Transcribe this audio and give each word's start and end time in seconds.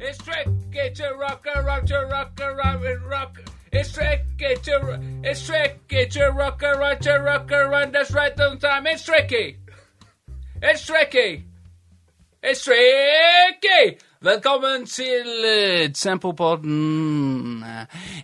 It's 0.00 0.18
tricky 0.18 0.94
to 0.94 1.14
rock 1.18 1.46
around, 1.54 1.86
to 1.88 1.98
rock 2.10 2.40
around 2.40 2.84
and 2.84 3.02
rock. 3.04 3.38
It's 3.72 3.92
tricky 3.92 4.54
to, 4.62 5.00
it's 5.22 5.46
tricky 5.46 6.06
to 6.06 6.30
rock 6.30 6.62
around, 6.62 7.00
to 7.02 7.18
rock 7.18 7.52
around. 7.52 7.92
That's 7.94 8.10
right 8.12 8.40
on 8.40 8.58
time. 8.58 8.86
It's 8.86 9.04
tricky. 9.04 9.58
It's 10.62 10.86
tricky. 10.86 11.44
It's 12.42 12.64
tricky. 12.64 13.98
Velkommen 14.22 14.86
til 14.86 15.26
uh, 15.44 15.92
Tempopodden. 15.94 17.64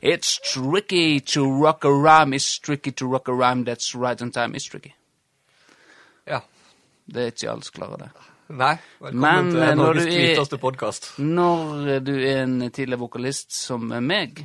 It's 0.03 0.41
tricky 0.53 1.21
to 1.21 1.65
rock 1.65 1.85
a 1.85 1.91
rhyme. 1.91 2.35
It's 2.35 2.59
tricky 2.59 2.91
to 2.93 3.07
rock 3.07 3.29
a 3.29 3.33
rhyme. 3.33 3.65
That's 3.65 3.95
right 3.95 4.23
on 4.23 4.31
time. 4.31 4.55
It's 4.55 4.65
tricky. 4.65 4.95
Ja. 6.27 6.41
Det 7.07 7.23
er 7.23 7.27
ikke 7.27 7.51
alle 7.51 7.63
som 7.63 7.73
klarer 7.75 7.97
det. 7.97 8.09
Nei. 8.47 8.77
Velkommen 9.03 9.23
Men, 9.25 9.49
til 9.51 9.63
eh, 9.65 9.73
Norges 9.75 10.05
du 10.07 10.13
hviteste 10.13 10.59
podkast. 10.63 11.07
Når 11.19 11.97
du 12.07 12.13
er 12.15 12.45
en 12.45 12.61
tidligere 12.71 13.01
vokalist 13.01 13.51
som 13.57 13.91
meg, 14.07 14.45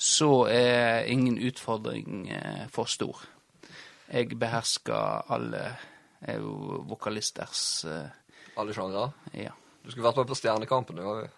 så 0.00 0.46
er 0.48 1.10
ingen 1.12 1.36
utfordring 1.36 2.30
eh, 2.32 2.62
for 2.72 2.88
stor. 2.88 3.20
Jeg 4.08 4.32
behersker 4.40 5.28
alle 5.36 5.60
eh, 6.24 6.40
vokalisters 6.88 7.84
eh, 7.84 8.08
Alle 8.56 8.72
sjangre. 8.72 9.10
Ja. 9.36 9.52
Du 9.84 9.92
skulle 9.92 10.08
vært 10.08 10.22
med 10.22 10.32
på 10.32 10.40
Stjernekampen. 10.40 10.96
Det 10.96 11.04
var 11.04 11.20
jo 11.20 11.28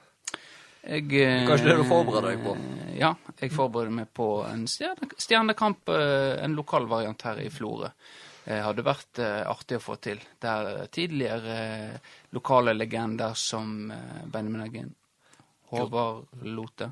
Jeg, 0.87 1.11
eh, 1.11 1.43
Kanskje 1.51 1.73
det 1.73 1.79
du 1.83 1.87
forbereder 1.91 2.37
deg 2.37 2.47
på? 2.47 2.55
Ja, 3.03 3.17
jeg 3.43 3.51
forbereder 3.51 3.99
meg 3.99 4.15
på 4.15 4.31
en 4.47 4.69
stjernekamp, 4.71 5.91
eh, 5.91 6.39
en 6.39 6.55
lokal 6.55 6.87
variant 6.87 7.27
her 7.27 7.43
i 7.43 7.51
Florø. 7.51 7.91
Eh, 8.51 8.59
hadde 8.65 8.83
vært 8.83 9.21
eh, 9.23 9.45
artig 9.47 9.79
å 9.79 9.83
få 9.85 9.97
til. 10.03 10.19
Der 10.43 10.89
tidligere 10.91 11.59
eh, 11.61 12.15
lokale 12.35 12.75
legender 12.75 13.37
som 13.39 13.93
Benjamin 14.27 14.65
Eggen, 14.65 14.95
Håvard 15.71 16.43
Lote, 16.43 16.91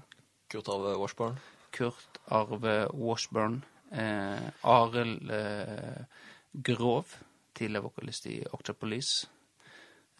Kurt 0.48 0.70
Arve 0.70 0.94
Washburn. 1.00 1.40
Kurt 1.74 2.20
Arve 2.30 2.76
Washburn, 2.94 3.58
eh, 3.90 4.46
Arild 4.70 5.34
eh, 5.34 6.22
Grov, 6.52 7.16
tidligere 7.58 7.88
vokalist 7.88 8.30
i 8.30 8.38
Octopolis. 8.52 9.26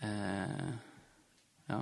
Eh, 0.03 0.69
ja. 1.71 1.81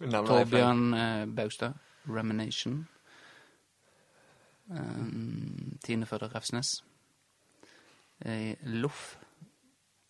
Torbjørn 0.00 0.94
eh, 0.94 1.24
Baustad, 1.36 1.76
Remination. 2.08 2.80
Eh, 4.72 5.08
Tine 5.84 6.08
Fødder 6.08 6.32
Refsnes. 6.34 6.78
Loff, 8.60 9.18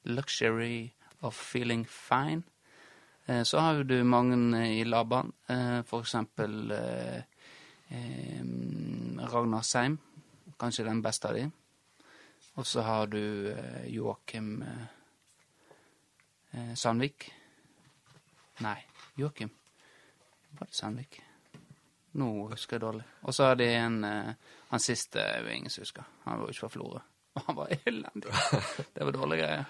Luxury 0.02 0.94
of 1.20 1.34
Feeling 1.34 1.86
Fine. 1.86 2.42
Eh, 3.28 3.42
så 3.42 3.58
har 3.58 3.84
du 3.84 4.04
mange 4.04 4.58
eh, 4.58 4.80
i 4.80 4.84
Laban, 4.84 5.32
eh, 5.46 5.82
for 5.82 6.00
eksempel 6.00 6.72
Ragnar 9.32 9.62
Seim, 9.62 9.98
kanskje 10.58 10.84
den 10.84 11.02
beste 11.02 11.28
av 11.28 11.34
de. 11.34 11.50
Og 12.54 12.66
så 12.66 12.82
har 12.82 13.06
du 13.06 13.54
Joakim 13.86 14.64
Sandvik. 16.74 17.28
Nei, 18.60 18.76
Joakim. 19.16 19.50
Var 20.58 20.66
det 20.66 20.74
Sandvik? 20.74 21.20
Nå 22.12 22.48
husker 22.50 22.76
jeg 22.76 22.80
dårlig. 22.80 23.04
Og 23.22 23.34
så 23.34 23.44
har 23.50 23.54
de 23.56 23.68
en 23.74 24.02
Han 24.68 24.80
siste 24.80 25.20
er 25.20 25.42
jo 25.42 25.54
ingen 25.54 25.70
som 25.70 25.82
husker. 25.82 26.04
Han 26.24 26.38
var 26.38 26.46
jo 26.46 26.50
ikke 26.50 26.66
fra 26.66 26.74
Florø. 26.76 27.00
Og 27.38 27.44
han 27.46 27.56
var 27.62 27.70
elendig. 27.86 28.32
Det 28.96 29.06
var 29.06 29.14
dårlige 29.16 29.40
greier. 29.46 29.64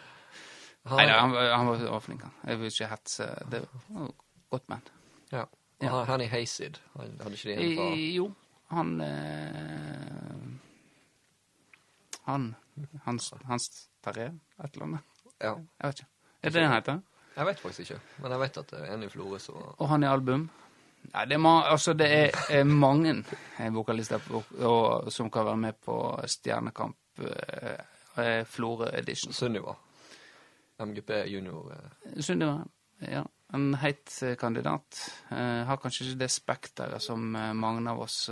Nei, 0.88 1.04
Han, 1.04 1.08
han, 1.12 1.32
var- 1.36 1.52
han 1.52 1.66
var, 1.68 1.82
var 1.92 2.00
flink, 2.00 2.22
han. 2.24 2.34
Jeg 2.48 2.58
vil 2.62 2.70
ikke 2.72 2.86
hetse 2.88 3.24
Det 3.52 3.60
var 3.60 4.10
godt 4.56 4.66
band. 4.72 4.92
ja. 5.34 5.44
Ja. 5.78 5.90
Han, 5.92 6.06
han 6.08 6.20
i 6.24 6.26
Hayseed. 6.32 6.78
Han 6.96 7.12
hadde 7.22 7.36
ikke 7.36 7.48
de 7.52 7.54
en 7.54 7.76
fra 7.76 7.84
I, 7.94 8.06
jo, 8.16 8.24
han 8.72 8.88
eh, 9.04 10.40
Han 12.26 12.48
Hans, 13.04 13.28
Hans 13.46 13.68
Terje, 14.04 14.32
et 14.64 14.74
eller 14.74 14.84
annet. 14.88 15.22
Ja. 15.42 15.52
Jeg 15.54 15.88
vet 15.92 16.00
ikke. 16.02 16.08
Er 16.42 16.50
det 16.50 16.54
det 16.58 16.64
han 16.66 16.74
heter? 16.76 16.98
Jeg 17.38 17.46
vet 17.46 17.60
faktisk 17.62 17.80
ikke, 17.84 18.00
men 18.22 18.34
jeg 18.34 18.40
vet 18.42 18.58
at 18.60 18.70
det 18.74 18.80
er 18.82 18.92
en 18.96 19.02
i 19.06 19.08
Florø 19.10 19.38
som 19.42 19.56
Og 19.78 19.88
han 19.92 20.02
i 20.02 20.10
album. 20.10 20.48
Nei, 21.12 21.24
det 21.30 21.36
er, 21.38 21.42
ma 21.42 21.52
altså, 21.70 21.94
det 21.94 22.08
er, 22.10 22.38
er 22.58 22.64
mange 22.66 23.12
eh, 23.58 23.68
vokalister 23.74 24.18
på, 24.26 24.42
og, 24.66 25.12
som 25.14 25.30
kan 25.30 25.46
være 25.46 25.56
med 25.62 25.78
på 25.86 25.94
Stjernekamp 26.26 26.96
eh, 27.26 27.80
eh, 28.24 28.44
Florø 28.46 28.88
Edition. 28.92 29.32
Sunniva. 29.32 29.74
MGP 30.78 31.10
junior. 31.26 31.72
eh, 31.72 32.20
Sunniva, 32.22 32.60
ja. 33.00 33.24
En 33.52 33.74
heit 33.80 34.12
eh, 34.22 34.36
kandidat. 34.36 34.98
Eh, 35.30 35.64
har 35.64 35.76
kanskje 35.80 36.04
ikke 36.10 36.18
det 36.20 36.30
spekteret 36.30 37.02
som 37.02 37.34
eh, 37.36 37.52
mange 37.56 37.88
av 37.90 38.00
oss 38.04 38.30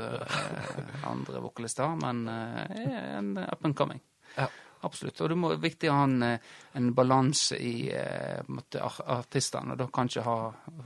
andre 1.12 1.40
vokalister 1.40 1.88
har, 1.88 1.96
men 1.96 2.28
er 2.28 3.16
en 3.18 3.36
up 3.38 3.64
and 3.64 3.76
coming. 3.76 4.00
Ja. 4.36 4.48
Absolutt. 4.84 5.20
Og 5.24 5.30
det 5.32 5.36
må, 5.40 5.50
er 5.54 5.62
viktig 5.62 5.88
å 5.90 5.96
ha 5.96 6.04
en, 6.06 6.22
eh, 6.22 6.48
en 6.76 6.90
balanse 6.94 7.56
i 7.58 7.88
eh, 7.88 8.42
ar 8.82 8.98
artistene. 9.16 9.76
Da 9.78 9.88
kan 9.92 10.10
ikke 10.10 10.26
ha 10.26 10.36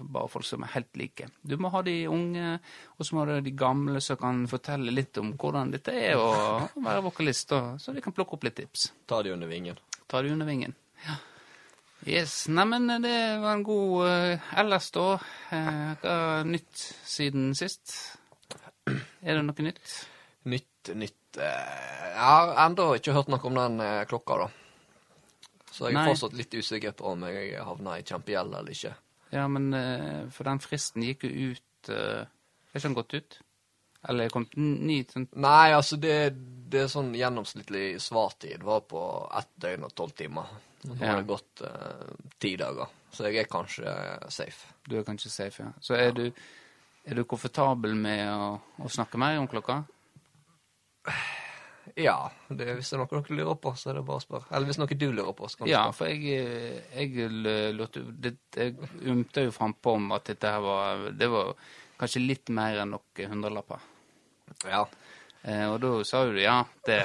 bare 0.01 0.31
folk 0.31 0.47
som 0.47 0.65
er 0.65 0.75
helt 0.77 1.01
like. 1.01 1.31
Du 1.43 1.57
må 1.61 1.73
ha 1.75 1.83
de 1.87 1.97
unge, 2.09 2.53
og 2.97 3.07
så 3.07 3.17
må 3.17 3.27
du 3.27 3.35
ha 3.35 3.41
de 3.45 3.55
gamle 3.57 4.03
som 4.05 4.21
kan 4.21 4.45
fortelle 4.51 4.95
litt 4.95 5.19
om 5.21 5.35
hvordan 5.35 5.75
dette 5.75 5.97
er 5.97 6.21
å 6.21 6.31
være 6.87 7.07
vokalist, 7.09 7.57
så 7.81 7.97
de 7.97 8.05
kan 8.05 8.15
plukke 8.17 8.39
opp 8.39 8.47
litt 8.47 8.61
tips. 8.63 8.91
Ta 9.11 9.23
de 9.27 9.35
under 9.35 9.51
vingen. 9.51 9.81
Ta 10.11 10.23
de 10.23 10.33
under 10.33 10.49
vingen. 10.49 10.77
Ja. 11.07 11.19
Yes. 12.09 12.47
Neimen, 12.49 12.89
det 13.03 13.41
var 13.43 13.59
en 13.59 13.63
god 13.63 14.07
uh, 14.07 14.53
Ellers, 14.57 14.89
da? 14.95 15.19
Uh, 15.53 15.91
hva 16.01 16.15
er 16.41 16.49
nytt 16.49 16.85
siden 17.05 17.51
sist? 17.59 17.93
Er 18.89 19.37
det 19.37 19.43
noe 19.45 19.67
nytt? 19.67 19.97
Nytt, 20.49 20.93
nytt 20.97 21.13
eh, 21.13 21.20
Jeg 21.39 22.17
har 22.19 22.55
ennå 22.67 22.89
ikke 22.99 23.15
hørt 23.15 23.29
noe 23.33 23.45
om 23.47 23.59
den 23.59 23.81
eh, 23.85 24.03
klokka, 24.11 24.39
da. 24.45 24.49
Så 25.71 25.87
jeg 25.87 25.95
er 25.95 26.01
Nei. 26.01 26.09
fortsatt 26.11 26.35
litt 26.37 26.55
usikker 26.59 26.93
på 26.99 27.13
om 27.13 27.23
jeg 27.29 27.55
havna 27.63 27.99
i 28.01 28.03
kjempegjeld 28.07 28.57
eller 28.59 28.75
ikke. 28.75 28.95
Ja, 29.31 29.45
men 29.49 29.69
eh, 29.77 30.25
for 30.35 30.49
den 30.51 30.59
fristen 30.63 31.05
gikk 31.07 31.29
jo 31.29 31.53
ut 31.55 31.89
Er 31.91 32.27
ikke 32.75 32.83
den 32.89 32.97
gått 32.99 33.15
ut? 33.15 33.37
Eller 34.09 34.25
er 34.25 34.29
det 34.29 34.33
kommet 34.35 34.57
ny 34.57 34.97
sånn 35.09 35.29
Nei, 35.45 35.71
altså 35.77 35.97
det, 36.01 36.17
det 36.73 36.83
er 36.83 36.91
sånn 36.93 37.13
gjennomsnittlig 37.17 38.01
svartid 38.03 38.65
var 38.67 38.83
på 38.89 39.01
ett 39.39 39.51
døgn 39.61 39.87
og 39.87 39.95
tolv 39.97 40.13
timer. 40.19 40.51
Nå 40.89 40.97
Ja. 40.99 41.15
det 41.21 41.29
gått 41.29 41.63
eh, 41.67 42.11
ti 42.41 42.55
dager, 42.57 42.89
så 43.13 43.29
jeg 43.29 43.43
er 43.45 43.49
kanskje 43.53 43.95
safe. 44.33 44.71
Du 44.89 44.99
er 44.99 45.05
kanskje 45.05 45.31
safe, 45.33 45.63
ja. 45.63 45.73
Så 45.85 45.95
er, 45.99 46.13
du, 46.17 46.27
er 47.05 47.15
du 47.21 47.25
komfortabel 47.29 47.95
med 47.95 48.25
å, 48.33 48.55
å 48.81 48.89
snakke 48.93 49.21
mer 49.21 49.39
om 49.41 49.49
klokka? 49.49 49.83
Ja, 52.01 52.17
det, 52.49 52.67
hvis 52.79 52.91
det 52.91 52.97
er 52.97 53.03
noe 53.03 53.11
dere 53.13 53.37
lurer 53.39 53.59
på, 53.61 53.73
så 53.79 53.91
er 53.91 53.99
det 54.01 54.05
bare 54.09 54.21
å 54.23 54.25
spørre. 54.25 54.49
Eller 54.51 54.71
hvis 54.71 54.81
noe 54.81 54.99
du 55.01 55.07
lurer 55.13 55.35
på, 55.37 55.49
så 55.51 55.59
kan 55.61 55.67
du 55.69 55.73
Ja, 55.73 55.83
spørre. 55.91 55.97
for 55.99 56.07
jeg, 56.09 56.21
eh, 56.41 57.01
jeg 58.57 58.75
ymta 59.13 59.45
jo 59.47 59.55
frampå 59.55 59.95
om 59.99 60.11
at 60.17 60.25
dette 60.33 60.51
her 60.51 60.61
var 60.65 61.11
Det 61.17 61.29
var 61.31 61.55
kanskje 62.01 62.23
litt 62.27 62.49
mer 62.57 62.81
enn 62.83 62.95
noen 62.97 63.31
hundrelapper. 63.35 63.81
Ja. 64.69 64.85
Eh, 65.43 65.65
og 65.73 65.79
da 65.81 65.91
sa 66.05 66.25
jo 66.27 66.35
du 66.37 66.41
ja, 66.43 66.59
det, 66.85 66.99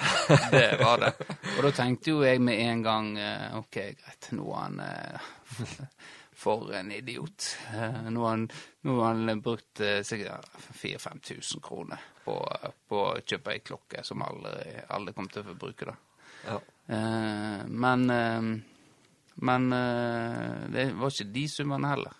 det 0.51 0.65
var 0.81 0.99
det. 0.99 1.13
Og 1.55 1.61
da 1.63 1.69
tenkte 1.71 2.11
jo 2.11 2.23
jeg 2.25 2.41
med 2.43 2.59
en 2.65 2.81
gang 2.83 3.05
eh, 3.17 3.53
OK, 3.55 3.77
greit, 3.95 4.27
nå 4.35 4.49
er 4.51 4.59
han 4.59 4.79
eh, 4.83 5.29
For 6.35 6.73
en 6.75 6.91
idiot. 6.91 7.45
Eh, 7.73 8.09
nå 8.11 8.23
har 8.25 8.33
han, 8.35 8.47
nå 8.83 8.95
har 8.99 9.13
han 9.15 9.41
brukt 9.41 9.79
eh, 9.79 10.01
sikkert 10.03 10.49
4000-5000 10.81 11.61
kroner 11.63 12.01
på, 12.25 12.35
på 12.91 12.99
å 13.07 13.21
kjøpe 13.23 13.53
ei 13.53 13.61
klokke 13.63 14.03
som 14.03 14.21
aldri, 14.25 14.75
aldri 14.91 15.13
kom 15.15 15.29
til 15.31 15.47
å 15.47 15.55
bruke 15.55 15.87
det. 15.87 15.95
ja. 16.49 16.59
Eh, 16.87 17.63
men 17.65 18.05
Men 19.35 19.69
det 20.71 20.83
var 20.95 21.11
ikke 21.11 21.31
de 21.33 21.47
summene 21.51 21.89
heller. 21.91 22.13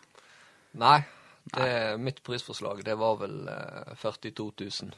Nei, 0.75 0.97
det, 1.53 1.97
mitt 2.03 2.23
prisforslag 2.23 2.81
det 2.83 2.95
var 2.99 3.15
vel 3.21 3.47
eh, 3.47 3.93
42 3.95 4.51
000. 4.81 4.91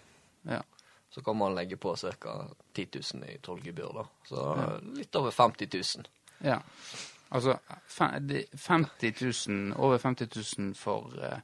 Ja. 0.50 0.62
Så 1.10 1.22
kan 1.22 1.38
man 1.38 1.54
legge 1.56 1.78
på 1.78 1.96
ca. 1.96 2.34
10 2.74 2.88
000 3.14 3.30
i 3.30 3.38
tollgebyr, 3.42 3.92
da. 3.94 4.08
Så 4.26 4.48
litt 4.96 5.16
over 5.16 5.32
50 5.32 5.70
000. 5.74 6.08
ja. 6.48 6.62
Altså 7.30 7.58
50 7.88 9.48
000, 9.48 9.74
over 9.78 9.98
50 9.98 10.28
000 10.60 10.74
for 10.80 11.12
uh, 11.20 11.40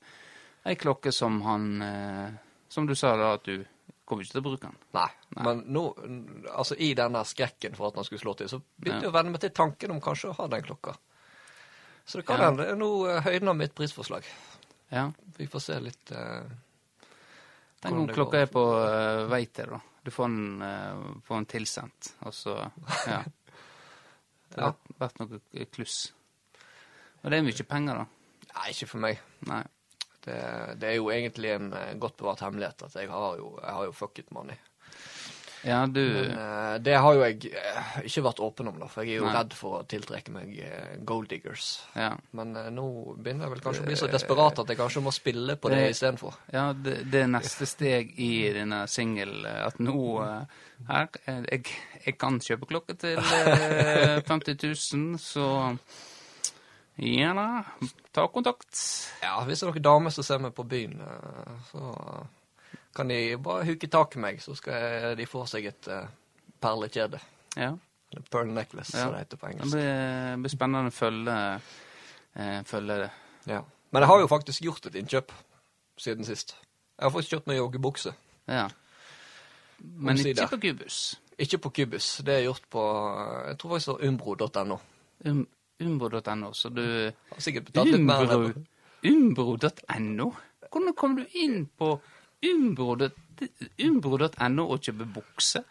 ei 0.65 0.75
klokke 0.79 1.11
som 1.11 1.41
han 1.43 1.65
uh, 1.81 2.29
Som 2.69 2.87
du 2.87 2.95
sa 2.95 3.15
da, 3.19 3.33
at 3.35 3.43
du 3.45 3.65
kommer 4.05 4.23
ikke 4.23 4.33
til 4.33 4.41
å 4.41 4.45
bruke 4.47 4.67
den. 4.67 4.77
Nei. 4.95 5.09
Nei. 5.35 5.43
Men 5.45 5.59
nå, 5.75 5.81
altså 6.51 6.75
i 6.81 6.93
denne 6.97 7.21
skrekken 7.27 7.75
for 7.77 7.87
at 7.91 7.95
han 7.99 8.07
skulle 8.07 8.21
slå 8.23 8.33
til, 8.39 8.49
så 8.49 8.57
begynte 8.59 8.97
Ja. 8.99 9.07
jeg 9.07 9.11
å 9.11 9.15
venne 9.15 9.31
meg 9.31 9.41
til 9.43 9.53
tanken 9.55 9.91
om 9.95 10.01
kanskje 10.03 10.31
å 10.31 10.37
ha 10.41 10.47
den 10.51 10.63
klokka. 10.65 10.95
Så 12.05 12.17
det 12.19 12.25
kan 12.27 12.39
Ja. 12.41 12.49
hende 12.49 12.75
nå 12.75 12.89
eh, 13.07 13.21
høyner 13.23 13.53
mitt 13.55 13.75
prisforslag. 13.75 14.25
Ja. 14.91 15.05
Vi 15.37 15.47
får 15.47 15.59
se 15.63 15.79
litt 15.79 16.11
uh, 16.11 16.43
Den 17.83 18.07
klokka 18.07 18.37
går. 18.37 18.41
er 18.41 18.51
på 18.51 18.63
uh, 18.75 19.29
vei 19.31 19.45
til, 19.45 19.71
da. 19.71 19.79
Du 20.03 20.11
får 20.11 20.27
den, 20.27 20.61
uh, 20.61 21.21
får 21.23 21.35
den 21.41 21.45
tilsendt, 21.53 22.13
og 22.25 22.33
så 22.33 22.57
Ja. 23.07 23.21
Det 24.53 24.61
har 24.61 24.75
Ja. 24.75 24.95
vært- 24.99 25.19
noe 25.19 25.65
kluss. 25.73 26.13
Og 27.23 27.31
det 27.31 27.39
er 27.39 27.43
mye 27.47 27.63
penger, 27.65 27.93
da. 28.03 28.05
Nei, 28.53 28.69
ikke 28.69 28.87
for 28.87 28.97
meg. 28.99 29.19
Nei. 29.47 29.63
Det, 30.23 30.35
det 30.79 30.89
er 30.89 30.95
jo 30.95 31.09
egentlig 31.11 31.49
en 31.55 31.73
eh, 31.73 31.93
godt 31.99 32.17
bevart 32.17 32.39
hemmelighet 32.45 32.83
at 32.85 32.93
jeg 32.95 33.09
har 33.09 33.37
jo, 33.37 33.59
jeg 33.61 33.73
har 33.73 33.85
jo 33.85 33.91
fucket 33.91 34.31
money. 34.31 34.55
Ja, 35.63 35.85
du 35.87 36.01
Men 36.01 36.31
eh, 36.35 36.73
det 36.83 36.95
har 36.99 37.13
jo 37.15 37.21
jeg 37.23 37.51
eh, 37.55 37.93
ikke 38.09 38.23
vært 38.25 38.39
åpen 38.43 38.67
om, 38.67 38.79
da, 38.81 38.87
for 38.91 39.05
jeg 39.07 39.15
er 39.15 39.21
jo 39.21 39.27
Nei. 39.29 39.35
redd 39.37 39.53
for 39.55 39.77
å 39.77 39.85
tiltrekke 39.87 40.33
meg 40.35 40.57
eh, 40.59 40.97
gold 41.07 41.29
diggers. 41.31 41.69
Ja. 41.95 42.09
Men 42.35 42.51
nå 42.75 42.85
begynner 43.15 43.47
jeg 43.47 43.53
vel 43.53 43.63
kanskje 43.63 43.85
å 43.85 43.87
bli 43.87 43.95
så 44.01 44.09
desperat 44.11 44.59
at 44.59 44.73
jeg 44.73 44.79
kanskje 44.81 45.03
må 45.05 45.13
spille 45.15 45.55
på 45.55 45.71
det 45.71 45.79
Det- 45.85 45.93
istedenfor. 45.95 46.35
Ja, 46.51 46.65
det, 46.75 46.97
det 47.13 47.21
er 47.23 47.31
neste 47.31 47.65
steg 47.69 48.11
i 48.19 48.31
denne 48.57 48.83
singel, 48.91 49.45
at 49.47 49.79
nå 49.79 49.95
her, 50.89 51.07
jeg, 51.47 51.63
jeg 52.03 52.17
kan 52.19 52.41
kjøpe 52.43 52.67
klokke 52.67 52.97
til 52.99 53.21
eh, 53.23 54.19
50 54.27 54.59
000, 54.67 55.17
så 55.23 55.47
ja 56.99 57.31
da, 57.33 57.47
ta 58.13 58.27
kontakt. 58.29 58.75
Ja, 59.23 59.39
hvis 59.47 59.63
det 59.63 59.69
er 59.69 59.71
noen 59.71 59.85
damer 59.87 60.13
som 60.13 60.27
ser 60.27 60.43
meg 60.43 60.51
på 60.53 60.67
byen, 60.69 60.99
så 61.71 61.87
kan 62.95 63.09
de 63.09 63.37
bare 63.41 63.65
huke 63.65 63.87
tak 63.89 64.15
i 64.15 64.19
meg, 64.21 64.41
så 64.41 64.55
skal 64.55 65.15
de 65.17 65.25
få 65.25 65.45
seg 65.49 65.65
et 65.71 65.87
uh, 65.89 66.05
perlekjede. 66.61 67.19
Ja, 67.57 67.71
Eller 68.13 68.25
pearl 68.31 68.51
necklace, 68.53 68.93
Ja. 68.97 69.03
som 69.07 69.13
det 69.15 69.23
heter 69.23 69.37
på 69.41 69.47
det 69.47 69.55
engelsk. 69.55 69.73
blir, 69.73 70.37
blir 70.43 70.53
spennende 70.53 70.91
å 70.91 70.93
følge, 70.93 71.37
eh, 72.35 72.59
følge 72.69 72.97
det. 73.03 73.09
Ja. 73.49 73.61
Men 73.91 74.01
jeg 74.01 74.07
har 74.07 74.19
jo 74.19 74.27
faktisk 74.27 74.61
gjort 74.65 74.85
et 74.85 74.95
innkjøp 75.01 75.31
siden 75.97 76.25
sist. 76.25 76.55
Jeg 76.99 77.05
har 77.07 77.11
faktisk 77.13 77.33
kjøpt 77.33 77.47
meg 77.49 77.57
joggebukse. 77.57 78.13
Ja. 78.47 78.67
Men 79.79 80.17
ikke 80.17 80.47
på 80.53 80.59
Kubus. 80.61 80.99
Ikke 81.39 81.57
på 81.57 81.69
Kubus, 81.73 82.17
det 82.25 82.35
er 82.35 82.43
gjort 82.45 82.65
på 82.69 82.81
Jeg 83.49 83.57
tror 83.57 83.71
faktisk 83.73 83.87
det 83.87 83.95
var 83.97 84.07
umbro.no. 84.07 84.77
Um, 85.25 85.47
Umbro.no, 85.81 86.53
så 86.53 86.69
du 86.69 86.83
Har 87.31 87.41
sikkert 87.41 87.65
betalt 87.71 87.89
litt 87.91 88.01
mer 88.05 88.25
det. 88.25 88.37
Umbro. 88.37 88.63
Umbro.no? 89.03 90.33
Hvordan 90.71 90.93
kom 90.97 91.15
du 91.17 91.25
inn 91.37 91.65
på 91.77 91.95
umbro.no 93.83 94.63
å 94.67 94.77
kjøpe 94.81 95.05
bukse? 95.15 95.63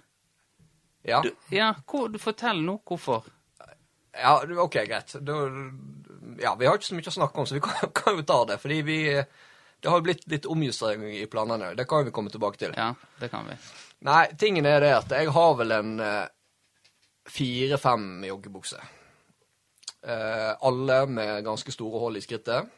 Ja. 1.03 1.23
Du, 1.25 1.31
ja, 1.51 1.75
hvor, 1.87 2.09
du 2.09 2.19
Fortell 2.23 2.63
nå 2.63 2.79
hvorfor. 2.87 3.25
ja, 4.15 4.37
OK, 4.63 4.77
greit. 4.87 5.17
Du, 5.21 5.33
ja, 6.43 6.55
vi 6.59 6.67
har 6.67 6.75
ikke 6.79 6.87
så 6.91 6.95
mye 6.99 7.11
å 7.11 7.17
snakke 7.19 7.41
om, 7.43 7.47
så 7.49 7.55
vi 7.59 7.65
kan, 7.65 7.91
kan 7.99 8.17
jo 8.19 8.23
ta 8.27 8.45
det. 8.53 8.59
Fordi 8.63 8.83
vi 8.87 8.99
Det 9.83 9.91
har 9.91 9.99
jo 9.99 10.07
blitt 10.07 10.29
litt 10.31 10.47
omjustering 10.47 11.03
i 11.19 11.27
planene. 11.27 11.75
Det 11.75 11.89
kan 11.91 12.05
vi 12.07 12.13
komme 12.15 12.31
tilbake 12.31 12.59
til. 12.61 12.71
Ja, 12.79 12.95
det 13.19 13.29
kan 13.33 13.49
vi. 13.49 13.57
Nei, 14.07 14.29
tingen 14.39 14.67
er 14.67 14.81
det 14.83 14.93
at 14.95 15.11
jeg 15.11 15.31
har 15.35 15.57
vel 15.59 15.75
en 15.75 15.97
eh, 16.01 16.27
fire-fem 17.27 18.23
joggebukser. 18.29 18.83
Eh, 20.07 20.53
alle 20.67 21.07
med 21.07 21.45
ganske 21.47 21.75
store 21.75 21.99
hull 22.03 22.19
i 22.19 22.23
skrittet. 22.23 22.71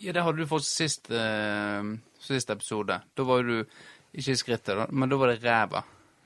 Ja, 0.00 0.14
det 0.14 0.22
hadde 0.22 0.42
du 0.42 0.46
fått 0.50 0.66
sist, 0.66 1.10
eh, 1.10 1.82
sist 2.30 2.50
episode. 2.54 3.00
Da 3.14 3.26
var 3.26 3.44
du 3.46 3.58
ikke 3.60 4.32
i 4.32 4.38
skrittet, 4.38 4.86
men 4.90 5.10
da 5.10 5.18
var 5.20 5.32
det 5.32 5.42
ræva. 5.44 5.82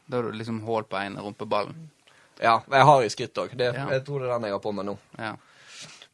Da 0.06 0.20
hadde 0.20 0.30
du 0.32 0.38
liksom 0.38 0.62
hull 0.68 0.86
på 0.88 1.00
ene 1.00 1.24
rumpeballen. 1.24 1.90
Ja, 2.42 2.58
jeg 2.70 2.86
har 2.90 3.02
i 3.02 3.10
skritt 3.12 3.38
òg. 3.38 3.54
Ja. 3.58 3.88
Jeg 3.94 4.04
tror 4.06 4.22
det 4.22 4.28
er 4.28 4.36
den 4.36 4.48
jeg 4.48 4.56
har 4.56 4.62
på 4.62 4.72
meg 4.74 4.88
nå. 4.88 4.96
Ja. 5.18 5.34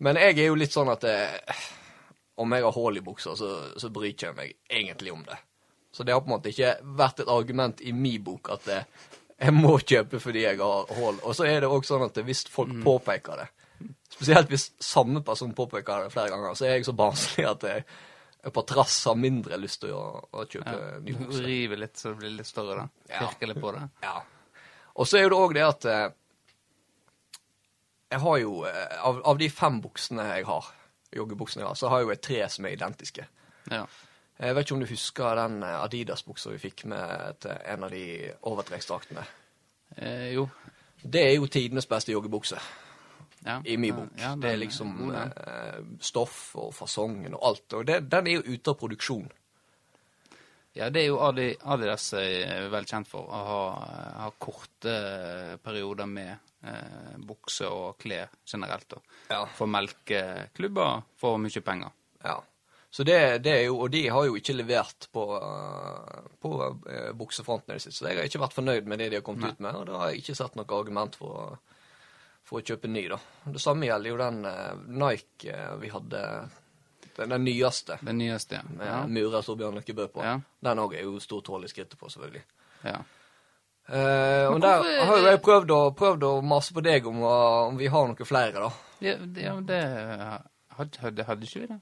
Men 0.05 0.19
jeg 0.21 0.39
er 0.39 0.51
jo 0.51 0.59
litt 0.59 0.73
sånn 0.73 0.91
at 0.93 1.05
eh, 1.09 1.63
om 2.41 2.57
jeg 2.57 2.65
har 2.65 2.77
hull 2.77 2.99
i 3.01 3.05
buksa, 3.05 3.35
så, 3.37 3.51
så 3.77 3.91
bryr 3.93 4.15
jeg 4.17 4.37
meg 4.37 4.55
egentlig 4.69 5.13
om 5.13 5.25
det. 5.27 5.39
Så 5.93 6.07
det 6.07 6.15
har 6.15 6.23
på 6.23 6.31
en 6.31 6.37
måte 6.37 6.53
ikke 6.53 6.77
vært 6.97 7.25
et 7.25 7.33
argument 7.33 7.81
i 7.83 7.93
min 7.97 8.23
bok 8.25 8.53
at 8.55 8.69
eh, 8.71 9.09
jeg 9.41 9.57
må 9.57 9.79
kjøpe 9.81 10.21
fordi 10.21 10.45
jeg 10.45 10.61
har 10.61 10.93
hull. 11.01 11.19
Og 11.25 11.35
så 11.37 11.49
er 11.49 11.63
det 11.63 11.73
òg 11.73 11.89
sånn 11.89 12.05
at 12.07 12.21
hvis 12.25 12.45
folk 12.53 12.73
påpeker 12.85 13.43
det, 13.43 13.49
spesielt 14.13 14.51
hvis 14.53 14.71
samme 14.85 15.25
person 15.25 15.55
påpeker 15.57 16.07
det 16.07 16.15
flere 16.15 16.33
ganger, 16.33 16.55
så 16.57 16.69
er 16.69 16.79
jeg 16.79 16.89
så 16.89 16.97
barnslig 16.97 17.47
at 17.49 17.65
jeg, 17.65 17.85
jeg 17.85 18.10
på 18.43 18.63
trass 18.63 19.05
har 19.05 19.19
mindre 19.21 19.59
lyst 19.61 19.83
til 19.83 19.93
å, 19.93 20.05
å 20.33 20.45
kjøpe 20.49 20.73
ja. 20.73 20.99
ny 21.05 21.15
bukse. 21.19 21.43
river 21.45 21.81
litt 21.83 22.01
så 22.01 22.13
det 22.13 22.21
blir 22.23 22.37
litt 22.39 22.49
større, 22.49 22.83
da. 22.83 23.05
Ja. 23.13 23.19
Pirker 23.27 23.51
litt 23.51 23.61
på 23.61 23.73
det. 23.77 23.83
Ja. 24.05 24.17
Og 25.01 25.09
så 25.09 25.19
er 25.19 25.27
jo 25.27 25.33
det 25.33 25.41
òg 25.41 25.57
det 25.57 25.65
at 25.67 25.89
eh, 25.91 26.07
jeg 28.11 28.23
har 28.25 28.39
jo 28.43 28.55
eh, 28.69 28.97
av, 29.07 29.21
av 29.33 29.41
de 29.41 29.51
fem 29.53 29.81
buksene 29.85 30.27
jeg 30.33 30.47
har, 30.49 30.71
joggebuksene 31.15 31.65
jeg 31.65 31.69
har, 31.69 31.79
så 31.79 31.93
har 31.93 32.01
jeg 32.01 32.09
jo 32.09 32.19
tre 32.29 32.41
som 32.57 32.67
er 32.67 32.77
identiske. 32.79 33.27
Ja. 33.71 33.85
Jeg 34.41 34.57
vet 34.57 34.65
ikke 34.65 34.77
om 34.79 34.83
du 34.83 34.89
husker 34.89 35.37
den 35.37 35.63
eh, 35.67 35.79
Adidas-buksa 35.85 36.55
vi 36.55 36.63
fikk 36.63 36.87
med 36.91 37.41
til 37.45 37.57
en 37.75 37.87
av 37.87 37.93
de 37.93 38.05
overtrekksdraktene. 38.49 39.27
Eh, 39.97 40.31
jo. 40.37 40.49
Det 41.01 41.27
er 41.27 41.35
jo 41.37 41.49
tidenes 41.49 41.89
beste 41.89 42.13
joggebukse 42.13 42.61
Ja. 43.45 43.63
i 43.65 43.77
min 43.77 43.97
bok. 43.97 44.09
Ja, 44.19 44.31
den 44.35 44.41
det 44.41 44.51
er 44.53 44.59
liksom 44.61 45.13
ja. 45.15 45.25
eh, 45.25 45.79
stoff 46.01 46.51
og 46.61 46.75
fasongen 46.77 47.35
og 47.39 47.47
alt. 47.51 47.79
Og 47.79 47.87
det, 47.89 48.03
den 48.13 48.29
er 48.29 48.41
jo 48.41 48.57
ute 48.57 48.75
av 48.75 48.81
produksjon. 48.81 49.31
Ja, 50.77 50.91
det 50.91 51.03
er 51.03 51.09
jo 51.09 51.19
Adi, 51.25 51.49
Adidas 51.67 52.13
er 52.15 52.69
vel 52.71 52.87
kjent 52.87 53.09
for 53.11 53.27
å 53.27 53.41
ha, 53.49 53.63
ha 54.23 54.29
korte 54.39 54.93
perioder 55.65 56.07
med 56.07 56.31
eh, 56.63 57.17
bukse 57.27 57.67
og 57.67 57.99
klær 57.99 58.31
generelt. 58.47 58.87
Da. 58.93 59.01
Ja. 59.33 59.41
For 59.57 59.71
melkeklubber 59.71 61.03
for 61.19 61.41
mye 61.43 61.65
penger. 61.65 61.97
Ja. 62.23 62.39
Så 62.91 63.07
det, 63.07 63.17
det 63.47 63.53
er 63.55 63.65
jo, 63.69 63.77
Og 63.85 63.91
de 63.95 64.03
har 64.11 64.25
jo 64.27 64.37
ikke 64.39 64.55
levert 64.57 65.07
på, 65.15 65.25
på 66.43 66.55
buksefronten 67.19 67.71
i 67.71 67.77
det 67.79 67.85
siste. 67.85 68.03
Så 68.03 68.09
jeg 68.11 68.19
har 68.19 68.31
ikke 68.31 68.43
vært 68.43 68.57
fornøyd 68.57 68.89
med 68.91 68.99
det 68.99 69.13
de 69.13 69.21
har 69.21 69.27
kommet 69.27 69.55
ut 69.55 69.63
med, 69.63 69.77
og 69.79 69.87
da 69.87 70.01
har 70.01 70.11
jeg 70.11 70.25
ikke 70.25 70.39
sett 70.41 70.59
noe 70.59 70.75
argument 70.75 71.19
for, 71.19 71.61
for 72.51 72.59
å 72.59 72.67
kjøpe 72.67 72.91
ny, 72.91 73.05
da. 73.13 73.21
Det 73.55 73.63
samme 73.63 73.87
gjelder 73.87 74.11
jo 74.11 74.19
den 74.19 74.43
uh, 74.43 74.75
Nike 75.05 75.55
uh, 75.55 75.77
vi 75.79 75.93
hadde, 75.93 76.25
den, 77.15 77.31
den 77.31 77.47
nyeste, 77.47 78.01
Den 78.03 78.19
nyeste, 78.19 78.59
ja. 78.59 78.75
med 78.75 78.91
ja. 78.91 78.99
murer 79.07 79.47
Torbjørn 79.47 79.79
Lykkebø 79.79 80.11
på. 80.11 80.27
Ja. 80.27 80.35
Den 80.67 80.83
òg 80.83 80.99
er 80.99 81.07
jo 81.07 81.23
stort 81.23 81.49
hull 81.53 81.65
i 81.67 81.71
skrittet 81.71 81.99
på, 82.01 82.11
selvfølgelig. 82.11 82.45
ja. 82.89 83.01
Eh, 83.91 84.47
og 84.47 84.61
der 84.63 84.85
har 85.03 85.17
jo 85.19 85.27
jeg 85.27 85.41
prøvd 85.43 85.73
å, 85.75 85.79
prøvd 85.99 86.25
å 86.29 86.35
mase 86.47 86.75
på 86.77 86.83
deg 86.85 87.09
om, 87.11 87.25
om 87.27 87.79
vi 87.81 87.89
har 87.91 88.05
noen 88.07 88.29
flere, 88.29 88.63
da. 88.63 88.69
Ja, 89.03 89.17
det, 89.19 89.43
ja, 89.43 89.55
det 89.67 89.79
hadde, 90.77 91.01
hadde, 91.03 91.27
hadde 91.27 91.49
ikke 91.49 91.63
vi 91.65 91.71
det? 91.73 91.79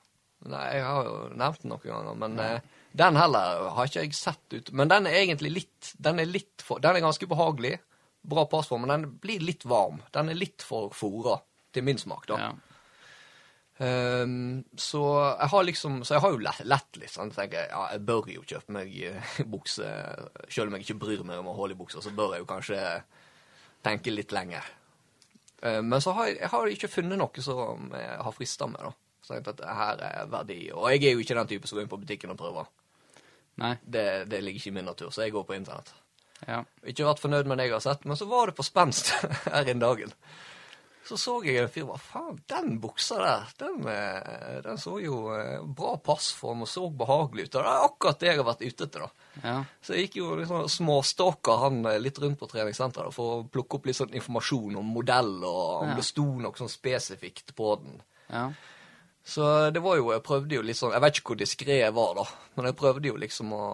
Nei, 0.49 0.65
jeg 0.79 0.87
har 0.87 1.09
jo 1.09 1.17
nevnt 1.37 1.65
den 1.65 1.73
noen 1.75 1.85
ganger, 1.85 2.17
men 2.23 2.39
eh, 2.41 2.79
den 2.97 3.19
heller 3.19 3.69
har 3.77 3.91
ikke 3.91 4.07
jeg 4.07 4.17
sett 4.17 4.55
ut. 4.57 4.73
Men 4.73 4.89
den 4.89 5.09
er 5.11 5.19
egentlig 5.21 5.53
litt 5.53 5.91
Den 6.01 6.23
er 6.23 6.31
litt 6.31 6.65
for 6.65 6.81
Den 6.83 6.97
er 6.97 7.05
ganske 7.05 7.29
behagelig. 7.29 7.77
Bra 8.29 8.45
passform, 8.51 8.85
men 8.85 8.93
den 8.93 9.13
blir 9.23 9.45
litt 9.45 9.65
varm. 9.69 10.03
Den 10.13 10.33
er 10.33 10.39
litt 10.39 10.65
for 10.67 10.93
fora, 10.97 11.39
til 11.73 11.87
min 11.87 12.01
smak, 12.01 12.27
da. 12.29 12.41
Ja. 12.43 12.51
Um, 13.79 14.65
så 14.75 15.01
jeg 15.39 15.49
har 15.53 15.63
liksom 15.63 16.01
Så 16.03 16.17
jeg 16.17 16.23
har 16.25 16.33
jo 16.35 16.41
lett, 16.43 16.65
lett 16.67 16.97
litt 16.99 17.13
sånn. 17.13 17.31
Så 17.31 17.45
tenker 17.45 17.61
jeg 17.61 17.71
ja, 17.71 17.85
jeg 17.95 18.03
bør 18.09 18.27
jo 18.33 18.43
kjøpe 18.43 18.75
meg 18.75 18.97
eh, 19.07 19.37
bukse. 19.55 19.93
Selv 20.51 20.69
om 20.69 20.77
jeg 20.77 20.87
ikke 20.87 20.99
bryr 21.05 21.23
meg 21.27 21.43
om 21.43 21.53
å 21.53 21.57
holde 21.59 21.77
i 21.77 21.79
buksa, 21.79 22.03
så 22.03 22.15
bør 22.15 22.35
jeg 22.35 22.43
jo 22.43 22.51
kanskje 22.51 22.81
tenke 23.87 24.15
litt 24.15 24.35
lenger. 24.35 24.67
Um, 25.63 25.93
men 25.93 26.03
så 26.03 26.15
har 26.19 26.31
jeg, 26.31 26.41
jeg 26.43 26.53
har 26.55 26.73
ikke 26.75 26.91
funnet 26.91 27.23
noe 27.23 27.45
som 27.45 27.95
jeg 27.95 28.19
har 28.27 28.35
frista 28.35 28.69
meg, 28.71 28.91
da. 28.91 28.93
Så 29.23 29.37
jeg 29.37 29.47
tenkte 29.47 29.69
at 29.69 29.79
her 29.79 30.05
er 30.09 30.29
verdi. 30.33 30.61
Og 30.75 30.91
jeg 30.91 31.05
er 31.05 31.15
jo 31.15 31.23
ikke 31.23 31.39
den 31.39 31.51
type 31.55 31.71
som 31.71 31.79
går 31.79 31.87
inn 31.87 31.95
på 31.95 32.03
butikken 32.03 32.35
og 32.35 32.39
prøver. 32.41 32.69
Nei. 33.59 33.75
Det, 33.83 34.05
det 34.31 34.43
ligger 34.43 34.63
ikke 34.63 34.71
i 34.71 34.77
min 34.79 34.87
natur, 34.89 35.11
så 35.15 35.25
jeg 35.25 35.35
går 35.35 35.45
på 35.47 35.57
internett. 35.59 35.91
Ja. 36.47 36.62
Ikke 36.87 37.04
vært 37.09 37.21
fornøyd 37.25 37.49
med 37.50 37.59
det 37.59 37.64
jeg 37.66 37.75
har 37.75 37.80
sett, 37.83 38.04
men 38.07 38.16
så 38.16 38.28
var 38.30 38.47
det 38.47 38.57
på 38.59 38.62
spenst 38.66 39.11
her 39.52 39.68
en 39.73 39.80
dagen. 39.83 40.12
Så 41.09 41.16
så 41.16 41.38
jeg 41.40 41.57
en 41.57 41.71
fyr 41.73 41.87
Hva 41.88 41.95
faen, 41.97 42.37
den 42.52 42.75
buksa 42.83 43.16
der, 43.16 43.45
den, 43.62 43.78
eh, 43.88 44.59
den 44.66 44.76
så 44.76 44.99
jo 45.00 45.23
eh, 45.33 45.62
bra 45.64 45.95
passform 46.04 46.66
og 46.66 46.68
så 46.68 46.83
behagelig 46.92 47.47
ut. 47.49 47.54
Og 47.57 47.64
det 47.64 47.71
er 47.73 47.87
akkurat 47.87 48.21
det 48.21 48.28
jeg 48.28 48.37
har 48.42 48.45
vært 48.50 48.64
ute 48.66 48.85
etter, 48.85 49.07
da. 49.07 49.30
Ja. 49.47 49.54
Så 49.80 49.95
jeg 49.97 50.04
gikk 50.11 50.18
jo 50.21 50.35
liksom 50.37 50.66
småstalka 50.68 51.57
han 51.64 51.80
eh, 51.88 51.97
litt 52.04 52.21
rundt 52.21 52.37
på 52.42 52.50
treningssenteret 52.52 53.16
for 53.16 53.38
å 53.38 53.47
plukke 53.49 53.78
opp 53.80 53.88
litt 53.88 53.97
sånn 53.97 54.12
informasjon 54.21 54.76
om 54.83 54.92
modell, 54.99 55.33
og 55.49 55.62
om 55.87 55.95
Ja. 55.95 55.97
det 55.97 56.04
sto 56.11 56.26
noe 56.45 56.52
sånn 56.61 56.68
spesifikt 56.76 57.54
på 57.57 57.75
den. 57.83 58.02
ja. 58.28 58.50
Så 59.28 59.45
det 59.75 59.80
var 59.85 59.97
jo 59.99 60.07
Jeg 60.14 60.23
prøvde 60.25 60.54
jo 60.57 60.62
litt 60.64 60.78
sånn 60.78 60.95
Jeg 60.95 61.02
vet 61.04 61.18
ikke 61.18 61.35
hvor 61.35 61.37
diskré 61.37 61.75
jeg 61.83 61.92
var, 61.92 62.14
da, 62.16 62.23
men 62.57 62.64
jeg 62.71 62.76
prøvde 62.80 63.11
jo 63.11 63.16
liksom 63.21 63.50
å 63.52 63.64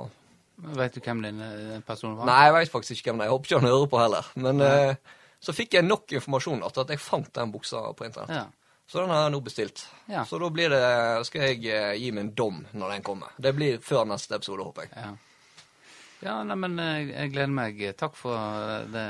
Vet 0.57 0.95
du 0.95 1.01
hvem 1.03 1.23
din 1.25 1.39
personen 1.41 1.83
person 1.87 2.17
var? 2.17 2.27
Nei, 2.29 2.45
jeg 2.47 2.53
veit 2.55 2.71
faktisk 2.73 2.97
ikke 3.01 3.11
hvem 3.11 3.19
det 3.19 3.25
er. 3.25 3.29
Jeg 3.31 3.35
håper 3.35 3.49
ikke 3.51 3.59
han 3.61 3.71
hører 3.73 3.89
på 3.91 3.99
heller. 4.03 4.29
Men 4.47 4.61
eh, 4.63 4.95
så 5.43 5.53
fikk 5.57 5.75
jeg 5.75 5.85
nok 5.89 6.13
informasjon 6.15 6.63
til 6.73 6.81
at 6.85 6.93
jeg 6.95 7.01
fant 7.03 7.33
den 7.35 7.53
buksa 7.53 7.81
på 7.99 8.07
internett. 8.07 8.31
Ja. 8.31 8.45
Så 8.87 9.01
den 9.01 9.11
har 9.11 9.23
jeg 9.25 9.33
nå 9.35 9.41
bestilt. 9.41 9.83
Ja. 10.13 10.23
Så 10.29 10.39
da 10.39 10.49
blir 10.53 10.69
det, 10.71 10.83
skal 11.27 11.47
jeg 11.49 11.65
eh, 11.73 11.95
gi 11.99 12.11
en 12.13 12.31
dom 12.37 12.63
når 12.73 12.95
den 12.95 13.03
kommer. 13.07 13.33
Det 13.41 13.55
blir 13.57 13.79
før 13.83 14.05
neste 14.07 14.37
episode, 14.39 14.63
håper 14.69 14.87
jeg. 14.87 14.93
Ja, 14.95 15.15
ja 16.29 16.35
nei, 16.47 16.57
men 16.61 16.79
eh, 16.79 17.09
jeg 17.11 17.33
gleder 17.35 17.55
meg. 17.57 17.81
Takk 18.01 18.15
for 18.21 18.87
det 18.93 19.07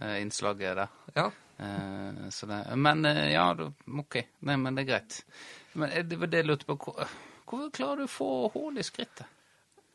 eh, 0.00 0.16
innslaget 0.22 0.76
der. 0.84 0.94
Ja. 1.16 1.26
Eh, 1.60 2.22
så 2.32 2.46
det, 2.48 2.60
men 2.76 3.04
eh, 3.08 3.32
ja, 3.34 3.48
OK. 4.04 4.20
Nei, 4.46 4.56
men 4.60 4.76
det 4.78 4.86
er 4.86 4.90
greit. 4.94 5.18
Men 5.74 5.90
eh, 5.96 6.04
det 6.06 6.20
var 6.22 6.30
det 6.30 6.44
jeg 6.44 6.50
lurte 6.52 6.68
på. 6.70 6.78
Hvor- 6.86 7.18
hvor 7.50 7.66
klarer 7.74 8.04
du 8.04 8.06
å 8.06 8.12
få 8.12 8.26
hull 8.54 8.76
i 8.78 8.84
skrittet? 8.86 9.26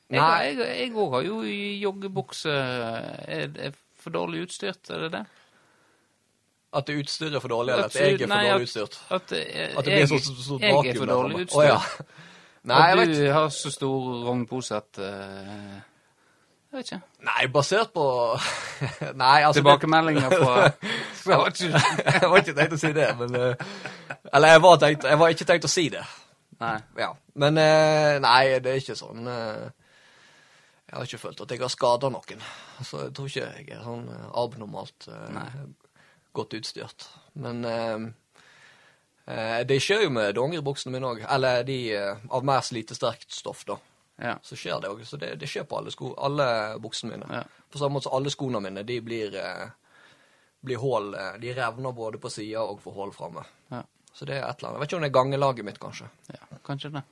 Jeg 0.09 0.19
Nei. 0.19 0.53
har- 0.55 0.63
Jeg 0.63 0.91
jeg 0.93 1.09
har 1.11 1.21
jo 1.25 1.41
joggebukse. 1.81 2.49
Er 3.27 3.47
det 3.47 3.75
for 3.99 4.09
dårlig 4.09 4.43
utstyrt, 4.45 4.89
er 4.89 4.97
det 4.99 5.11
det? 5.11 5.25
At 6.75 6.87
det 6.87 6.97
utstyret 6.99 7.35
er 7.35 7.39
for 7.39 7.47
dårlig, 7.47 7.71
eller 7.73 7.85
At 7.85 7.95
jeg 7.95 8.13
er 8.13 8.27
for 8.27 8.35
dårlig 8.35 8.61
utstyrt? 8.67 9.01
At, 9.09 9.31
at, 9.31 9.77
At 9.77 9.85
det 9.85 9.85
blir 9.85 9.97
jeg, 9.97 10.09
så, 10.09 10.19
så, 10.19 10.57
vakuum. 10.59 10.85
jeg 10.85 10.95
er 10.95 10.97
for 10.99 11.05
dårlig 11.05 11.35
utstyrt. 11.45 11.59
Oh, 11.59 11.65
ja. 11.65 11.79
Nei, 12.71 12.95
vet 12.97 13.11
du 13.17 13.31
har 13.31 13.49
så 13.53 13.69
stor 13.71 14.25
rognpose 14.25 14.75
at 14.75 14.97
uh, 14.97 15.05
Jeg 15.05 16.77
vet 16.79 16.91
ikke. 16.91 17.01
Nei, 17.27 17.47
basert 17.53 17.91
på 17.93 18.05
Nei, 19.23 19.41
altså 19.45 19.59
Tilbakemeldinger 19.61 20.29
på 20.33 20.49
Jeg 21.29 21.37
var 21.37 21.47
ikke, 21.47 21.81
jeg 22.21 22.29
var 22.29 22.37
ikke 22.41 22.55
tenkt 22.57 22.73
å 22.73 22.79
si 22.81 22.91
det, 22.93 23.05
men 23.19 23.35
eh, 23.35 23.65
Eller 24.33 24.47
jeg 24.55 24.61
var, 24.65 24.75
tenkt, 24.81 25.03
jeg 25.09 25.19
var 25.21 25.33
ikke 25.33 25.45
tenkt 25.49 25.65
å 25.65 25.71
si 25.71 25.85
det. 25.89 26.03
Nei. 26.61 26.75
Ja. 26.99 27.11
Men 27.35 27.57
eh, 27.61 28.17
nei, 28.21 28.43
det 28.61 28.73
er 28.73 28.81
ikke 28.81 28.97
sånn 28.99 29.25
eh, 29.29 29.63
Jeg 30.95 31.01
har 31.01 31.09
ikke 31.09 31.23
følt 31.25 31.41
at 31.43 31.51
jeg 31.51 31.59
har 31.59 31.71
skada 31.73 32.07
noen. 32.07 32.43
Så 32.87 32.99
jeg 33.03 33.13
tror 33.17 33.27
ikke 33.27 33.47
jeg 33.51 33.65
er 33.75 33.81
sånn 33.83 34.05
eh, 34.13 34.27
abnormalt 34.39 35.07
eh, 35.11 35.57
godt 36.31 36.53
utstyrt. 36.55 37.07
Men 37.43 37.65
eh, 37.67 38.05
eh, 39.27 39.57
det 39.67 39.81
skjer 39.83 40.05
jo 40.05 40.13
med 40.15 40.37
dongeribuksene 40.37 40.95
mine 40.95 41.09
òg. 41.09 41.25
Eller 41.35 41.65
de 41.67 41.75
eh, 41.97 42.23
av 42.31 42.47
mer 42.47 42.63
slitesterkt 42.63 43.35
stoff, 43.35 43.65
da. 43.67 43.75
Ja. 44.23 44.37
Så 44.39 44.55
skjer 44.55 44.79
det 44.79 44.93
òg. 44.93 45.01
Så 45.03 45.19
det, 45.19 45.33
det 45.41 45.49
skjer 45.51 45.67
på 45.67 45.81
alle, 45.81 45.91
sko, 45.91 46.13
alle 46.15 46.47
buksene 46.79 47.17
mine. 47.17 47.41
Ja. 47.41 47.43
På 47.67 47.81
samme 47.81 47.97
måte 47.97 48.07
som 48.07 48.15
alle 48.15 48.31
skoene 48.31 48.63
mine, 48.63 48.85
de 48.87 49.01
blir, 49.03 49.35
eh, 49.35 49.67
blir 50.63 50.79
eh, 50.79 51.35
De 51.43 51.57
revner 51.59 51.91
både 51.91 52.23
på 52.23 52.31
sida 52.31 52.63
og 52.63 52.79
får 52.87 52.95
hull 53.01 53.11
framme. 53.19 53.43
Ja. 53.67 53.83
Så 54.15 54.23
det 54.23 54.39
er 54.39 54.47
et 54.47 54.63
eller 54.63 54.71
annet. 54.71 54.79
Jeg 54.79 54.85
vet 54.85 54.89
ikke 54.93 55.01
om 55.01 55.03
det 55.03 55.11
er 55.11 55.19
gangelaget 55.19 55.67
mitt, 55.67 55.83
kanskje. 55.83 56.07
ja, 56.31 56.61
kanskje 56.63 56.95
det. 56.95 57.03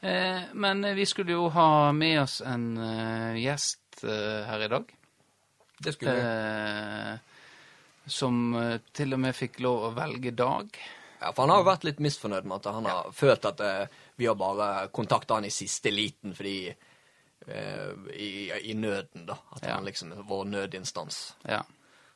Eh, 0.00 0.40
men 0.54 0.94
vi 0.94 1.06
skulle 1.06 1.32
jo 1.34 1.48
ha 1.48 1.92
med 1.92 2.20
oss 2.22 2.40
en 2.40 2.76
eh, 2.78 3.38
gjest 3.42 4.04
eh, 4.04 4.44
her 4.46 4.62
i 4.62 4.68
dag. 4.68 4.92
Det 5.78 5.92
skulle 5.94 6.14
vi. 6.14 7.18
Som 8.08 8.38
til 8.96 9.12
og 9.14 9.20
med 9.20 9.36
fikk 9.36 9.58
lov 9.60 9.82
å 9.90 9.94
velge 9.94 10.30
dag. 10.34 10.70
Ja, 11.20 11.32
for 11.34 11.42
han 11.44 11.50
har 11.52 11.60
jo 11.60 11.66
vært 11.68 11.84
litt 11.84 11.98
misfornøyd 12.02 12.46
med 12.48 12.56
at 12.62 12.70
han 12.72 12.86
har 12.88 13.10
følt 13.14 13.44
at 13.50 13.60
vi 14.16 14.26
har 14.26 14.38
bare 14.38 14.88
kontakta 14.94 15.36
han 15.36 15.44
i 15.46 15.52
siste 15.52 15.92
liten 15.92 16.32
fordi 16.34 16.70
i, 18.14 18.30
i 18.70 18.74
nøden, 18.74 19.26
da. 19.28 19.36
At 19.54 19.66
Ja. 19.66 19.74
han 19.76 19.84
liksom 19.86 20.14
er 20.16 20.24
vår 20.26 20.48
nødinstans. 20.50 21.18
Ja. 21.44 21.60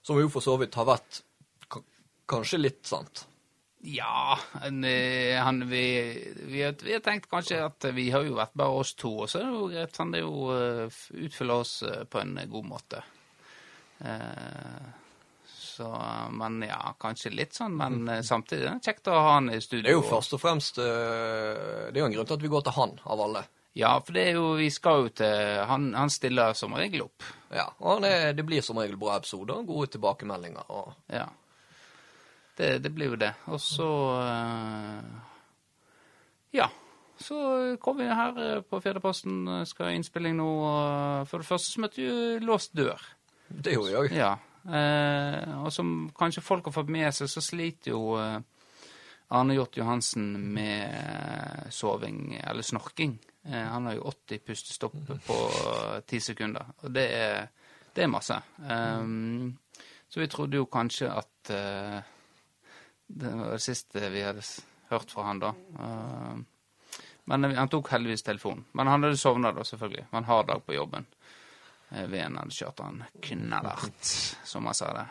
Som 0.02 0.18
jo 0.22 0.30
for 0.32 0.40
så 0.42 0.56
vidt 0.58 0.74
har 0.80 0.88
vært 0.88 1.20
kanskje 2.30 2.58
litt 2.62 2.86
sant. 2.88 3.26
Ja, 3.84 4.38
eh, 4.62 5.42
han, 5.42 5.68
vi, 5.68 5.84
vi, 6.46 6.62
har, 6.62 6.74
vi 6.82 6.92
har 6.92 7.00
tenkt 7.00 7.26
kanskje 7.30 7.64
at 7.64 7.84
vi 7.96 8.10
har 8.14 8.22
jo 8.22 8.36
vært 8.36 8.54
bare 8.54 8.78
oss 8.78 8.92
to, 8.94 9.10
og 9.24 9.30
så 9.30 9.40
er 9.40 9.48
det 9.48 9.56
jo 9.56 9.70
greit. 9.72 9.98
Han 9.98 10.14
er 10.14 10.22
jo 10.22 10.34
eh, 10.54 11.00
utfyller 11.26 11.64
oss 11.64 11.72
eh, 11.82 12.04
på 12.06 12.20
en 12.22 12.36
god 12.52 12.68
måte. 12.68 13.02
Så, 15.46 15.88
men 16.34 16.62
ja, 16.66 16.78
kanskje 17.00 17.30
litt 17.34 17.54
sånn, 17.54 17.74
men 17.78 18.24
samtidig 18.26 18.66
er 18.66 18.78
det 18.78 18.86
kjekt 18.90 19.10
å 19.10 19.18
ha 19.18 19.34
han 19.36 19.50
i 19.50 19.60
studio. 19.62 19.84
Det 19.86 19.92
er 19.92 19.98
jo 19.98 20.06
først 20.08 20.34
og 20.34 20.42
fremst 20.42 20.78
Det 20.78 20.86
er 21.94 22.00
jo 22.00 22.08
en 22.08 22.16
grunn 22.16 22.26
til 22.26 22.38
at 22.38 22.42
vi 22.42 22.50
går 22.50 22.64
til 22.66 22.76
han, 22.78 22.96
av 23.06 23.22
alle. 23.26 23.44
Ja, 23.78 23.92
for 24.04 24.18
det 24.18 24.24
er 24.28 24.40
jo, 24.40 24.48
vi 24.58 24.68
skal 24.74 25.06
jo 25.06 25.12
til 25.22 25.62
Han, 25.70 25.92
han 25.96 26.10
stiller 26.12 26.58
som 26.58 26.74
regel 26.76 27.06
opp. 27.06 27.24
Ja, 27.54 27.70
og 27.80 28.04
er, 28.04 28.34
Det 28.36 28.44
blir 28.46 28.64
som 28.64 28.82
regel 28.82 28.98
bra 29.00 29.16
episoder 29.20 29.62
gode 29.66 29.94
tilbakemeldinger. 29.94 30.66
og 30.68 30.92
Ja. 31.10 31.28
Det, 32.56 32.78
det 32.78 32.90
blir 32.92 33.12
jo 33.14 33.16
det. 33.20 33.32
Og 33.52 33.60
så 33.60 33.90
eh, 34.20 35.02
Ja. 36.58 36.68
Så 37.22 37.36
kom 37.80 38.00
vi 38.00 38.08
her 38.08 38.38
eh, 38.40 38.62
på 38.66 38.80
Fjerdeposten, 38.82 39.48
eh, 39.48 39.64
skal 39.68 39.88
ha 39.88 39.96
innspilling 39.96 40.36
nå. 40.36 40.48
og 40.48 41.28
For 41.30 41.42
det 41.42 41.48
første 41.48 41.72
så 41.72 41.84
møtte 41.84 42.02
vi 42.02 42.40
låst 42.44 42.74
dør. 42.76 43.04
Det 43.48 43.76
gjorde 43.76 43.90
vi 43.90 44.00
òg. 44.00 44.16
Ja. 44.16 44.32
Og 44.62 45.72
som 45.74 46.12
kanskje 46.14 46.44
folk 46.44 46.68
har 46.68 46.74
fått 46.76 46.90
med 46.92 47.10
seg, 47.14 47.26
så 47.28 47.40
sliter 47.42 47.90
jo 47.90 48.12
Arne 48.14 49.56
Hjort 49.56 49.74
Johansen 49.76 50.28
med 50.54 51.66
soving, 51.74 52.36
eller 52.38 52.62
snorking. 52.62 53.16
Han 53.50 53.88
har 53.90 53.96
jo 53.98 54.06
80 54.06 54.44
pustestopp 54.46 54.94
på 55.26 55.38
ti 56.06 56.22
sekunder, 56.22 56.70
og 56.78 56.94
det 56.94 57.08
er, 57.10 57.50
det 57.90 58.06
er 58.06 58.12
masse. 58.14 58.38
Um, 58.62 59.50
så 60.06 60.22
vi 60.22 60.30
trodde 60.30 60.62
jo 60.62 60.70
kanskje 60.70 61.10
at 61.10 61.52
Det 63.12 63.32
var 63.36 63.52
det 63.52 63.62
siste 63.64 64.08
vi 64.12 64.24
hadde 64.24 64.44
hørt 64.92 65.12
fra 65.12 65.26
han 65.28 65.42
da. 65.42 65.52
Uh, 65.78 66.40
men 67.30 67.44
han 67.54 67.70
tok 67.70 67.92
heldigvis 67.92 68.24
telefonen. 68.26 68.64
Men 68.72 68.88
han 68.90 69.04
hadde 69.04 69.20
sovna 69.20 69.52
da, 69.54 69.64
selvfølgelig. 69.64 70.06
Han 70.10 70.24
har 70.26 70.46
dag 70.48 70.64
på 70.66 70.74
jobben. 70.74 71.06
Eh, 71.92 72.06
Veden 72.10 72.38
hadde 72.40 72.54
kjørt 72.56 72.80
han 72.82 73.04
knallhardt, 73.22 74.14
som 74.44 74.66
han 74.66 74.74
sa 74.74 74.92
det. 74.96 75.04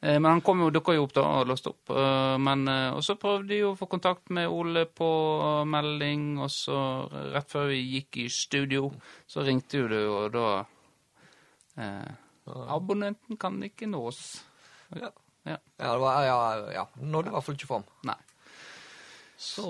Eh, 0.00 0.18
Men 0.18 0.30
han 0.30 0.40
kom 0.40 0.60
jo, 0.64 0.70
dukka 0.74 0.96
jo 0.96 1.04
opp 1.06 1.14
da 1.14 1.24
og 1.38 1.46
låste 1.46 1.70
opp. 1.70 1.90
Eh, 1.90 2.38
Men, 2.38 2.66
eh, 2.68 2.90
og 2.90 3.04
så 3.04 3.16
prøvde 3.20 3.48
de 3.48 3.60
å 3.64 3.76
få 3.78 3.86
kontakt 3.86 4.30
med 4.30 4.48
Ole 4.48 4.86
på 4.86 5.10
melding, 5.66 6.38
og 6.40 6.50
så 6.50 6.78
rett 7.32 7.50
før 7.50 7.70
vi 7.70 7.80
gikk 8.00 8.24
i 8.24 8.28
studio, 8.28 8.90
så 9.26 9.44
ringte 9.46 9.78
jo 9.78 9.88
du, 9.88 10.00
og 10.10 10.32
da 10.32 10.48
eh, 11.78 12.12
Abonnenten 12.46 13.38
kan 13.38 13.62
ikke 13.62 13.88
nås. 13.90 14.42
Ja. 14.94 15.10
Ja. 15.46 15.56
Ja, 15.78 15.92
det 15.92 16.00
var, 16.02 16.24
ja, 16.26 16.38
ja. 16.74 16.84
Nådde 17.00 17.30
i 17.30 17.36
hvert 17.36 17.46
fall 17.46 17.56
ikke 17.58 17.70
fram. 17.70 17.84
Nei. 18.08 18.18
Så 19.36 19.68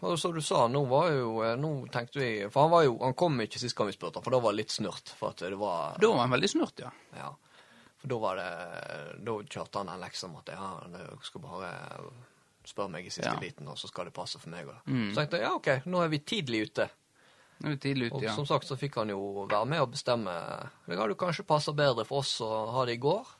og 0.00 0.14
som 0.20 0.34
du 0.34 0.40
sa, 0.44 0.68
nå 0.70 0.84
var 0.86 1.08
jo 1.10 1.30
Nå 1.58 1.70
tenkte 1.90 2.20
vi 2.20 2.30
For 2.52 2.66
han 2.66 2.70
var 2.70 2.84
jo 2.86 2.92
Han 3.02 3.16
kom 3.18 3.40
ikke 3.42 3.58
sist 3.58 3.74
gang 3.74 3.88
vi 3.88 3.96
spurte, 3.96 4.20
for 4.22 4.30
da 4.30 4.38
var 4.44 4.54
det 4.54 4.60
litt 4.60 4.74
snurt. 4.74 5.10
For 5.18 5.32
at 5.34 5.42
det 5.42 5.58
var 5.58 5.96
Da 5.98 6.10
var 6.12 6.22
han 6.22 6.34
veldig 6.36 6.50
snurt, 6.52 6.82
ja. 6.84 6.92
Ja. 7.18 7.32
For 7.98 8.12
da 8.12 8.18
var 8.22 8.38
det 8.38 9.24
Da 9.26 9.34
kjørte 9.42 9.82
han 9.82 9.90
en 9.90 10.04
leksa 10.04 10.28
om 10.28 10.36
at 10.38 10.52
ja, 10.54 10.68
du 10.92 11.26
skal 11.26 11.42
bare 11.42 11.72
spørre 12.68 12.92
meg 12.92 13.08
i 13.08 13.10
siste 13.10 13.26
Ja. 13.32 13.40
liten, 13.40 13.66
og 13.66 13.78
så 13.80 13.88
skal 13.88 14.04
det 14.06 14.12
passe 14.12 14.36
for 14.38 14.52
meg. 14.52 14.68
Og. 14.68 14.76
Mm. 14.86 15.06
Så 15.10 15.22
tenkte 15.22 15.38
jeg 15.40 15.46
ja, 15.46 15.54
OK, 15.56 15.68
nå 15.88 16.02
er 16.04 16.10
vi 16.12 16.18
tidlig 16.20 16.66
ute. 16.68 16.84
Nå 17.58 17.70
er 17.70 17.74
vi 17.78 17.80
tidlig 17.80 18.10
Og 18.12 18.18
ute, 18.18 18.26
ja. 18.26 18.34
som 18.36 18.44
sagt 18.46 18.68
så 18.68 18.76
fikk 18.76 18.98
han 19.00 19.08
jo 19.08 19.46
være 19.48 19.64
med 19.66 19.80
og 19.80 19.94
bestemme. 19.94 20.34
Det 20.84 20.98
hadde 20.98 21.16
jo 21.16 21.18
kanskje 21.22 21.46
passa 21.48 21.72
bedre 21.72 22.04
for 22.06 22.20
oss 22.20 22.34
å 22.44 22.50
ha 22.76 22.84
det 22.84 22.98
i 22.98 23.02
går. 23.02 23.30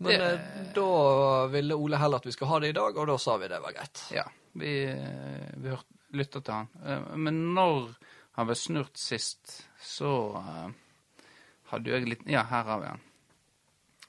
Men 0.00 0.12
Det- 0.16 0.32
eh, 0.34 0.72
da 0.74 1.46
ville 1.52 1.74
Ole 1.76 1.96
heller 2.00 2.16
at 2.22 2.26
vi 2.26 2.32
skulle 2.32 2.48
ha 2.48 2.58
det 2.62 2.68
i 2.72 2.76
dag, 2.76 2.96
og 2.96 3.06
da 3.10 3.16
sa 3.20 3.34
vi 3.36 3.48
det 3.48 3.58
var 3.60 3.72
greit. 3.76 4.00
Ja, 4.14 4.24
vi, 4.56 4.70
vi 5.60 5.74
lytta 6.16 6.40
til 6.40 6.54
han. 6.54 6.68
Eh, 6.84 7.16
Men 7.16 7.42
når 7.54 7.94
han 8.38 8.46
var 8.48 8.54
snurt 8.56 8.96
sist, 8.96 9.66
så 9.80 10.12
eh, 10.40 10.70
hadde 11.72 11.90
jo 11.90 11.98
jeg 11.98 12.08
litt 12.08 12.24
Ja, 12.26 12.42
her 12.48 12.64
har 12.64 12.80
vi 12.80 12.86
han. 12.86 13.00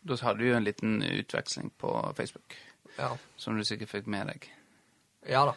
Da 0.07 0.15
hadde 0.23 0.39
vi 0.41 0.49
jo 0.49 0.55
en 0.57 0.63
liten 0.65 1.01
utveksling 1.03 1.71
på 1.77 1.91
Facebook, 2.17 2.55
Ja, 2.97 3.11
som 3.37 3.57
du 3.57 3.63
sikkert 3.63 3.89
fikk 3.91 4.07
med 4.07 4.27
deg. 4.27 4.47
ja 5.27 5.45
da. 5.45 5.53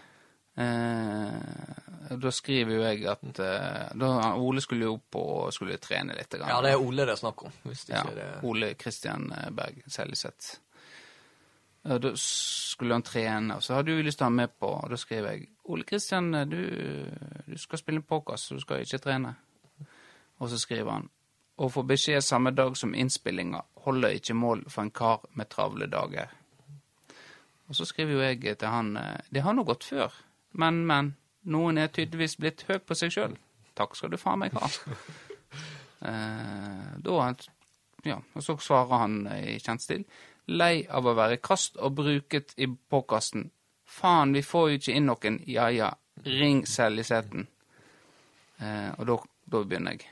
Eh, 0.54 2.16
da 2.20 2.30
skriver 2.30 2.76
jo 2.76 2.82
jeg 2.84 3.06
at 3.10 3.40
eh, 3.42 3.86
da, 3.98 4.10
Ole 4.38 4.62
skulle 4.62 4.86
jo 4.86 4.96
opp 4.98 5.16
og 5.18 5.54
skulle 5.54 5.78
trene 5.82 6.14
litt. 6.14 6.30
grann. 6.36 6.50
Ja, 6.52 6.60
det 6.62 6.74
er 6.76 6.82
Ole 6.82 7.06
det 7.08 7.16
er 7.16 7.22
snakk 7.22 7.42
om. 7.48 7.56
Ja, 7.88 8.04
det 8.14 8.28
Ole 8.46 8.74
Kristian 8.78 9.32
Berg 9.56 9.82
Seljeseth. 9.90 10.58
Eh, 11.84 11.98
Da 11.98 12.12
skulle 12.20 12.94
han 12.94 13.02
trene, 13.06 13.56
og 13.58 13.62
så 13.66 13.74
hadde 13.80 13.92
jeg 13.96 14.06
lyst 14.06 14.18
til 14.22 14.28
å 14.28 14.30
ha 14.30 14.36
med 14.36 14.54
på, 14.60 14.70
og 14.84 14.90
da 14.94 14.96
skrev 15.00 15.26
jeg 15.30 15.48
Ole 15.64 15.84
Kristian, 15.88 16.30
du, 16.48 16.60
du 17.48 17.58
skal 17.58 17.80
spille 17.80 18.00
podkast, 18.04 18.46
så 18.48 18.54
du 18.58 18.62
skal 18.62 18.84
ikke 18.84 18.98
trene. 19.04 19.34
Og 20.42 20.48
så 20.50 20.58
skriver 20.60 20.90
han 20.98 21.10
å 21.62 21.68
få 21.70 21.84
beskjed 21.86 22.22
samme 22.26 22.50
dag 22.50 22.74
som 22.76 22.94
innspillinga 22.98 23.60
holder 23.84 24.16
ikke 24.16 24.34
mål 24.34 24.64
for 24.68 24.82
en 24.82 24.90
kar 24.90 25.22
med 25.38 25.48
travle 25.52 25.86
dager. 25.86 26.32
Og 27.70 27.76
så 27.78 27.86
skriver 27.88 28.12
jo 28.16 28.24
jeg 28.24 28.56
til 28.60 28.68
han 28.68 28.96
eh, 29.00 29.20
det 29.32 29.42
har 29.46 29.54
nå 29.56 29.62
gått 29.64 29.86
før, 29.88 30.12
men, 30.60 30.84
men. 30.86 31.14
Noen 31.44 31.78
er 31.78 31.90
tydeligvis 31.92 32.38
blitt 32.40 32.64
høy 32.68 32.78
på 32.80 32.96
seg 32.96 33.12
sjøl. 33.12 33.34
Takk 33.76 33.96
skal 33.98 34.12
du 34.14 34.20
faen 34.20 34.44
meg 34.44 34.56
ha. 34.58 34.70
Eh, 36.04 36.88
da 37.00 37.12
ja, 38.04 38.18
og 38.36 38.42
så 38.44 38.58
svarer 38.60 38.98
han 39.00 39.14
i 39.32 39.54
kjent 39.62 39.80
stil. 39.80 40.02
Lei 40.52 40.82
av 40.84 41.06
å 41.08 41.14
være 41.16 41.38
kast 41.40 41.78
og 41.80 41.94
bruket 41.96 42.52
i 42.60 42.66
påkasten. 42.68 43.46
Faen, 43.88 44.34
vi 44.36 44.42
får 44.44 44.66
jo 44.68 44.80
ikke 44.80 44.96
inn 44.98 45.08
noen. 45.08 45.38
Ja 45.48 45.70
ja, 45.72 45.88
ring 46.26 46.66
Seljeseten. 46.68 47.46
Eh, 48.58 48.90
og 48.98 49.08
da, 49.08 49.16
da 49.54 49.62
begynner 49.64 49.96
jeg. 49.96 50.10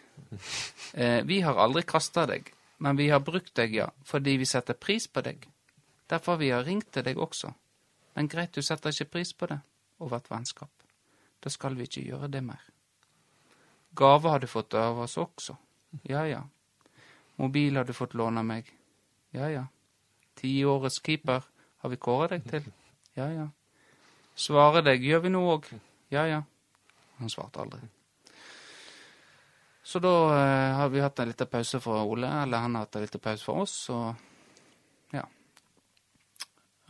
Eh, 0.94 1.20
vi 1.28 1.42
har 1.44 1.60
aldri 1.60 1.82
kasta 1.84 2.24
deg, 2.30 2.48
men 2.80 2.96
vi 2.96 3.10
har 3.12 3.20
brukt 3.20 3.52
deg, 3.60 3.76
ja, 3.76 3.90
fordi 4.08 4.38
vi 4.40 4.48
setter 4.48 4.78
pris 4.80 5.10
på 5.12 5.20
deg. 5.28 5.44
Derfor 6.08 6.40
vi 6.40 6.54
har 6.54 6.64
ringt 6.64 6.88
til 6.94 7.04
deg 7.04 7.20
også. 7.20 7.52
Men 8.16 8.32
greit, 8.32 8.56
du 8.56 8.64
setter 8.64 8.96
ikke 8.96 9.18
pris 9.18 9.36
på 9.36 9.50
det 9.52 9.60
over 10.02 10.16
vårt 10.16 10.30
vennskap. 10.30 10.70
Da 11.42 11.50
skal 11.50 11.76
vi 11.78 11.86
ikke 11.88 12.04
gjøre 12.04 12.28
det 12.30 12.42
mer. 12.44 12.60
Gave 13.98 14.30
har 14.30 14.42
du 14.42 14.46
fått 14.46 14.74
av 14.74 15.00
oss 15.04 15.16
også. 15.20 15.56
Ja 16.08 16.24
ja. 16.26 16.42
Mobil 17.36 17.76
har 17.76 17.84
du 17.84 17.92
fått 17.92 18.14
låne 18.14 18.40
av 18.40 18.46
meg. 18.48 18.68
Ja 19.30 19.48
ja. 19.50 19.64
Tiårets 20.38 21.00
keeper 21.04 21.44
har 21.82 21.90
vi 21.90 22.00
kåret 22.00 22.36
deg 22.36 22.46
til. 22.50 22.70
Ja 23.18 23.28
ja. 23.32 23.48
Svare 24.34 24.84
deg 24.84 25.04
gjør 25.04 25.26
vi 25.26 25.34
nå 25.34 25.42
òg. 25.54 25.68
Ja 26.12 26.26
ja. 26.28 26.42
Han 27.18 27.30
svarte 27.30 27.60
aldri. 27.62 27.82
Så 29.82 29.98
da 29.98 30.12
eh, 30.30 30.74
har 30.78 30.92
vi 30.92 31.02
hatt 31.02 31.18
en 31.18 31.32
liten 31.32 31.50
pause 31.50 31.80
for 31.82 32.06
Ole, 32.06 32.28
eller 32.42 32.62
han 32.64 32.76
har 32.76 32.86
hatt 32.86 32.96
en 32.96 33.04
liten 33.04 33.20
pause 33.20 33.44
for 33.44 33.66
oss, 33.66 33.76
og 33.90 34.14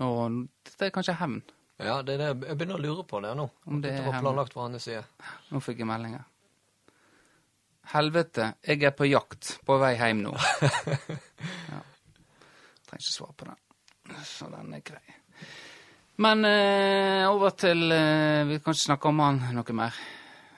Og 0.02 0.38
dette 0.66 0.87
er 0.88 0.95
kanskje 0.95 1.19
hevn. 1.21 1.42
Ja, 1.82 1.96
det 2.02 2.14
er 2.14 2.20
det 2.22 2.28
jeg 2.48 2.58
begynner 2.58 2.78
å 2.78 2.82
lure 2.82 3.04
på 3.08 3.20
det 3.24 3.32
nå. 3.38 3.48
Om 3.66 3.80
det 3.82 3.96
er 3.96 4.06
var 4.06 4.20
planlagt 4.20 4.54
fra 4.54 4.66
hans 4.68 4.86
side. 4.86 5.02
Nå 5.50 5.62
fikk 5.64 5.82
jeg 5.82 5.90
meldinger. 5.90 6.28
Helvete, 7.92 8.52
jeg 8.62 8.84
er 8.86 8.94
på 8.96 9.08
jakt, 9.08 9.56
på 9.66 9.76
vei 9.82 9.96
hjem 9.98 10.22
nå. 10.24 10.32
ja. 11.72 11.80
Trenger 12.86 13.02
ikke 13.02 13.16
svare 13.16 13.36
på 13.36 13.48
den. 13.50 13.58
Så 14.28 14.48
den 14.52 14.72
er 14.76 14.84
grei. 14.86 15.18
Men 16.22 16.44
eh, 16.44 17.24
over 17.26 17.54
til 17.56 17.88
eh, 17.90 18.44
Vi 18.46 18.58
kan 18.60 18.74
ikke 18.74 18.84
snakke 18.84 19.10
om 19.10 19.22
han 19.24 19.40
noe 19.56 19.76
mer. 19.76 19.96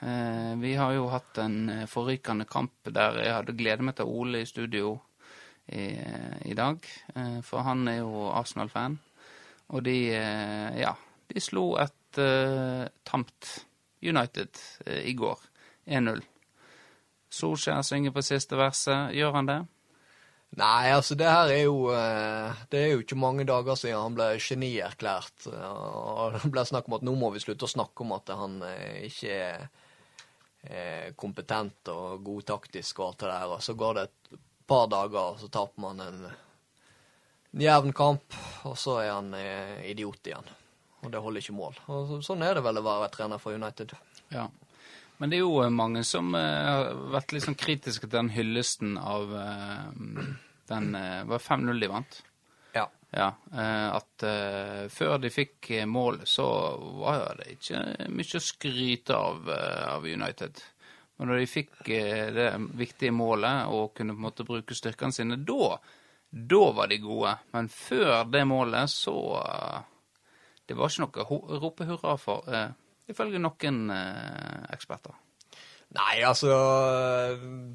Eh, 0.05 0.53
vi 0.61 0.75
har 0.77 0.93
jo 0.97 1.07
hatt 1.13 1.41
en 1.41 1.59
eh, 1.73 1.87
forrykende 1.89 2.45
kamp 2.51 2.91
der 2.93 3.23
jeg 3.23 3.37
hadde 3.39 3.57
gledet 3.57 3.87
meg 3.87 3.97
til 3.97 4.11
Ole 4.11 4.43
i 4.43 4.49
studio 4.51 4.97
i, 5.73 5.87
i 6.51 6.57
dag. 6.59 6.85
Eh, 7.15 7.41
for 7.47 7.65
han 7.65 7.87
er 7.89 8.03
jo 8.03 8.29
Arsenal-fan. 8.35 8.99
Og 9.73 9.85
de, 9.87 9.97
eh, 10.13 10.81
ja, 10.83 10.93
de 11.35 11.43
slo 11.43 11.75
et 11.83 12.21
uh, 12.23 12.87
tamt 13.07 13.51
United 14.05 14.61
uh, 14.87 15.01
i 15.03 15.15
går. 15.19 15.41
1-0. 15.85 16.23
Solskjær 17.35 17.83
synger 17.83 18.15
på 18.15 18.23
siste 18.25 18.59
verset. 18.59 19.15
Gjør 19.17 19.35
han 19.41 19.51
det? 19.51 19.61
Nei, 20.55 20.93
altså 20.95 21.17
det 21.19 21.27
her 21.27 21.51
er 21.51 21.65
jo 21.65 21.89
eh, 21.91 22.61
Det 22.71 22.79
er 22.79 22.93
jo 22.93 23.01
ikke 23.03 23.17
mange 23.19 23.43
dager 23.43 23.75
siden 23.75 23.99
han 23.99 24.15
ble 24.15 24.29
genierklært. 24.39 25.49
Og 25.51 26.37
det 26.37 26.53
ble 26.55 26.63
snakk 26.69 26.87
om 26.87 26.95
at 27.01 27.07
nå 27.09 27.17
må 27.19 27.33
vi 27.35 27.43
slutte 27.43 27.67
å 27.67 27.73
snakke 27.73 28.07
om 28.07 28.15
at 28.15 28.31
han 28.39 28.63
ikke 29.03 29.35
er 29.35 31.11
kompetent 31.19 31.91
og 31.91 32.23
god 32.23 32.47
taktisk 32.55 33.03
og 33.03 33.09
alt 33.09 33.25
det 33.25 33.33
der. 33.33 33.57
Og 33.57 33.67
så 33.67 33.75
går 33.83 33.99
det 33.99 34.07
et 34.07 34.41
par 34.71 34.87
dager, 34.95 35.35
og 35.35 35.43
så 35.43 35.51
taper 35.59 35.89
man 35.89 36.07
en 36.07 36.23
jevn 37.67 37.91
kamp, 37.93 38.39
og 38.71 38.79
så 38.79 39.01
er 39.03 39.11
han 39.11 39.35
idiot 39.91 40.31
igjen. 40.31 40.55
Og 41.05 41.13
det 41.13 41.21
holder 41.21 41.45
ikke 41.45 41.57
mål. 41.57 41.81
Og 41.93 42.15
sånn 42.25 42.43
er 42.47 42.57
det 42.57 42.65
vel 42.65 42.81
å 42.81 42.85
være 42.87 43.11
trener 43.13 43.43
for 43.43 43.57
United. 43.57 43.93
Ja. 44.33 44.49
Men 45.19 45.31
det 45.31 45.39
er 45.39 45.45
jo 45.45 45.63
eh, 45.63 45.73
mange 45.73 46.03
som 46.07 46.35
eh, 46.35 46.67
har 46.69 46.93
vært 47.15 47.35
litt 47.35 47.47
sånn 47.47 47.59
kritiske 47.59 48.09
til 48.09 48.19
den 48.19 48.33
hyllesten 48.35 48.97
av 48.99 49.35
eh, 49.39 50.29
den 50.65 50.95
Var 51.29 51.43
5-0 51.45 51.81
de 51.83 51.89
vant? 51.93 52.15
Ja. 52.73 52.87
Ja. 53.13 53.27
At 53.53 54.25
før 54.91 55.19
de 55.21 55.29
fikk 55.29 55.69
mål, 55.85 56.23
så 56.25 56.47
var 57.03 57.37
det 57.37 57.59
ikke 57.59 57.83
mye 58.09 58.41
å 58.41 58.43
skryte 58.43 59.19
av 59.19 59.51
av 59.53 60.09
United. 60.09 60.63
Men 61.21 61.29
når 61.29 61.43
de 61.43 61.51
fikk 61.53 61.85
det 61.85 62.49
viktige 62.81 63.13
målet 63.13 63.69
og 63.77 63.93
kunne 63.93 64.17
på 64.17 64.23
en 64.23 64.25
måte 64.25 64.49
bruke 64.49 64.79
styrkene 64.79 65.13
sine, 65.13 65.37
da 65.37 65.77
da 66.35 66.73
var 66.73 66.89
de 66.89 66.99
gode. 66.99 67.37
Men 67.53 67.69
før 67.69 68.25
det 68.25 68.43
målet, 68.49 68.91
så 68.91 69.15
Det 70.67 70.77
var 70.79 70.89
ikke 70.89 71.05
noe 71.05 71.25
å 71.29 71.61
rope 71.61 71.85
hurra 71.89 72.15
for, 72.21 72.47
eh, 72.49 72.71
ifølge 73.13 73.39
noen 73.43 73.91
eh, 73.93 74.65
eksperter. 74.73 75.13
Nei, 75.95 76.23
altså 76.27 76.49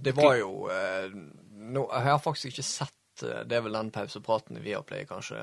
Det 0.04 0.12
var 0.18 0.34
jo 0.40 0.68
eh, 0.74 1.06
no, 1.14 1.86
Jeg 1.94 2.04
har 2.10 2.18
faktisk 2.20 2.50
ikke 2.52 2.66
sett 2.66 3.24
eh, 3.24 3.44
Det 3.48 3.56
er 3.56 3.62
vel 3.64 3.78
den 3.78 3.92
pausepraten 3.96 4.58
i 4.58 4.64
Viaplay, 4.66 5.06
kanskje, 5.08 5.40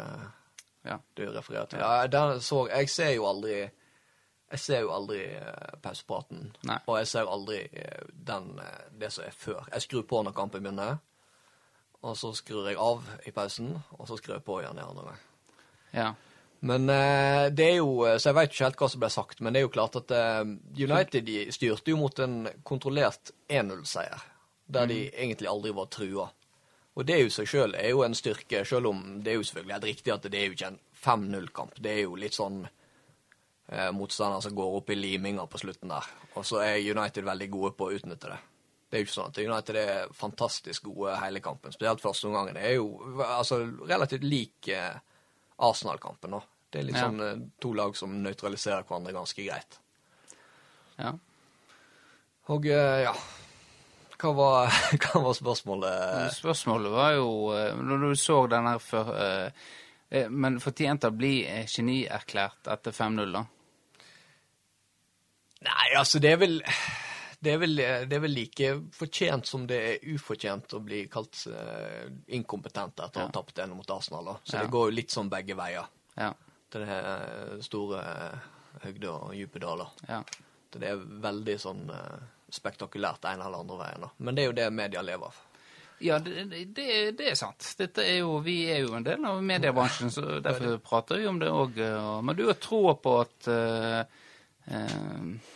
Ja. 0.84 0.98
du 1.16 1.22
refererer 1.32 1.66
til. 1.70 1.78
Ja, 1.80 2.06
den 2.06 2.40
så 2.40 2.66
Jeg 2.68 2.90
ser 2.90 3.14
jo 3.14 3.24
aldri 3.30 3.54
Jeg 4.50 4.58
ser 4.60 4.80
jo 4.84 4.90
aldri 4.94 5.22
eh, 5.38 5.78
pausepraten. 5.82 6.52
Nei. 6.68 6.76
Og 6.86 6.98
jeg 6.98 7.08
ser 7.14 7.24
jo 7.24 7.32
aldri 7.38 7.62
eh, 7.72 8.04
den, 8.12 8.52
det 9.00 9.12
som 9.14 9.24
er 9.24 9.32
før. 9.34 9.64
Jeg 9.72 9.82
skrur 9.86 10.02
på 10.06 10.20
når 10.22 10.36
kampen 10.36 10.62
begynner, 10.62 10.98
og 12.02 12.14
så 12.16 12.30
skrur 12.38 12.68
jeg 12.68 12.76
av 12.78 13.02
i 13.26 13.32
pausen, 13.34 13.72
og 13.98 14.06
så 14.06 14.14
skrur 14.20 14.36
jeg 14.36 14.44
på 14.46 14.60
igjen 14.60 14.78
i 14.78 14.84
andre 14.84 15.02
gang. 15.08 15.24
Ja. 15.96 16.12
Men 16.60 16.88
eh, 16.90 17.46
det 17.52 17.66
er 17.66 17.76
jo 17.76 18.06
eh, 18.06 18.16
Så 18.16 18.30
jeg 18.30 18.36
veit 18.38 18.52
ikke 18.52 18.64
helt 18.64 18.80
hva 18.80 18.88
som 18.88 19.02
ble 19.02 19.10
sagt, 19.12 19.42
men 19.44 19.52
det 19.52 19.60
er 19.60 19.66
jo 19.66 19.74
klart 19.74 19.98
at 20.00 20.14
eh, 20.16 20.40
United 20.78 21.28
styrte 21.54 21.92
jo 21.92 22.00
mot 22.00 22.22
en 22.24 22.46
kontrollert 22.66 23.34
1-0-seier, 23.52 24.24
der 24.72 24.88
de 24.90 25.02
egentlig 25.10 25.50
aldri 25.50 25.74
var 25.76 25.90
trua. 25.92 26.30
Og 26.96 27.04
det 27.04 27.14
er 27.18 27.26
jo 27.26 27.32
seg 27.32 27.48
sjøl 27.50 27.76
er 27.76 27.90
jo 27.92 28.02
en 28.06 28.16
styrke, 28.16 28.64
sjøl 28.64 28.88
om 28.88 29.04
det 29.20 29.34
er 29.34 29.38
jo 29.38 29.44
selvfølgelig 29.44 29.76
helt 29.76 29.90
riktig 29.90 30.14
at 30.14 30.28
det 30.32 30.40
er 30.40 30.46
jo 30.48 30.56
ikke 30.56 30.72
en 30.72 30.82
5-0-kamp. 31.04 31.80
Det 31.84 31.92
er 31.92 32.02
jo 32.06 32.16
litt 32.16 32.36
sånn 32.36 32.62
eh, 32.64 33.90
motstander 33.92 34.40
som 34.40 34.56
går 34.56 34.78
opp 34.78 34.90
i 34.90 34.96
liminga 34.96 35.44
på 35.50 35.60
slutten 35.60 35.92
der. 35.92 36.08
Og 36.40 36.46
så 36.48 36.62
er 36.64 36.80
United 36.80 37.26
veldig 37.26 37.50
gode 37.52 37.74
på 37.76 37.90
å 37.90 37.98
utnytte 37.98 38.32
det. 38.32 38.38
Det 38.86 38.96
er 38.96 39.02
jo 39.02 39.08
ikke 39.08 39.16
sånn 39.16 39.32
at 39.34 39.42
United 39.42 39.78
er 39.80 40.16
fantastisk 40.16 40.88
gode 40.88 41.18
hele 41.20 41.42
kampen. 41.44 41.74
Spesielt 41.74 42.00
første 42.00 42.30
omgangen. 42.30 42.56
Det 42.56 42.64
er 42.64 42.76
jo 42.78 43.20
altså, 43.26 43.60
relativt 43.84 44.24
lik 44.24 44.70
eh, 44.72 44.96
Arsenal-kampen 45.58 46.30
nå. 46.36 46.42
Det 46.70 46.80
er 46.82 46.86
litt 46.88 46.96
Ja. 46.98 47.06
sånn 47.06 47.20
eh, 47.24 47.38
to 47.62 47.72
lag 47.72 47.96
som 47.96 48.12
nøytraliserer 48.22 48.84
hverandre 48.84 49.12
ganske 49.16 49.44
greit. 49.46 49.78
ja. 50.98 51.14
Og 52.48 52.66
eh, 52.70 53.00
ja 53.02 53.12
Hva 54.20 54.30
var, 54.36 54.70
hva 55.02 55.20
var 55.24 55.34
spørsmålet? 55.34 56.30
Spørsmålet 56.36 56.92
var 56.92 57.12
jo, 57.16 57.30
eh, 57.56 57.74
når 57.74 58.04
du 58.04 58.14
så 58.16 58.36
den 58.50 58.66
her 58.70 58.78
før 58.78 59.10
Men 60.30 60.60
fortjente 60.62 61.08
å 61.10 61.16
bli 61.16 61.40
genierklært 61.66 62.68
etter 62.70 62.92
5-0, 62.94 63.32
da? 63.34 63.40
Nei, 65.66 65.88
altså, 65.98 66.20
det 66.22 66.30
er 66.30 66.38
vel 66.38 66.60
det 67.38 67.52
er, 67.52 67.58
vel, 67.60 67.76
det 67.76 68.16
er 68.16 68.22
vel 68.24 68.32
like 68.34 68.70
fortjent 68.96 69.46
som 69.46 69.66
det 69.68 69.78
er 69.90 70.06
ufortjent 70.14 70.72
å 70.76 70.80
bli 70.82 71.02
kalt 71.12 71.42
uh, 71.52 72.06
inkompetent 72.32 73.00
etter 73.04 73.22
å 73.22 73.26
ha 73.28 73.34
tapt 73.34 73.58
en 73.62 73.74
mot 73.76 73.90
Arsenal. 73.92 74.32
Da. 74.32 74.36
Så 74.42 74.58
det 74.58 74.70
går 74.72 74.90
jo 74.90 74.96
litt 74.96 75.14
sånn 75.14 75.30
begge 75.32 75.56
veier. 75.58 75.86
Ja. 76.16 76.32
Det 76.72 76.82
er 76.82 77.10
eh, 77.12 77.58
store 77.62 78.00
høgde 78.02 78.86
høgder 78.86 79.12
og 79.14 79.34
dype 79.36 79.62
daler. 79.62 79.92
ja. 80.08 80.22
Så 80.72 80.80
det 80.82 80.88
er 80.90 81.04
veldig 81.22 81.54
sånn 81.62 81.84
eh, 81.94 82.24
spektakulært 82.52 83.24
en 83.30 83.40
eller 83.40 83.62
andre 83.62 83.76
veien. 83.80 84.02
Da. 84.02 84.08
Men 84.18 84.36
det 84.36 84.42
er 84.42 84.48
jo 84.50 84.56
det 84.58 84.64
media 84.74 85.04
lever 85.06 85.30
av. 85.30 85.38
Ja, 86.04 86.18
det, 86.20 86.42
det, 86.50 86.64
det- 86.76 87.12
det 87.16 87.30
er 87.30 87.38
sant. 87.38 87.64
Dette 87.78 88.04
er 88.04 88.18
jo, 88.18 88.40
vi 88.44 88.56
er 88.68 88.82
jo 88.82 88.92
en 88.98 89.06
del 89.06 89.24
av 89.24 89.38
mediebransjen, 89.46 90.10
så 90.12 90.40
derfor 90.44 90.76
prater 90.84 91.22
vi 91.22 91.28
om 91.30 91.38
det 91.40 91.48
òg. 91.48 91.78
Men 92.26 92.36
du 92.36 92.44
har 92.50 92.58
troa 92.60 92.96
på 93.00 93.14
at 93.22 93.48
uh, 93.48 94.02
eh, 94.68 95.54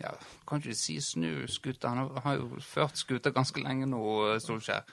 Ja, 0.00 0.12
kan 0.46 0.60
ikke 0.62 0.76
si 0.78 1.00
snu 1.02 1.46
skuta. 1.50 1.88
Han 1.90 2.10
har- 2.22 2.36
jo 2.38 2.48
ført 2.62 2.96
skuta 2.96 3.30
ganske 3.34 3.62
lenge 3.62 3.86
nå, 3.86 4.38
Solskjær. 4.40 4.84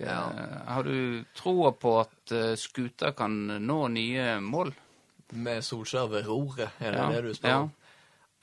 Eh, 0.00 0.64
har 0.66 0.82
du 0.82 1.24
troa 1.36 1.72
på 1.76 2.00
at 2.00 2.32
eh, 2.32 2.54
skuta 2.56 3.12
kan 3.12 3.34
nå 3.60 3.88
nye 3.92 4.38
mål? 4.40 4.72
Med 5.32 5.60
Solskjær 5.62 6.08
ved 6.10 6.24
roret, 6.26 6.70
er 6.80 6.90
det 6.92 6.98
Ja, 7.02 7.10
det 7.12 7.22
du 7.24 7.34
spør 7.34 7.48
ja. 7.50 7.68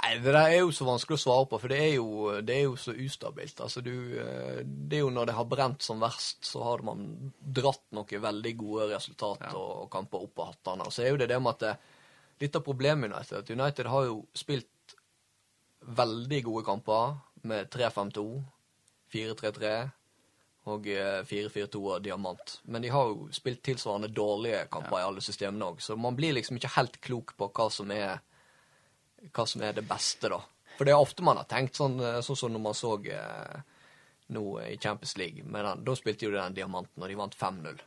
Nei, 0.03 0.11
det 0.21 0.29
der 0.29 0.45
er 0.51 0.59
jo 0.59 0.69
så 0.69 0.85
vanskelig 0.85 1.17
å 1.17 1.23
svare 1.23 1.47
på, 1.49 1.57
for 1.59 1.67
det 1.73 1.79
er 1.81 1.95
jo, 1.95 2.41
det 2.45 2.53
er 2.55 2.63
jo 2.67 2.75
så 2.77 2.93
ustabilt. 2.93 3.57
Altså, 3.65 3.81
du, 3.81 3.89
eh, 4.21 4.61
det 4.63 4.99
er 4.99 5.01
jo 5.01 5.09
når 5.09 5.25
det 5.25 5.33
har 5.39 5.45
brent 5.49 5.81
som 5.81 5.99
verst, 5.99 6.43
så 6.45 6.61
har 6.63 6.83
man 6.85 7.33
dratt 7.41 7.81
noen 7.91 8.21
veldig 8.21 8.53
gode 8.59 8.91
resultater 8.93 9.49
Ja. 9.49 9.57
og, 9.57 9.89
kamper 9.89 10.21
opp 10.21 10.37
av 10.39 10.53
hattene. 10.53 10.85
Og 10.85 10.93
så 10.93 11.01
er 11.03 11.09
jo 11.09 11.17
det 11.17 11.29
det 11.29 11.41
med 11.41 11.49
at 11.55 11.59
det, 11.59 11.77
litt 12.39 12.55
av 12.55 12.63
problemet 12.63 13.09
med 13.09 13.13
United, 13.17 13.37
at 13.39 13.49
United 13.49 13.85
har 13.87 14.05
jo 14.05 14.27
spilt 14.35 14.67
veldig 15.87 16.41
gode 16.43 16.65
kamper 16.67 17.15
med 17.47 17.69
3-5-2, 17.71 18.25
4-3-3 19.13 19.71
og 20.67 20.87
eh, 20.91 21.21
4-4-2 21.23 21.81
og 21.81 22.03
diamant. 22.03 22.57
Men 22.67 22.83
de 22.83 22.91
har 22.91 23.11
jo 23.11 23.29
spilt 23.35 23.63
tilsvarende 23.63 24.11
dårlige 24.11 24.65
kamper 24.71 24.99
i 24.99 25.05
alle 25.07 25.23
systemene 25.23 25.71
òg, 25.71 25.81
så 25.83 25.95
man 25.95 26.17
blir 26.17 26.35
liksom 26.35 26.59
ikke 26.59 26.75
helt 26.75 26.99
klok 27.03 27.37
på 27.39 27.51
hva 27.55 27.69
som 27.73 27.93
er 27.95 28.19
hva 29.33 29.47
som 29.49 29.63
er 29.65 29.73
det 29.73 29.87
beste, 29.87 30.29
da. 30.29 30.37
For 30.77 30.85
det 30.85 30.93
er 30.93 31.01
ofte 31.01 31.25
man 31.25 31.39
har 31.39 31.47
tenkt 31.49 31.79
sånn, 31.79 31.97
eh, 32.03 32.19
sånn 32.25 32.37
som 32.37 32.53
når 32.53 32.63
man 32.67 32.77
så 32.77 32.93
eh, 33.09 33.61
nå 34.35 34.43
i 34.67 34.75
Champions 34.77 35.15
League. 35.17 35.45
Men 35.45 35.83
da 35.83 35.95
spilte 35.97 36.27
jo 36.27 36.33
de 36.33 36.41
den 36.41 36.57
diamanten, 36.59 37.01
og 37.01 37.09
de 37.09 37.17
vant 37.17 37.37
5-0. 37.37 37.79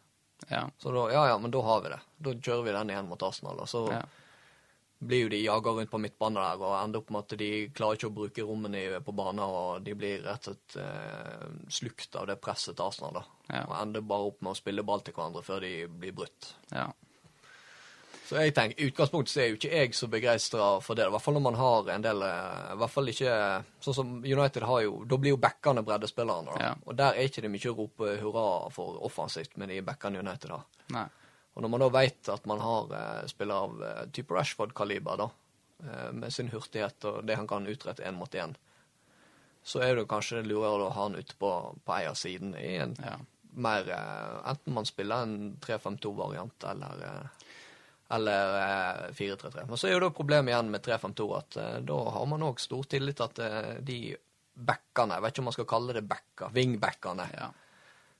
Ja. 0.48 0.64
Så 0.80 0.92
da, 0.94 1.04
ja 1.12 1.26
ja, 1.28 1.36
men 1.38 1.52
da 1.52 1.62
har 1.62 1.84
vi 1.84 1.92
det. 1.92 2.00
Da 2.18 2.34
kjører 2.34 2.64
vi 2.66 2.74
den 2.74 2.90
igjen 2.90 3.10
mot 3.10 3.22
Arsenal. 3.22 3.60
Og 3.62 3.68
så 3.70 3.84
ja. 3.92 4.00
Blir 5.00 5.22
jo 5.24 5.28
de 5.32 5.38
jaga 5.40 5.72
rundt 5.72 5.90
på 5.90 5.98
midtbanen 6.02 6.36
der 6.42 6.60
og 6.60 6.74
ender 6.76 7.00
opp 7.00 7.10
med 7.14 7.22
at 7.24 7.38
de 7.40 7.50
klarer 7.72 7.96
ikke 7.96 8.10
å 8.10 8.16
bruke 8.18 8.44
rommene 8.44 9.00
på 9.04 9.14
banen, 9.16 9.40
og 9.40 9.82
de 9.86 9.94
blir 9.96 10.20
rett 10.26 10.48
og 10.50 10.56
slett 10.58 10.76
eh, 10.82 11.46
slukt 11.72 12.18
av 12.20 12.26
det 12.28 12.36
presset 12.44 12.76
til 12.76 12.84
Arsenal, 12.84 13.16
da. 13.20 13.22
Ja. 13.50 13.62
Og 13.64 13.76
ender 13.80 14.04
bare 14.04 14.28
opp 14.28 14.42
med 14.44 14.52
å 14.52 14.58
spille 14.60 14.84
ball 14.84 15.00
til 15.06 15.16
hverandre 15.16 15.42
før 15.46 15.64
de 15.64 15.72
blir 15.88 16.16
brutt. 16.22 16.54
ja. 16.74 16.90
Så 18.30 18.36
jeg 18.38 18.52
tenker, 18.54 18.84
utgangspunktet 18.86 19.32
så 19.32 19.40
er 19.42 19.48
jo 19.50 19.56
ikke 19.56 19.70
jeg 19.74 19.94
så 19.98 20.06
begeistra 20.06 20.66
for 20.86 20.94
det. 20.94 21.08
I 21.08 21.10
hvert 21.10 21.24
fall 21.24 21.34
når 21.34 21.42
man 21.48 21.56
har 21.58 21.88
en 21.96 22.04
del 22.04 22.20
eh, 22.22 22.68
I 22.70 22.76
hvert 22.78 22.92
fall 22.94 23.10
ikke 23.10 23.32
Sånn 23.82 23.96
som 23.96 24.12
United 24.22 24.62
har 24.68 24.84
jo 24.84 25.00
Da 25.10 25.18
blir 25.18 25.34
jo 25.34 25.40
backene 25.42 25.82
breddespillerne. 25.82 26.52
da. 26.52 26.68
Ja. 26.68 26.76
Og 26.86 26.94
der 27.00 27.18
er 27.18 27.26
ikke 27.26 27.42
det 27.42 27.50
mye 27.50 27.72
å 27.72 27.74
rope 27.80 28.12
hurra 28.20 28.44
for 28.70 29.00
offensivt 29.08 29.56
med 29.58 29.72
de 29.74 29.80
backene 29.82 30.22
United 30.22 30.54
har. 30.54 30.62
Nei. 30.94 31.08
Og 31.54 31.62
når 31.64 31.72
man 31.72 31.82
da 31.82 31.88
vet 31.92 32.28
at 32.32 32.44
man 32.46 32.60
har 32.62 32.92
eh, 32.94 33.26
spillere 33.30 33.66
av 33.66 33.82
eh, 33.82 34.02
type 34.14 34.34
Rashford-kaliber, 34.36 35.16
da, 35.24 35.28
eh, 35.84 36.10
med 36.14 36.32
sin 36.32 36.48
hurtighet 36.52 37.04
og 37.10 37.24
det 37.26 37.36
han 37.40 37.48
kan 37.50 37.66
utrette 37.66 38.04
én 38.06 38.16
mot 38.18 38.34
én, 38.38 38.54
så 39.62 39.82
er 39.84 39.98
det 39.98 40.06
kanskje 40.08 40.44
lurere 40.46 40.86
å 40.86 40.92
ha 40.94 41.02
han 41.08 41.18
ute 41.18 41.34
på, 41.36 41.50
på 41.84 41.96
eiersiden 41.98 42.54
i 42.56 42.76
en 42.80 42.94
Ja. 43.04 43.18
mer 43.52 43.90
eh, 43.90 44.50
Enten 44.52 44.72
man 44.78 44.86
spiller 44.88 45.26
en 45.26 45.56
3-5-2-variant 45.60 46.64
eller 46.70 47.02
eh, 47.08 47.48
Eller 48.10 48.54
eh, 48.58 49.12
4-3-3. 49.14 49.66
Men 49.68 49.76
så 49.78 49.86
er 49.86 49.92
jo 49.94 50.00
da 50.06 50.08
problemet 50.14 50.50
igjen 50.50 50.70
med 50.72 50.82
3-5-2 50.86 51.26
at 51.36 51.56
eh, 51.62 51.76
da 51.86 51.98
har 52.16 52.24
man 52.26 52.42
òg 52.48 52.58
stor 52.62 52.88
tillit 52.90 53.18
til 53.20 53.26
at 53.28 53.38
eh, 53.44 53.74
de 53.86 53.98
backene, 54.54 55.14
jeg 55.18 55.22
vet 55.26 55.34
ikke 55.34 55.42
om 55.44 55.46
man 55.50 55.54
skal 55.58 55.68
kalle 55.70 55.94
det 55.98 56.06
backer, 56.10 56.50
wingbackene, 56.56 57.26
Ja. 57.36 57.50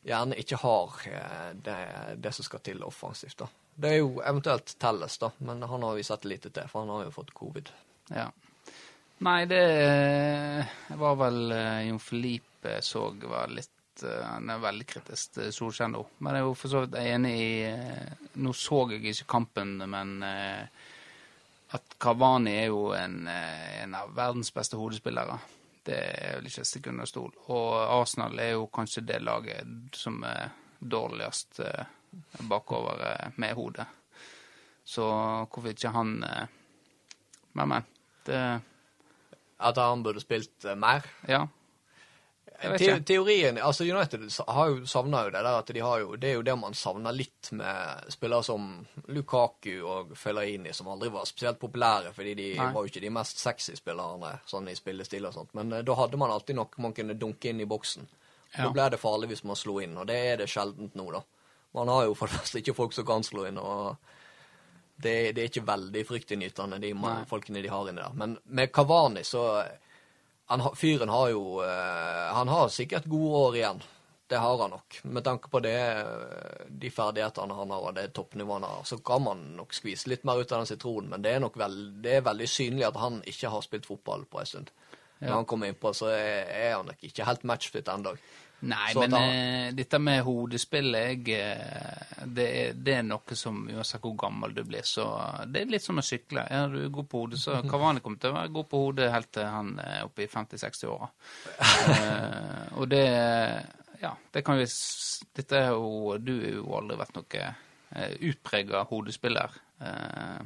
Gjerne 0.07 0.39
ikke 0.41 0.61
har 0.63 1.01
eh, 1.07 1.49
det, 1.55 1.79
det 2.17 2.33
som 2.33 2.47
skal 2.47 2.63
til 2.65 2.85
offensivt. 2.85 3.39
da. 3.39 3.49
Det 3.81 3.91
er 3.91 4.01
jo 4.01 4.21
eventuelt 4.25 4.75
Telles, 4.81 5.19
da, 5.21 5.31
men 5.47 5.63
han 5.63 5.83
har 5.87 5.97
vi 5.97 6.05
sett 6.05 6.25
lite 6.29 6.53
til, 6.53 6.69
for 6.69 6.85
han 6.85 6.95
har 6.95 7.09
jo 7.09 7.19
fått 7.21 7.35
covid. 7.37 7.75
ja. 8.15 8.31
Nei, 9.21 9.45
det 9.45 10.97
var 10.97 11.19
vel 11.21 11.53
eh, 11.53 11.83
Jon 11.91 11.99
Felipe 12.01 12.79
så 12.81 13.03
var 13.29 13.51
litt 13.53 14.01
eh, 14.01 14.23
Han 14.25 14.49
er 14.49 14.63
veldig 14.63 14.87
kritisk 14.89 15.35
til 15.35 15.51
Solskjær 15.53 15.91
nå. 15.93 16.01
Men 16.25 16.39
jeg 16.39 16.41
er 16.41 16.47
jo 16.47 16.55
for 16.57 16.73
så 16.73 16.81
vidt 16.87 16.97
enig 17.03 17.35
i 17.37 17.51
Nå 18.41 18.55
så 18.57 18.87
jeg 18.95 19.13
ikke 19.13 19.29
kampen, 19.29 19.75
men 19.93 20.25
at 20.25 21.99
Kavani 22.01 22.55
er 22.63 22.71
jo 22.71 22.95
en, 22.97 23.27
en 23.29 23.99
av 23.99 24.17
verdens 24.17 24.49
beste 24.57 24.81
hodespillere. 24.81 25.37
Det 25.91 25.99
er 25.99 26.37
vel 26.39 26.47
ikke 26.47 26.63
et 26.63 26.71
sekund 26.71 27.03
stol. 27.11 27.33
Og 27.51 27.71
Arsenal 27.83 28.39
er 28.39 28.53
jo 28.55 28.69
kanskje 28.71 29.03
det 29.09 29.19
laget 29.27 29.97
som 29.99 30.21
er 30.27 30.53
dårligst 30.79 31.61
eh, 31.67 31.89
bakover 32.47 33.03
eh, 33.09 33.33
med 33.43 33.57
hodet. 33.59 33.87
Så 34.87 35.05
hvorfor 35.51 35.73
ikke 35.73 35.95
han 35.95 36.23
eh, 36.25 36.57
Men, 37.53 37.69
men. 37.69 37.87
Det 38.27 38.61
At 39.59 39.77
han 39.77 40.03
burde 40.03 40.21
spilt 40.23 40.65
mer. 40.79 41.03
Ja. 41.29 41.47
Te 42.61 43.01
teorien 43.01 43.59
Altså, 43.59 43.85
United 43.85 44.27
har 44.47 44.69
jo 44.69 44.87
savna 44.87 45.23
jo 45.25 45.31
det 45.33 45.41
der 45.41 45.59
at 45.63 45.71
de 45.73 45.81
har 45.81 46.03
jo 46.03 46.17
Det 46.21 46.29
er 46.29 46.35
jo 46.35 46.43
det 46.45 46.57
man 46.61 46.75
savner 46.77 47.15
litt 47.17 47.53
med 47.57 48.11
spillere 48.13 48.45
som 48.45 48.67
Lukaku 49.09 49.81
og 49.81 50.13
Fellaini, 50.19 50.73
som 50.77 50.91
aldri 50.93 51.09
var 51.11 51.25
spesielt 51.29 51.61
populære, 51.61 52.13
fordi 52.15 52.35
de 52.35 52.49
Nei. 52.59 52.69
var 52.75 52.85
jo 52.85 52.93
ikke 52.93 53.03
de 53.03 53.13
mest 53.17 53.41
sexy 53.41 53.75
spillerne 53.79 54.37
sånn 54.47 54.69
i 54.69 54.77
spillestil 54.77 55.27
og 55.27 55.35
sånt. 55.35 55.55
Men 55.57 55.73
uh, 55.73 55.81
da 55.87 55.97
hadde 55.99 56.21
man 56.21 56.31
alltid 56.31 56.59
noe 56.59 56.85
man 56.85 56.95
kunne 56.97 57.17
dunke 57.19 57.51
inn 57.51 57.65
i 57.65 57.69
boksen. 57.71 58.07
Ja. 58.53 58.67
Da 58.67 58.71
ble 58.77 58.89
det 58.93 59.01
farlig 59.01 59.33
hvis 59.33 59.45
man 59.49 59.59
slo 59.59 59.79
inn, 59.81 59.97
og 59.99 60.07
det 60.11 60.19
er 60.29 60.41
det 60.43 60.51
sjeldent 60.51 60.95
nå, 60.99 61.09
da. 61.15 61.25
Man 61.79 61.91
har 61.91 62.05
jo 62.09 62.17
for 62.19 62.31
det 62.31 62.41
første 62.41 62.61
ikke 62.61 62.77
folk 62.77 62.95
som 62.95 63.07
kan 63.09 63.25
slå 63.27 63.47
inn, 63.49 63.59
og 63.59 63.97
det, 65.01 65.33
det 65.37 65.43
er 65.43 65.51
ikke 65.51 65.67
veldig 65.69 66.03
fryktinngytende, 66.07 66.81
de 66.83 66.93
Nei. 66.95 67.21
folkene 67.31 67.63
de 67.63 67.71
har 67.73 67.89
inni 67.89 68.03
der. 68.03 68.17
Men 68.21 68.37
med 68.45 68.73
Kavani, 68.75 69.25
så 69.25 69.63
han, 70.51 70.77
Fyren 70.77 71.09
har 71.09 71.29
jo 71.31 71.63
eh, 71.63 72.35
Han 72.35 72.49
har 72.49 72.69
sikkert 72.69 73.05
gode 73.11 73.37
år 73.47 73.57
igjen. 73.57 73.83
Det 74.31 74.39
har 74.39 74.59
han 74.59 74.71
nok. 74.71 75.01
Med 75.03 75.25
tanke 75.25 75.49
på 75.51 75.61
det, 75.63 75.79
eh, 75.79 76.67
de 76.69 76.91
ferdighetene 76.91 77.55
han 77.55 77.71
har, 77.71 77.87
og 77.87 77.95
det 77.95 78.13
toppnivået 78.15 78.61
han 78.61 78.69
har, 78.71 78.85
så 78.85 78.99
kan 78.99 79.23
man 79.23 79.41
nok 79.57 79.75
skvise 79.75 80.11
litt 80.11 80.27
mer 80.27 80.43
ut 80.43 80.53
av 80.53 80.63
den 80.63 80.71
sitronen, 80.71 81.09
men 81.11 81.23
det 81.23 81.35
er 81.35 81.43
nok 81.43 81.59
veld, 81.59 81.81
det 82.05 82.19
er 82.19 82.27
veldig 82.27 82.49
synlig 82.51 82.87
at 82.87 82.99
han 82.99 83.19
ikke 83.31 83.51
har 83.51 83.67
spilt 83.67 83.89
fotball 83.91 84.27
på 84.31 84.43
en 84.43 84.51
stund. 84.53 84.71
Når 85.21 85.35
han 85.35 85.49
kommer 85.51 85.69
innpå, 85.69 85.93
så 85.93 86.13
er, 86.15 86.47
er 86.49 86.77
han 86.79 86.87
nok 86.89 87.03
ikke 87.05 87.27
helt 87.29 87.43
matchfit 87.45 87.91
ennå. 87.93 88.15
Nei, 88.61 88.93
men 88.95 89.11
da- 89.15 89.21
eh, 89.25 89.71
dette 89.73 89.99
med 90.03 90.21
hodespill 90.27 90.93
jeg, 90.93 91.23
eh, 91.33 92.25
det, 92.27 92.47
er, 92.61 92.75
det 92.77 92.97
er 92.99 93.07
noe 93.07 93.37
som 93.39 93.63
uansett 93.71 94.03
hvor 94.05 94.17
gammel 94.21 94.53
du 94.55 94.63
blir, 94.69 94.85
så 94.85 95.07
det 95.49 95.63
er 95.63 95.73
litt 95.73 95.87
som 95.87 96.01
å 96.01 96.05
sykle. 96.05 96.45
Ja, 96.51 96.67
du 96.69 96.83
god 96.93 97.09
på 97.09 97.23
hodet, 97.25 97.41
så 97.41 97.63
Kavani 97.65 98.05
kommer 98.05 98.21
til 98.21 98.35
å 98.35 98.37
være 98.37 98.53
god 98.59 98.69
på 98.69 98.83
hodet 98.85 99.09
helt 99.15 99.33
til 99.33 99.49
han 99.49 99.73
er 99.81 100.05
oppe 100.05 100.27
i 100.27 100.29
50-60-åra. 100.29 101.09
uh, 101.61 102.79
og 102.81 102.89
det 102.93 103.07
Ja, 104.01 104.15
det 104.33 104.45
kan 104.45 104.57
vi 104.57 104.65
Dette 105.37 105.59
er 105.59 105.75
jo 105.75 106.17
Du 106.17 106.33
har 106.41 106.55
jo 106.55 106.71
aldri 106.79 106.97
vært 107.01 107.19
noe 107.19 107.43
uh, 107.97 108.15
utprega 108.31 108.85
hodespiller. 108.91 109.57
Eh, 109.81 109.89
eh, 109.89 110.41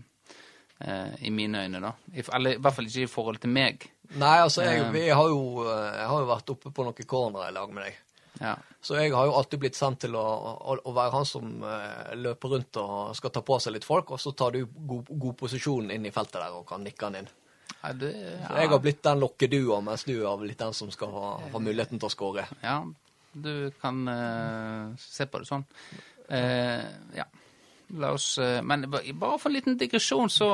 I 0.81 1.31
mine 1.31 1.61
øyne, 1.65 1.81
da. 1.81 1.93
I, 2.13 2.25
eller 2.35 2.57
i 2.57 2.59
hvert 2.61 2.75
fall 2.75 2.89
ikke 2.91 3.05
i 3.07 3.11
forhold 3.11 3.39
til 3.41 3.51
meg. 3.55 3.85
Nei, 4.19 4.39
altså, 4.43 4.63
jeg, 4.67 4.81
Eh. 4.83 4.91
vi 4.93 5.05
har 5.09 5.29
jo, 5.31 5.63
eh, 5.65 5.93
jeg 6.01 6.09
har 6.11 6.21
jo 6.21 6.27
vært 6.29 6.51
oppe 6.53 6.71
på 6.75 6.85
noen 6.85 7.07
cornere 7.09 7.49
i 7.49 7.55
lag 7.55 7.71
med 7.73 7.85
deg. 7.87 8.01
Ja. 8.41 8.57
Så 8.83 8.97
jeg 8.99 9.13
har 9.15 9.27
jo 9.31 9.37
alltid 9.39 9.61
blitt 9.63 9.77
sendt 9.79 10.01
til 10.03 10.17
å, 10.19 10.25
å, 10.25 10.75
å 10.85 10.93
være 10.93 11.15
han 11.15 11.25
som 11.25 11.63
eh, 11.65 12.11
løper 12.19 12.49
rundt 12.57 12.77
og 12.83 13.15
skal 13.17 13.31
ta 13.31 13.41
på 13.47 13.57
seg 13.63 13.73
litt 13.77 13.87
folk, 13.87 14.11
og 14.11 14.21
så 14.21 14.35
tar 14.37 14.51
du 14.53 14.67
god, 14.67 15.07
god 15.09 15.37
posisjon 15.41 15.91
inn 15.95 16.05
i 16.07 16.13
feltet 16.13 16.41
der 16.43 16.59
og 16.59 16.67
kan 16.69 16.83
nikke 16.85 17.07
han 17.07 17.21
inn. 17.23 17.31
Ja, 17.85 17.93
du, 17.93 18.09
Så 18.11 18.59
jeg 18.59 18.69
har 18.75 18.83
blitt 18.83 19.03
den 19.07 19.21
lokkedua, 19.23 19.79
mens 19.87 20.05
du 20.05 20.13
er 20.19 20.37
blitt 20.43 20.59
den 20.61 20.75
som 20.77 20.91
skal 20.93 21.15
ha, 21.15 21.31
ha 21.55 21.63
muligheten 21.63 22.01
til 22.03 22.11
å 22.11 22.13
skåre. 22.13 22.45
Ja, 22.65 22.81
du 23.33 23.71
kan 23.81 24.05
eh, 24.09 24.93
se 25.01 25.27
på 25.31 25.41
det 25.41 25.49
sånn. 25.49 25.65
Eh, 26.29 26.85
ja. 27.17 27.25
La 27.89 28.15
oss 28.17 28.39
eh, 28.39 28.63
Men 28.63 28.87
bare 28.91 29.39
for 29.39 29.51
en 29.51 29.55
liten 29.55 29.79
digresjon, 29.79 30.31
så 30.33 30.49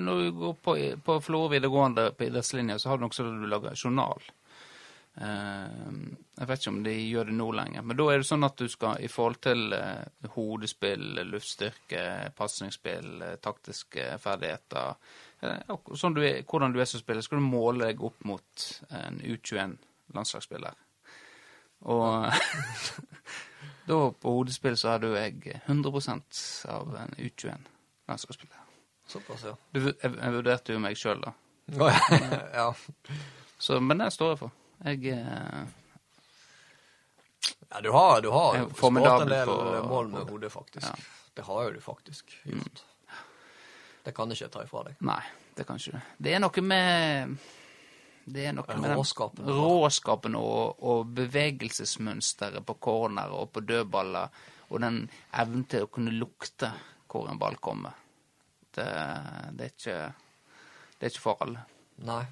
når 0.00 0.22
du 0.22 0.30
går 0.40 0.58
på, 0.64 0.76
på 1.04 1.20
Florø 1.22 1.52
videregående 1.52 2.10
på 2.16 2.28
idrettslinja, 2.28 2.78
så 2.78 2.92
har 2.92 2.98
du 2.98 3.06
også 3.06 3.26
du 3.28 3.46
lager 3.50 3.76
journal. 3.76 4.22
Eh, 5.14 5.92
jeg 6.40 6.48
vet 6.48 6.62
ikke 6.62 6.72
om 6.72 6.82
de 6.84 6.94
gjør 6.94 7.28
det 7.28 7.34
nå 7.36 7.48
lenger, 7.52 7.82
men 7.84 7.98
da 7.98 8.06
er 8.08 8.22
det 8.22 8.28
sånn 8.28 8.46
at 8.46 8.60
du 8.60 8.70
skal 8.72 9.02
i 9.02 9.10
forhold 9.10 9.40
til 9.44 9.74
eh, 9.76 10.28
hodespill, 10.36 11.20
luftstyrke, 11.28 12.04
pasningsspill, 12.38 13.10
eh, 13.26 13.34
taktiske 13.42 14.06
ferdigheter 14.22 14.94
eh, 15.44 15.74
sånn 15.98 16.16
du 16.16 16.22
er, 16.24 16.40
Hvordan 16.48 16.72
du 16.72 16.80
er 16.80 16.88
som 16.88 17.02
spiller, 17.02 17.26
skal 17.26 17.42
du 17.42 17.48
måle 17.48 17.90
deg 17.90 18.04
opp 18.06 18.24
mot 18.28 18.66
en 18.96 19.20
U21-landslagsspiller. 19.20 20.78
Og 21.90 22.30
da 23.90 23.98
på 24.22 24.32
hodespill 24.38 24.78
så 24.78 24.94
hadde 24.94 25.10
jo 25.10 25.18
jeg 25.18 25.60
100% 25.66 26.40
av 26.70 26.94
en 27.02 27.14
U21-landslagsspiller. 27.18 28.64
Såpass, 29.10 29.44
ja. 29.48 29.56
Du, 29.74 29.82
jeg, 29.90 30.14
jeg 30.14 30.34
vurderte 30.36 30.76
jo 30.76 30.82
meg 30.82 30.98
sjøl, 30.98 31.22
da. 31.24 31.34
Oh, 31.78 31.90
ja. 31.90 32.40
ja. 32.54 32.68
Så, 33.58 33.80
men 33.82 33.98
det 34.00 34.12
står 34.14 34.34
jeg 34.34 34.40
for. 34.44 34.56
Jeg 34.86 35.12
eh, 35.12 35.64
ja, 37.70 37.80
du 37.80 37.90
har, 37.90 38.20
du 38.22 38.30
har 38.30 38.68
skåret 38.76 39.22
en 39.22 39.28
del 39.28 39.46
for, 39.46 39.88
mål 39.88 40.08
med 40.08 40.30
hodet, 40.30 40.52
faktisk. 40.52 40.86
Ja. 40.86 40.94
Det 41.34 41.42
har 41.46 41.64
jo 41.64 41.70
du 41.70 41.80
faktisk 41.80 42.32
gjort. 42.44 42.84
Det 44.04 44.14
kan 44.16 44.32
ikke 44.32 44.44
jeg 44.46 44.52
ta 44.54 44.64
ifra 44.64 44.82
deg. 44.88 44.96
Nei, 45.06 45.20
det 45.54 45.66
kan 45.68 45.78
ikke 45.78 45.98
du. 45.98 46.14
Det 46.18 46.34
er 46.34 46.42
noe 46.42 46.64
med 46.64 47.36
Det 48.30 48.46
er 48.46 48.54
noe 48.54 48.76
med 48.76 48.90
den 48.90 48.98
Råskapen. 48.98 50.36
og, 50.38 50.82
og 50.86 51.10
bevegelsesmønsteret 51.16 52.66
på 52.66 52.76
corner 52.82 53.32
og 53.34 53.50
på 53.54 53.64
dødballer, 53.66 54.30
og 54.70 54.80
den 54.84 55.02
evnen 55.42 55.66
til 55.70 55.86
å 55.86 55.90
kunne 55.92 56.14
lukte 56.14 56.70
hvor 57.10 57.30
en 57.30 57.40
ball 57.40 57.58
kommer. 57.58 57.96
Det, 58.70 58.86
det, 59.58 59.66
er, 59.66 59.72
ikke, 59.74 59.96
det 60.98 61.06
er 61.08 61.14
ikke 61.14 61.24
for 61.24 61.42
alle. 61.42 61.64
Nei. 62.06 62.22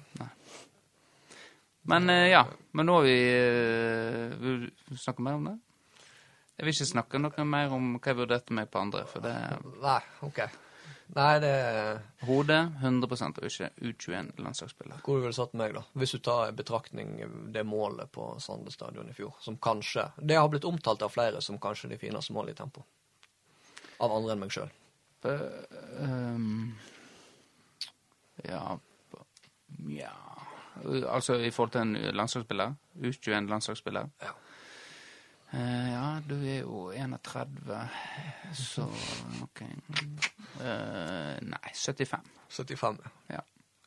Men 1.89 2.09
eh, 2.09 2.29
ja, 2.31 2.45
men 2.71 2.87
nå 2.87 2.95
har 2.99 3.05
vi 3.05 3.17
eh, 3.33 4.37
Vil 4.39 4.63
du 4.89 4.97
snakke 4.97 5.23
mer 5.25 5.37
om 5.37 5.45
det? 5.49 5.57
Jeg 6.59 6.65
vil 6.65 6.75
ikke 6.75 6.89
snakke 6.89 7.21
noe 7.21 7.45
mer 7.47 7.75
om 7.75 7.93
hva 7.95 8.11
jeg 8.11 8.17
vurderte 8.19 8.55
meg 8.55 8.71
på 8.71 8.81
andre, 8.81 9.05
for 9.07 9.23
det 9.23 9.35
Nei, 9.83 9.99
OK. 10.27 10.41
Nei, 11.15 11.39
det 11.41 11.53
Hode 12.27 12.57
100 12.81 13.07
og 13.41 13.45
ikke 13.47 13.69
U21-landslagsspiller. 13.81 14.99
Hvor 15.01 15.17
du 15.17 15.23
ville 15.23 15.33
satt 15.33 15.55
meg, 15.57 15.73
da? 15.73 15.81
Hvis 15.97 16.13
du 16.13 16.19
tar 16.21 16.51
i 16.51 16.55
betraktning 16.55 17.15
det 17.53 17.63
målet 17.65 18.11
på 18.13 18.27
Sande 18.43 18.71
stadion 18.71 19.09
i 19.09 19.15
fjor, 19.17 19.33
som 19.41 19.57
kanskje 19.57 20.05
Det 20.17 20.37
har 20.37 20.49
blitt 20.53 20.67
omtalt 20.69 21.01
av 21.01 21.09
flere 21.09 21.41
som 21.41 21.57
kanskje 21.57 21.89
de 21.95 21.97
fineste 21.97 22.35
målene 22.35 22.53
i 22.53 22.59
tempo. 22.59 22.85
Av 23.99 24.13
andre 24.13 24.35
enn 24.35 24.43
meg 24.43 24.53
sjøl. 24.53 24.69
Um, 25.99 26.77
ja 28.47 28.77
Ja 29.91 30.13
Altså 31.11 31.35
i 31.43 31.49
forhold 31.51 31.73
til 31.73 31.81
en 31.81 32.15
landslagsspiller? 32.15 32.77
U21-landslagsspiller? 32.95 34.13
Ja. 34.23 34.31
Eh, 35.51 35.93
ja, 35.93 36.21
du 36.27 36.35
er 36.45 36.59
jo 36.61 36.91
31, 36.93 37.79
så 38.53 38.85
OK. 39.43 39.61
Eh, 39.61 41.37
nei, 41.41 41.71
75. 41.73 42.27
75. 42.49 42.99
Ja. 43.27 43.41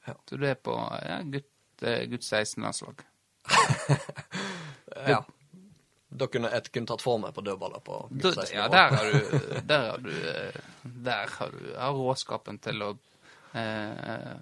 Ja. 0.07 0.17
Så 0.29 0.37
du 0.37 0.47
er 0.49 0.59
på 0.59 0.75
ja, 1.07 1.21
gutt, 1.23 1.53
eh, 1.83 2.05
gutt 2.11 2.27
16-landslag. 2.27 3.07
Ja. 5.07 5.23
Da 6.13 6.27
kunne 6.29 6.51
jeg 6.53 6.69
kunne 6.69 6.87
tatt 6.91 7.03
for 7.03 7.17
meg 7.19 7.33
på 7.33 7.41
dødballer 7.43 7.81
på 7.83 7.95
gutt 8.11 8.35
16 8.37 8.51
Ja, 8.53 8.67
der 8.69 8.93
har 8.93 9.07
du 9.09 9.55
Der 9.65 9.87
har 9.87 10.03
du, 10.05 10.11
der 11.07 11.33
har 11.39 11.55
du 11.55 11.71
har 11.73 11.97
råskapen 11.97 12.59
til 12.63 12.85
å 12.85 12.91
eh, 13.57 14.35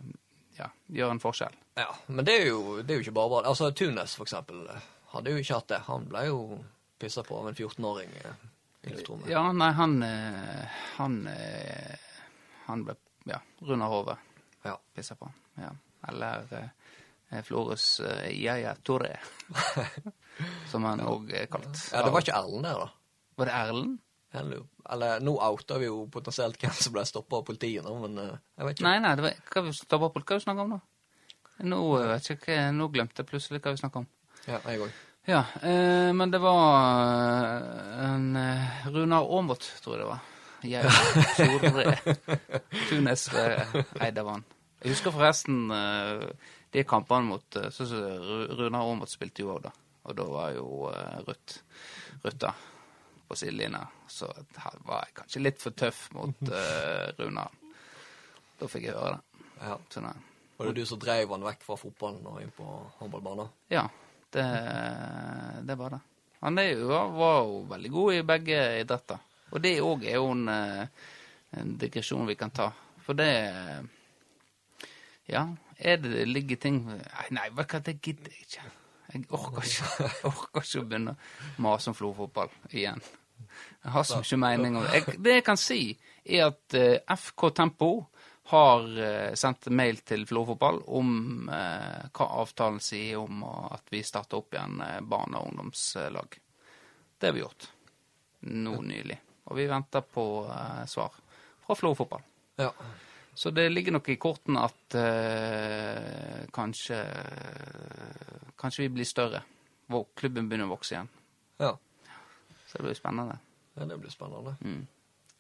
ja, 0.59 0.67
gjøre 0.91 1.15
en 1.15 1.23
forskjell. 1.23 1.55
Ja, 1.79 1.87
men 2.09 2.27
det 2.27 2.35
er 2.41 2.51
jo, 2.51 2.81
det 2.83 2.93
er 2.93 2.99
jo 2.99 3.07
ikke 3.07 3.17
bare 3.21 3.33
bare. 3.37 3.53
Altså, 3.55 3.71
Tunes, 3.71 4.17
for 4.19 4.27
eksempel, 4.27 4.67
hadde 5.15 5.33
jo 5.33 5.45
ikke 5.45 5.61
hatt 5.61 5.71
det. 5.71 5.81
Han 5.87 6.11
ble 6.11 6.27
jo 6.27 6.41
pissa 7.01 7.25
på 7.27 7.39
av 7.39 7.49
en 7.49 7.55
14-åring 7.57 8.11
eh, 8.21 8.43
i 8.87 8.95
luftrommet. 8.95 9.31
Ja, 9.33 9.45
nei, 9.57 9.71
han 9.77 10.03
eh, 10.07 10.81
Han, 10.99 11.21
eh, 11.27 11.95
han 12.67 12.85
ble 12.87 12.97
ja, 13.29 13.41
rund 13.65 13.83
av 13.83 13.93
hodet. 13.93 14.19
Ja. 14.65 14.77
Pissa 14.95 15.17
på. 15.17 15.31
Ja. 15.61 15.73
Eller 16.09 16.47
eh, 17.31 17.43
Florus 17.45 18.01
eh, 18.01 18.31
Yaya 18.31 18.75
Torre, 18.83 19.17
som 20.71 20.85
han 20.89 21.03
òg 21.05 21.33
er 21.37 21.51
kalt. 21.53 21.73
Ja, 21.93 22.05
det 22.05 22.15
var 22.15 22.25
ikke 22.25 22.37
Erlend 22.39 22.69
der, 22.69 22.85
da. 22.85 23.27
Var 23.41 23.51
det 23.51 23.59
Erlend? 23.59 23.99
Eller, 24.33 24.63
Eller 24.91 25.21
nå 25.27 25.33
outa 25.43 25.79
vi 25.83 25.89
jo 25.89 26.05
potensielt 26.13 26.61
hvem 26.63 26.75
som 26.79 26.95
ble 26.95 27.03
stoppa 27.09 27.41
av 27.41 27.47
politiet, 27.49 27.83
nå, 27.83 27.97
men 28.05 28.19
eh, 28.23 28.39
jeg 28.61 28.69
vet 28.69 28.79
ikke. 28.79 28.87
Nei, 28.87 28.97
nei, 29.03 29.15
det 29.19 29.27
var, 29.27 29.39
hva 29.51 29.65
vi 29.67 29.77
stoppa 29.77 30.11
politiet 30.15 30.31
hva 30.31 30.39
vi 30.41 30.47
snakka 30.47 30.67
om 30.67 30.75
nå? 30.77 30.81
Nå 31.71 31.81
jeg 31.99 32.11
vet 32.13 32.33
ikke 32.37 32.59
nå 32.73 32.89
glemte 32.95 33.21
jeg 33.21 33.29
plutselig 33.29 33.63
hva 33.65 33.75
vi 33.75 33.83
snakka 33.83 34.05
om. 34.05 34.11
Ja, 34.47 34.61
jeg 34.65 34.87
òg. 34.87 35.01
Ja, 35.25 35.45
eh, 35.63 36.13
men 36.13 36.31
det 36.31 36.39
var 36.39 36.81
eh, 37.61 38.05
en 38.05 38.37
eh, 38.37 38.89
Runar 38.89 39.27
Aamodt, 39.39 39.67
tror 39.83 39.97
jeg 39.97 40.05
det 40.05 40.09
var. 40.09 40.25
Jeg, 40.63 40.85
Tore 41.37 41.97
Tunes 42.89 43.27
ved 43.33 43.85
Eidavann. 44.01 44.17
av 44.19 44.33
han. 44.33 44.45
Jeg 44.81 44.95
husker 44.95 45.15
forresten 45.15 45.71
eh, 45.77 46.25
de 46.73 46.85
kampene 46.89 47.29
mot 47.29 47.61
så, 47.71 47.87
så, 47.87 48.01
Runar 48.57 48.89
Aamodt 48.89 49.13
spilte 49.13 49.45
jo 49.45 49.55
òg, 49.55 49.69
da. 49.69 49.75
Og 50.09 50.17
da 50.17 50.27
var 50.33 50.53
jo 50.57 50.67
eh, 50.89 51.17
Ruth 51.29 51.61
Rutta 52.25 52.53
på 53.29 53.37
sidelinja. 53.37 53.85
Så 54.09 54.29
her 54.57 54.83
var 54.89 55.05
jeg 55.07 55.17
kanskje 55.21 55.45
litt 55.45 55.63
for 55.63 55.77
tøff 55.77 56.07
mot 56.17 56.49
eh, 56.61 57.09
Runar. 57.21 57.53
Da 58.61 58.69
fikk 58.69 58.89
jeg 58.89 58.97
høre 58.97 59.19
det. 59.19 59.49
Ja. 59.61 59.77
Sånn. 59.93 60.13
Var 60.57 60.69
det 60.69 60.81
du 60.81 60.89
som 60.89 61.01
dreiv 61.01 61.33
han 61.33 61.45
vekk 61.45 61.63
fra 61.65 61.77
fotballen 61.81 62.25
og 62.29 62.41
inn 62.43 62.53
på 62.57 62.67
håndballbanen? 62.99 63.49
Ja, 63.73 63.87
det, 64.35 64.47
det 65.69 65.77
var 65.79 65.97
det. 65.97 66.01
Han 66.41 66.59
er 66.59 66.71
jo, 66.73 66.89
var 66.89 67.41
jo 67.45 67.57
veldig 67.69 67.91
god 67.93 68.15
i 68.15 68.27
begge 68.33 68.61
idretter. 68.81 69.25
Og 69.51 69.63
det 69.63 69.75
òg 69.85 70.05
er 70.09 70.17
jo 70.17 70.31
en, 70.33 70.47
eh, 70.49 71.09
en 71.61 71.75
digresjon 71.81 72.29
vi 72.29 72.39
kan 72.41 72.53
ta. 72.55 72.71
For 73.05 73.19
det 73.19 73.31
Ja, 75.31 75.47
er 75.79 75.97
det 75.97 76.27
ligger 76.29 76.57
ting 76.57 76.87
Nei, 77.31 77.49
hva, 77.55 77.65
gidder 77.65 78.33
jeg 78.33 78.47
ikke. 78.47 78.63
Jeg 79.13 79.25
orker 79.31 79.63
ikke, 79.63 79.89
jeg 79.99 80.25
orker 80.31 80.63
ikke 80.63 80.81
å 80.81 80.87
begynne 80.87 81.15
å 81.15 81.63
mase 81.63 81.91
om 81.91 81.95
florfotball 81.99 82.51
igjen. 82.71 83.03
Jeg 83.83 83.93
har 83.93 84.05
så 84.05 84.21
mye 84.21 84.39
mening 84.39 84.77
om 84.77 84.85
det. 84.85 84.93
Jeg, 84.95 85.23
det 85.25 85.35
jeg 85.39 85.45
kan 85.45 85.59
si, 85.59 85.81
er 86.25 86.51
at 86.51 86.77
eh, 86.79 87.01
FK 87.17 87.51
Tempo 87.57 87.91
har 88.51 88.87
eh, 88.99 89.35
sendt 89.39 89.69
mail 89.75 90.01
til 90.07 90.27
Florfotball 90.27 90.81
om 90.99 91.49
eh, 91.49 92.07
hva 92.15 92.29
avtalen 92.43 92.81
sier 92.83 93.21
om 93.23 93.45
at 93.47 93.91
vi 93.93 94.03
starter 94.07 94.41
opp 94.41 94.55
igjen 94.57 94.81
eh, 94.85 95.01
barne- 95.01 95.41
og 95.41 95.53
ungdomslag. 95.53 96.39
Det 97.19 97.31
har 97.31 97.37
vi 97.37 97.45
gjort 97.45 97.69
nå 98.51 98.79
nylig. 98.87 99.19
Og 99.51 99.57
vi 99.59 99.67
venter 99.69 100.05
på 100.07 100.25
svar 100.89 101.15
fra 101.67 101.77
Florfotball. 101.77 102.23
Ja. 102.61 102.71
Så 103.35 103.51
det 103.51 103.69
ligger 103.71 103.95
nok 103.97 104.09
i 104.13 104.19
kortene 104.21 104.63
at 104.67 104.97
eh, 104.99 106.47
kanskje 106.53 106.99
Kanskje 108.61 108.83
vi 108.83 108.89
blir 108.99 109.09
større. 109.09 109.41
Hvor 109.89 110.05
klubben 110.15 110.49
begynner 110.51 110.69
å 110.69 110.75
vokse 110.75 110.95
igjen. 110.95 111.09
ja. 111.63 111.77
Så 112.67 112.79
det 112.79 112.85
blir 112.85 112.95
spennende. 112.95 113.39
Ja, 113.75 113.87
det 113.89 113.97
blir 113.99 114.13
spennende. 114.13 114.53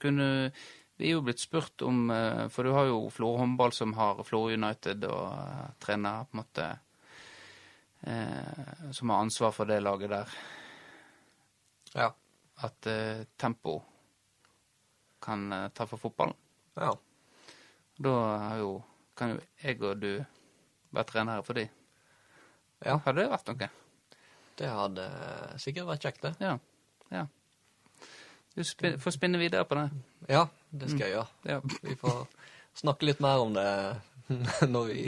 Kunne, 0.03 0.51
vi 1.01 1.09
er 1.09 1.17
jo 1.17 1.23
blitt 1.25 1.41
spurt 1.41 1.81
om 1.87 2.11
eh, 2.13 2.47
For 2.53 2.67
du 2.67 2.75
har 2.77 2.91
jo 2.91 3.09
Florø 3.13 3.41
håndball 3.41 3.73
som 3.73 3.95
har 3.97 4.21
Florø 4.27 4.53
United 4.53 5.07
og 5.09 5.33
eh, 5.33 5.71
trener 5.81 6.27
på 6.29 6.37
en 6.37 6.43
måte 6.43 6.67
eh, 8.05 8.91
Som 8.93 9.13
har 9.13 9.25
ansvar 9.25 9.55
for 9.57 9.71
det 9.71 9.81
laget 9.81 10.13
der. 10.13 10.35
Ja. 11.95 12.11
At 12.61 12.91
eh, 12.93 13.25
Tempo 13.41 13.79
kan 15.25 15.49
eh, 15.53 15.69
ta 15.73 15.89
for 15.89 16.01
fotballen. 16.01 16.37
Ja. 16.77 16.93
Da 18.01 18.15
jo, 18.61 18.77
kan 19.17 19.35
jo 19.35 19.41
jeg 19.65 19.81
og 19.81 20.05
du 20.05 20.13
være 20.91 21.09
trenere 21.09 21.45
for 21.45 21.57
de. 21.57 21.65
Ja. 22.85 23.01
Hadde 23.05 23.23
det 23.23 23.31
vært 23.33 23.49
noe? 23.51 23.73
Det 24.61 24.69
hadde 24.69 25.11
sikkert 25.61 25.89
vært 25.95 26.05
kjekt, 26.05 26.25
det. 26.29 26.37
Ja. 26.45 26.57
ja. 27.13 27.27
Du 28.53 28.65
spin 28.69 29.01
får 29.01 29.17
spinne 29.17 29.41
videre 29.41 29.65
på 29.65 29.81
det. 29.81 29.89
Ja, 30.29 30.49
det 30.71 30.91
skal 30.93 31.05
jeg 31.07 31.15
gjøre. 31.17 31.29
Ja. 31.51 31.59
Vi 31.89 31.97
får 31.99 32.21
snakke 32.81 33.09
litt 33.09 33.21
mer 33.25 33.43
om 33.43 33.55
det 33.57 33.67
når 34.73 34.85
vi 34.93 35.05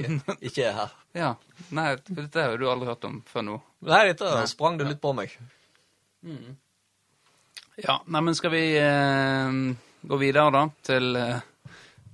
ikke 0.49 0.65
er 0.67 0.73
her. 0.75 0.95
ja. 1.15 1.29
Nei, 1.71 1.93
for 2.09 2.19
dette 2.25 2.43
har 2.43 2.57
du 2.59 2.65
aldri 2.67 2.89
hørt 2.91 3.05
om 3.07 3.21
før 3.31 3.45
nå. 3.47 3.59
Nei, 3.87 4.01
dette 4.11 4.31
sprang 4.51 4.81
du 4.81 4.83
litt 4.89 4.99
på 5.03 5.13
meg. 5.15 5.31
Ja, 7.79 8.01
neimen 8.11 8.35
skal 8.35 8.51
vi 8.53 8.65
eh, 8.81 9.55
gå 10.03 10.19
videre 10.21 10.51
da 10.53 10.65
til, 10.85 11.17
eh, 11.17 11.39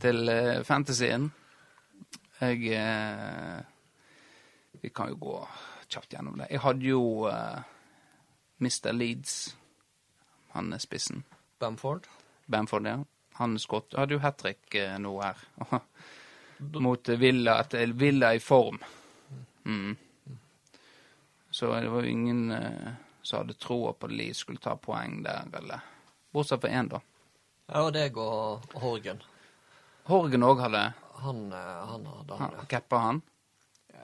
til 0.01 0.29
eh, 0.29 0.61
fantasyen? 0.69 1.31
Jeg 2.39 2.71
eh, 2.77 3.59
Vi 4.85 4.93
kan 4.95 5.11
jo 5.11 5.19
gå 5.25 5.41
kjapt 5.89 6.13
gjennom 6.13 6.37
det. 6.39 6.51
Jeg 6.53 6.61
hadde 6.63 6.87
jo 6.93 7.03
eh, 7.33 7.65
Mr. 8.61 8.93
Leeds, 8.93 9.35
han 10.55 10.73
er 10.77 10.83
spissen. 10.85 11.25
Bamford. 11.59 12.07
Bamford, 12.47 12.87
ja. 12.87 12.99
Han 13.39 13.59
skott, 13.59 13.95
hadde 13.95 14.17
jo 14.17 14.23
hat 14.23 14.39
trick 14.41 14.75
eh, 14.75 14.97
nå 14.99 15.13
her. 15.23 15.43
Mot 16.59 17.09
Villa, 17.09 17.61
et 17.63 17.75
eh, 17.79 17.93
Villa 17.95 18.33
i 18.35 18.41
form. 18.43 18.81
Mm. 19.65 19.97
Så 21.51 21.71
det 21.75 21.89
var 21.89 22.03
jo 22.03 22.11
ingen 22.11 22.51
eh, 22.51 22.97
som 23.23 23.45
hadde 23.45 23.55
troa 23.55 23.93
på 23.95 24.11
at 24.11 24.17
Leeds 24.19 24.43
skulle 24.43 24.63
ta 24.63 24.75
poeng 24.77 25.23
der, 25.23 25.47
eller 25.55 25.87
Bortsett 26.35 26.61
fra 26.61 26.71
én, 26.71 26.91
da. 26.91 27.01
Ja, 27.69 27.85
og 27.85 27.93
deg 27.95 28.19
og 28.21 28.75
Horgen. 28.83 29.23
Horgen 30.09 30.45
òg 30.45 30.61
hadde 30.65 30.83
Han, 31.23 31.49
han 31.53 32.07
hadde 32.09 32.35
han, 32.35 32.43
han, 32.43 32.59
ja. 32.59 32.67
cappa 32.71 33.01
han. 33.05 33.23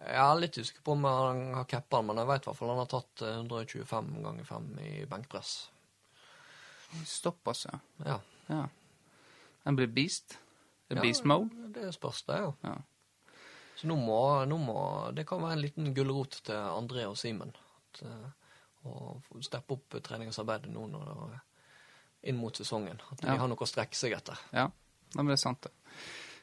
Jeg 0.04 0.20
er 0.20 0.40
litt 0.40 0.58
usikker 0.58 0.82
på 0.84 0.94
om 0.94 1.04
han 1.08 1.42
har 1.56 1.68
cappa 1.70 2.00
han, 2.00 2.08
men 2.10 2.20
jeg 2.20 2.28
vet 2.30 2.46
i 2.46 2.50
hvert 2.50 2.60
fall 2.60 2.72
han 2.74 2.82
har 2.82 2.90
tatt 2.92 3.24
eh, 3.24 3.38
125 3.42 4.14
ganger 4.24 4.48
5 4.48 4.72
i 4.84 4.94
benkpress. 5.10 5.52
Stopp, 7.08 7.50
ja. 7.66 7.78
Ja. 8.06 8.18
ja. 8.46 8.64
Han 9.64 9.76
blir 9.76 9.86
beast. 9.86 10.38
Ja, 10.88 11.00
beast 11.00 11.24
mode. 11.24 11.50
Det 11.74 11.90
spørs, 11.94 12.22
det, 12.28 12.36
ja. 12.42 12.50
Ja. 12.62 12.74
Så 13.76 13.88
nå 13.90 13.96
må, 13.98 14.18
nå 14.46 14.58
må 14.60 14.76
Det 15.16 15.24
kan 15.26 15.40
være 15.42 15.56
en 15.56 15.62
liten 15.64 15.94
gulrot 15.96 16.40
til 16.46 16.54
André 16.54 17.06
og 17.08 17.16
Simen. 17.18 17.50
At, 17.76 18.02
eh, 18.06 18.30
Å 18.84 19.40
steppe 19.40 19.72
opp 19.78 19.94
treningsarbeidet 20.04 20.68
nå 20.68 20.84
når 20.92 21.06
det 21.08 21.40
inn 22.28 22.36
mot 22.36 22.52
sesongen. 22.56 23.00
At 23.10 23.20
de 23.22 23.26
Ja. 23.26 23.38
har 23.40 23.48
noe 23.48 23.56
å 23.56 23.66
strekke 23.68 23.96
seg 23.96 24.12
etter. 24.12 24.36
Ja, 24.52 24.68
det 25.16 25.30
er 25.32 25.36
sant, 25.40 25.62
det. 25.62 25.72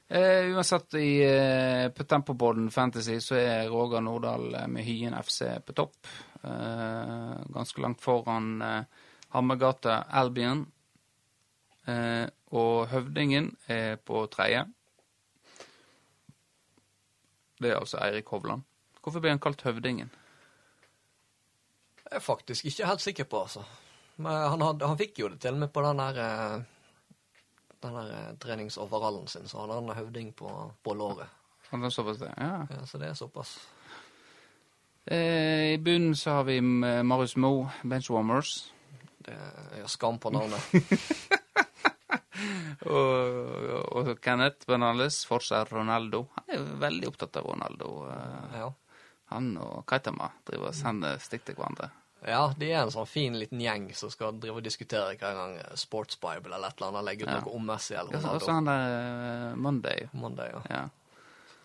Eh, 0.10 0.49
uansett, 0.51 0.93
i, 0.95 1.21
eh, 1.23 1.89
på 1.89 2.03
Tempoborden 2.03 2.71
Fantasy 2.71 3.19
så 3.19 3.36
er 3.38 3.69
Roger 3.69 4.01
Nordahl 4.01 4.55
eh, 4.55 4.67
med 4.67 4.84
Hyen 4.84 5.13
FC 5.13 5.60
på 5.63 5.73
topp. 5.73 6.07
Eh, 6.43 7.38
ganske 7.53 7.79
langt 7.81 8.01
foran 8.01 8.60
Hammergata 9.29 10.01
Albion. 10.10 10.65
Og 12.51 12.87
Høvdingen 12.91 13.53
er 13.71 13.95
på 13.95 14.25
tredje. 14.31 14.65
Det 17.61 17.69
er 17.71 17.77
altså 17.79 18.01
Eirik 18.01 18.27
Hovland. 18.33 18.65
Hvorfor 19.01 19.23
ble 19.23 19.31
han 19.31 19.39
kalt 19.41 19.61
Høvdingen? 19.65 20.11
Jeg 22.03 22.19
er 22.19 22.23
faktisk 22.25 22.65
ikke 22.67 22.89
helt 22.89 23.01
sikker 23.01 23.23
på, 23.23 23.45
altså. 23.47 23.63
Men 24.17 24.31
han, 24.31 24.61
hadde, 24.61 24.87
han 24.87 24.99
fikk 24.99 25.19
jo 25.23 25.29
det 25.31 25.39
til 25.41 25.55
med 25.55 25.71
på 25.73 25.83
den 25.85 26.01
der 26.01 26.19
eh, 26.21 26.63
den 27.81 27.93
der 27.93 28.29
eh, 28.29 28.37
treningsoverallen 28.37 29.27
sin, 29.27 29.47
så 29.47 29.61
hadde 29.61 29.73
han 29.73 29.95
høvding 29.97 30.33
på, 30.35 30.71
på 30.83 30.93
låret. 30.93 31.27
Han 31.69 31.83
er 31.83 31.89
såpass 31.89 32.17
det. 32.17 32.33
Ja. 32.37 32.65
Ja, 32.69 32.85
så 32.85 32.97
det 32.97 33.07
er 33.07 33.13
såpass. 33.13 33.57
Eh, 35.05 35.73
I 35.73 35.77
bunnen 35.77 36.15
så 36.15 36.31
har 36.31 36.43
vi 36.43 36.57
eh, 36.57 37.03
Marius 37.03 37.37
Moe, 37.37 37.69
Benchwarmers. 37.83 38.73
Det 39.25 39.33
er 39.33 39.87
skam 39.87 40.19
på 40.19 40.29
navnet. 40.29 40.59
Og, 42.89 43.95
og 43.95 44.11
Kenneth 44.21 44.65
Bernales, 44.67 45.21
Forza 45.29 45.63
Ronaldo. 45.69 46.23
Han 46.37 46.47
er 46.49 46.57
jo 46.61 46.77
veldig 46.81 47.07
opptatt 47.11 47.37
av 47.41 47.45
Ronaldo. 47.51 47.91
Eh, 48.09 48.59
Ja. 48.61 48.71
Han 49.31 49.53
og 49.63 49.85
Kaitama 49.87 50.25
driver 50.43 50.67
og 50.67 50.75
sender 50.75 51.17
stikk 51.23 51.45
til 51.47 51.55
hverandre. 51.55 51.89
ja, 52.27 52.53
de 52.57 52.67
er 52.71 52.81
en 52.83 52.89
sånn 52.91 53.07
fin 53.07 53.33
liten 53.39 53.61
gjeng 53.63 53.85
som 53.95 54.09
skal 54.11 54.33
drive 54.37 54.57
og 54.59 54.63
diskutere 54.63 55.15
hver 55.15 55.33
gang 55.37 55.53
eh, 55.57 55.75
Sports 55.79 56.17
Bible 56.19 56.51
eller 56.53 56.67
et 56.67 56.75
eller 56.81 56.87
annet 56.91 57.05
legger 57.05 57.27
ut 57.29 57.31
Ja. 57.33 57.39
noe 57.45 57.55
om 57.55 57.65
Messi 57.65 57.95
eller 57.95 58.11
Ja, 58.13 58.19
så- 58.19 58.33
også 58.35 58.51
han 58.51 58.65
der 58.65 59.55
Monday. 59.55 60.09
Monday. 60.13 60.51
Mandag, 60.51 60.69
ja. 60.69 60.89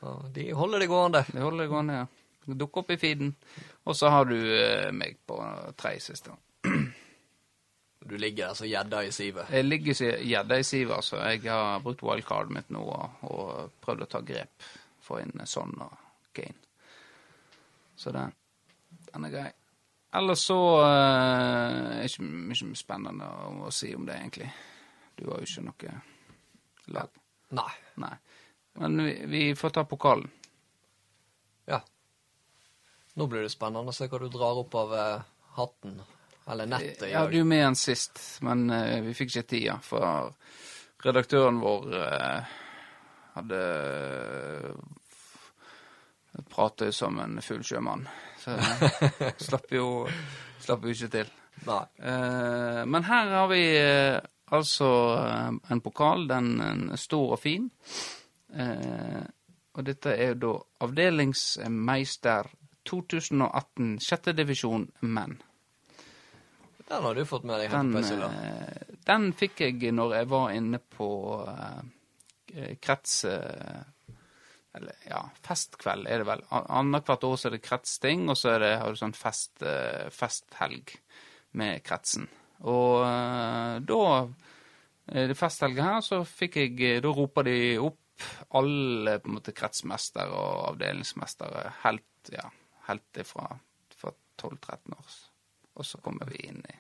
Ja, 0.03 0.15
de 0.33 0.51
holder 0.53 0.79
det 0.79 0.89
gående. 0.89 1.25
De 1.33 1.41
holder 1.41 1.65
det 1.65 1.71
gående, 1.71 1.93
ja. 1.93 2.07
Dukker 2.55 2.79
opp 2.85 2.91
i 2.91 2.97
feeden. 2.97 3.35
Og 3.85 3.95
så 3.97 4.09
har 4.11 4.25
du 4.25 4.37
eh, 4.37 4.91
meg 4.93 5.17
på 5.27 5.37
tre 5.77 5.99
siste. 5.99 6.31
Du 8.07 8.15
ligger 8.19 8.49
der 8.49 8.55
som 8.55 8.69
gjedda 8.69 9.03
i 9.03 9.13
sivet. 9.13 9.51
Jeg 9.51 9.67
ligger 9.67 9.95
som 9.99 10.07
gjedda 10.31 10.59
i 10.59 10.65
sivet, 10.67 10.95
altså. 10.95 11.19
Jeg 11.27 11.43
har 11.51 11.81
brukt 11.83 12.05
wildcardet 12.07 12.55
mitt 12.55 12.69
nå 12.71 12.85
og, 12.87 13.23
og 13.27 13.73
prøvd 13.83 14.07
å 14.07 14.11
ta 14.13 14.21
grep. 14.27 14.67
Få 15.03 15.19
inn 15.23 15.35
sånn 15.47 15.75
og 15.83 15.97
gain. 16.37 16.55
Så 17.99 18.13
den, 18.15 18.35
den 19.11 19.27
er 19.27 19.35
grei. 19.35 19.51
Ellers 20.17 20.47
så 20.47 20.59
uh, 20.81 21.99
er 21.99 22.07
ikke 22.07 22.25
mye 22.25 22.79
spennende 22.79 23.27
å, 23.27 23.67
å 23.67 23.75
si 23.75 23.91
om 23.97 24.07
det, 24.07 24.21
egentlig. 24.21 24.49
Du 25.19 25.27
har 25.31 25.43
jo 25.43 25.51
ikke 25.51 25.67
noe 25.67 25.99
lag. 26.95 27.23
Nei. 27.59 27.71
Nei. 28.03 28.15
Men 28.81 29.03
vi, 29.03 29.15
vi 29.33 29.43
får 29.59 29.75
ta 29.75 29.85
pokalen. 29.89 30.31
Ja. 31.67 31.81
Nå 33.17 33.27
blir 33.27 33.47
det 33.47 33.55
spennende 33.55 33.91
å 33.91 33.97
se 33.97 34.09
hva 34.13 34.21
du 34.21 34.29
drar 34.31 34.61
opp 34.61 34.77
av 34.79 34.95
eh, 34.95 35.25
hatten 35.57 35.99
Eller 36.51 36.67
nettet 36.71 37.01
dag. 37.11 37.31
du 37.33 37.41
er 37.41 37.49
med 37.49 37.65
en 37.67 37.79
sist, 37.79 38.21
men 38.47 38.69
uh, 38.71 39.01
vi 39.03 39.15
fikk 39.19 39.33
ikke 39.33 39.49
tida, 39.51 39.79
for 39.83 40.31
redaktøren 41.03 41.59
vår 41.63 41.89
uh, 41.97 42.53
hadde 43.35 43.63
uh, 44.71 44.77
pratet 46.53 46.95
som 46.95 47.19
en 47.23 47.41
full 47.43 47.65
sjømann. 47.67 48.07
Så 48.39 48.55
uh, 48.55 49.27
slapp 49.49 49.75
jo 49.75 49.89
slapp 50.63 50.87
jo 50.87 50.95
ikke 50.95 51.13
til. 51.13 51.35
Eh, 51.67 52.83
men 52.87 53.05
her 53.05 53.31
har 53.33 53.49
vi 53.49 53.63
eh, 53.79 54.19
altså 54.55 54.91
eh, 55.23 55.73
en 55.73 55.81
pokal. 55.81 56.29
Den 56.29 56.61
er 56.61 57.01
stor 57.01 57.37
og 57.37 57.41
fin. 57.43 57.71
Eh, 58.53 59.25
og 59.77 59.85
dette 59.85 60.15
er 60.17 60.39
da 60.41 60.55
avdelingsmeister 60.85 62.49
2018, 62.87 63.97
sjette 64.01 64.33
divisjon 64.37 64.87
menn. 65.03 65.37
Den 66.89 67.03
har 67.03 67.15
du 67.19 67.25
fått 67.27 67.45
med 67.49 67.59
deg 67.61 67.71
Den, 67.73 67.93
på 67.93 68.03
eh, 68.31 68.95
den 69.09 69.29
fikk 69.35 69.61
jeg 69.65 69.93
når 69.95 70.15
jeg 70.21 70.29
var 70.31 70.53
inne 70.55 70.79
på 70.97 71.09
eh, 71.51 72.73
krets... 72.83 73.25
eh, 73.25 73.83
eller 74.77 74.93
ja, 75.09 75.23
festkveld 75.47 76.05
er 76.07 76.21
det 76.21 76.27
vel. 76.29 76.43
An- 76.53 76.67
Annethvert 76.83 77.23
år 77.25 77.37
så 77.41 77.49
er 77.49 77.55
det 77.57 77.63
kretsting, 77.65 78.27
og 78.29 78.37
så 78.37 78.51
er 78.53 78.61
det, 78.61 78.73
har 78.83 78.93
du 78.93 78.99
sånn 79.01 79.15
fest, 79.17 79.63
festhelg 80.13 80.93
med 81.57 81.81
kretsen. 81.87 82.27
Og 82.69 83.01
da 83.89 84.03
det 85.07 85.37
festhelga 85.39 85.87
her, 85.87 86.03
så 86.05 86.19
fikk 86.29 86.59
jeg 86.61 87.01
Da 87.05 87.09
roper 87.15 87.47
de 87.49 87.57
opp 87.81 88.27
alle 88.59 89.17
på 89.21 89.31
en 89.31 89.37
måte 89.39 89.53
kretsmester 89.57 90.29
og 90.33 90.67
avdelingsmestere 90.75 91.65
helt, 91.87 92.31
ja, 92.33 92.45
helt 92.91 93.21
ifra 93.25 93.49
fra 93.97 94.13
12-13 94.41 94.93
år. 94.97 95.17
Og 95.77 95.85
så 95.87 96.01
kommer 96.05 96.29
vi 96.33 96.49
inn 96.49 96.63
i 96.65 96.77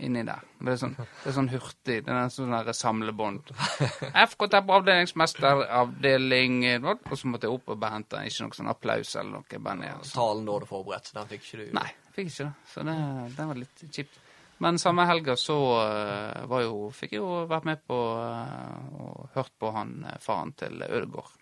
inni 0.00 0.22
der. 0.24 0.44
Det 0.60 0.72
er 0.72 0.78
sånn, 0.80 0.94
det 0.96 1.28
er 1.28 1.34
sånn 1.36 1.50
hurtig. 1.52 1.96
Det 2.06 2.14
er 2.14 2.32
sånn 2.32 2.72
samlebånd. 2.76 3.52
FKT 4.30 4.62
på 4.66 4.76
avdelingsmester, 4.78 5.64
avdeling 5.80 6.62
Og 6.86 7.12
så 7.18 7.30
måtte 7.30 7.48
jeg 7.48 7.58
opp 7.58 7.74
og 7.74 7.84
hente 7.84 8.22
ikke 8.24 8.46
noe 8.46 8.56
sånn 8.56 8.72
applaus 8.72 9.14
eller 9.20 9.40
noe. 9.40 9.60
Bare 9.60 9.80
ned. 9.82 10.08
Talen 10.14 10.48
du 10.48 10.68
forberedt, 10.68 11.12
den 11.16 11.30
fikk 11.34 11.46
ikke 11.46 11.62
du. 11.62 11.68
Nei, 11.76 11.86
fikk 12.16 12.32
ikke 12.32 12.48
det. 12.48 12.72
Så 12.72 12.86
det, 12.88 12.96
det 13.36 13.48
var 13.52 13.62
litt 13.62 13.86
kjipt. 13.90 14.18
Men 14.60 14.76
samme 14.76 15.06
helga 15.08 15.38
så 15.40 15.56
eh, 15.80 16.42
var 16.48 16.66
jo, 16.66 16.90
fikk 16.92 17.14
jeg 17.16 17.22
jo 17.22 17.44
vært 17.48 17.64
med 17.64 17.80
på 17.88 17.96
eh, 18.20 18.98
og 19.00 19.30
hørt 19.38 19.54
på 19.56 19.70
han 19.72 19.94
eh, 20.04 20.18
faren 20.20 20.52
til 20.60 20.84
Ødegaard. 20.84 21.38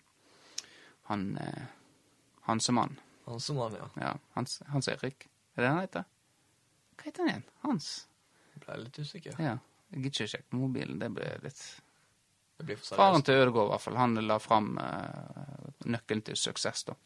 Han 1.09 1.33
Hansemann. 2.45 2.93
Hansemann, 3.25 3.75
ja. 3.75 3.89
Ja, 3.99 4.13
Hans, 4.37 4.61
Hans 4.69 4.87
Erik. 4.93 5.25
Er 5.57 5.65
det 5.65 5.71
han 5.73 5.81
heter? 5.81 6.07
Hva 6.99 7.07
heter 7.07 7.23
han 7.23 7.29
igjen? 7.31 7.43
Hans? 7.63 7.89
Jeg 8.53 8.65
Ble 8.65 8.77
litt 8.81 8.97
usikker. 8.99 9.37
Ja. 9.39 9.53
Jeg 9.89 10.01
gidder 10.03 10.11
ikke 10.11 10.31
sjekke 10.33 10.57
mobilen. 10.59 10.97
Det 10.99 11.07
ble 11.15 11.29
litt 11.45 11.61
Det 12.59 12.65
blir 12.67 12.79
for 12.81 12.99
Faren 12.99 13.23
til 13.23 13.39
Ødegaard, 13.39 13.69
i 13.69 13.71
hvert 13.71 13.85
fall. 13.85 13.99
Han 14.01 14.19
la 14.27 14.35
fram 14.43 14.73
uh, 14.75 15.69
nøkkelen 15.87 16.25
til 16.27 16.37
suksess, 16.37 16.83
da. 16.89 16.97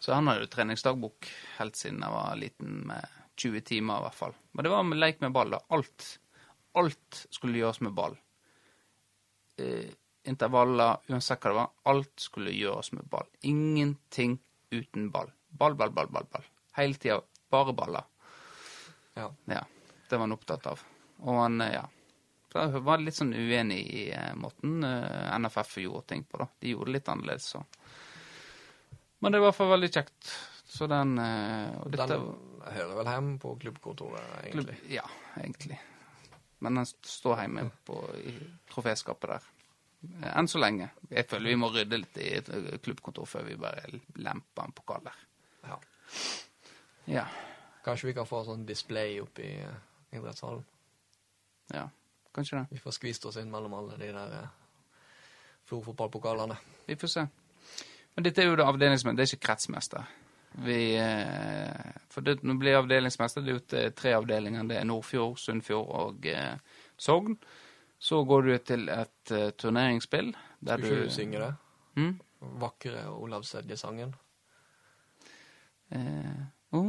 Så 0.00 0.16
han 0.16 0.26
hadde 0.26 0.46
jo 0.46 0.50
treningsdagbok 0.50 1.28
helt 1.58 1.78
siden 1.78 2.02
jeg 2.02 2.14
var 2.16 2.36
liten, 2.40 2.74
med 2.90 3.06
20 3.38 3.62
timer 3.70 4.00
i 4.00 4.06
hvert 4.08 4.18
fall. 4.18 4.36
Men 4.52 4.66
det 4.66 4.74
var 4.74 4.84
med 4.88 4.98
leik 4.98 5.22
med 5.22 5.36
ball, 5.36 5.54
da. 5.54 5.62
Alt, 5.76 6.08
alt 6.80 7.24
skulle 7.30 7.60
gjøres 7.62 7.80
med 7.86 7.94
ball. 7.94 8.18
Uh, 9.62 9.90
intervaller, 10.26 10.98
uansett 11.06 11.38
hva 11.38 11.54
det 11.54 11.60
var. 11.62 11.74
Alt 11.94 12.26
skulle 12.26 12.56
gjøres 12.56 12.90
med 12.98 13.06
ball. 13.14 13.30
Ingenting 13.46 14.40
uten 14.74 15.12
ball. 15.14 15.30
Ball, 15.48 15.78
ball, 15.78 15.94
ball, 15.94 16.10
ball. 16.10 16.26
ball. 16.34 16.50
Hele 16.76 16.98
tida 16.98 17.22
bare 17.50 17.72
baller. 17.76 18.06
Ja. 19.20 19.30
Ja, 19.52 19.62
det 20.10 20.16
var 20.16 20.26
han 20.26 20.34
opptatt 20.36 20.66
av. 20.70 20.82
Og 21.20 21.40
han, 21.42 21.60
eh, 21.64 21.74
ja. 21.78 21.86
Så 22.50 22.64
jeg 22.64 22.82
var 22.82 22.98
litt 22.98 23.14
sånn 23.14 23.34
uenig 23.36 23.80
i 23.94 24.04
eh, 24.16 24.32
måten 24.34 24.80
eh, 24.86 25.28
NFF 25.38 25.76
gjorde 25.84 26.08
ting 26.14 26.24
på, 26.26 26.40
da. 26.42 26.48
De 26.58 26.72
gjorde 26.72 26.90
det 26.90 26.96
litt 26.98 27.10
annerledes, 27.12 27.50
så. 27.54 27.62
Men 29.20 29.32
det 29.34 29.38
var 29.38 29.46
i 29.46 29.50
hvert 29.50 29.58
fall 29.60 29.74
veldig 29.76 29.92
kjekt. 29.92 30.32
Så 30.70 30.86
den 30.86 31.16
Og 31.18 31.88
dette 31.90 32.06
Den 32.14 32.28
hører 32.72 32.92
vel 33.00 33.08
hjemme 33.10 33.38
på 33.42 33.54
klubbkontoret, 33.60 34.26
egentlig. 34.44 34.76
klubb, 34.78 34.92
Ja, 34.94 35.06
egentlig. 35.42 35.80
Men 36.60 36.78
den 36.78 36.86
står 36.86 37.40
hjemme 37.42 37.64
på, 37.88 37.96
i 38.20 38.34
troféskapet 38.70 39.34
der. 39.34 39.48
Enn 40.32 40.48
så 40.48 40.60
lenge. 40.60 40.88
Jeg 41.10 41.26
føler 41.28 41.52
vi 41.52 41.58
må 41.60 41.68
rydde 41.74 41.98
litt 42.00 42.18
i 42.20 42.30
et 42.38 42.48
eh, 42.56 42.78
klubbkontor 42.84 43.28
før 43.28 43.44
vi 43.48 43.56
bare 43.60 44.00
lemper 44.16 44.64
en 44.68 44.76
pokal 44.76 45.04
der. 45.04 45.18
Ja. 45.68 45.78
Ja. 47.10 47.24
Kanskje 47.84 48.10
vi 48.10 48.14
kan 48.14 48.28
få 48.28 48.42
sånn 48.44 48.66
display 48.68 49.20
oppe 49.22 49.44
i 49.46 49.52
eh, 49.64 50.16
idrettshallen. 50.16 50.64
Ja, 51.72 51.86
kanskje 52.34 52.58
det. 52.58 52.66
Vi 52.76 52.82
får 52.82 52.96
skvist 52.98 53.28
oss 53.30 53.38
inn 53.40 53.50
mellom 53.52 53.76
alle 53.78 53.96
de 54.00 54.10
der 54.12 54.34
eh, 54.40 54.48
Florfotballpokalene. 55.70 56.56
Vi 56.86 56.96
får 57.00 57.12
se. 57.12 57.26
Men 58.14 58.26
dette 58.26 58.42
er 58.42 58.50
jo 58.50 58.58
det 58.58 58.66
avdelingsmester, 58.66 59.16
det 59.16 59.24
er 59.24 59.32
ikke 59.32 59.46
kretsmester. 59.46 60.10
Vi, 60.66 60.80
eh, 60.98 61.90
for 62.10 62.26
det, 62.26 62.40
nå 62.42 62.56
blir 62.58 62.80
avdelingsmester, 62.80 63.44
det 63.46 63.54
er 63.54 63.66
til 63.70 63.92
tre 63.96 64.14
avdelinger. 64.18 64.66
Det 64.66 64.80
er 64.80 64.88
Nordfjord, 64.88 65.38
Sunnfjord 65.38 65.92
og 66.02 66.26
eh, 66.26 66.56
Sogn. 66.98 67.38
Så 68.00 68.22
går 68.24 68.42
du 68.42 68.54
til 68.64 68.88
et 68.88 69.32
uh, 69.36 69.50
turneringsspill 69.60 70.30
der 70.32 70.80
Skal 70.80 70.84
ikke 70.86 70.96
du 70.96 71.02
du 71.04 71.12
synge 71.12 71.40
det? 71.42 71.50
Hmm? 71.98 72.14
Vakre 72.62 73.02
Olav 73.12 73.44
Sedje-sangen. 73.44 74.14
Eh, 75.92 76.40
Å, 76.70 76.80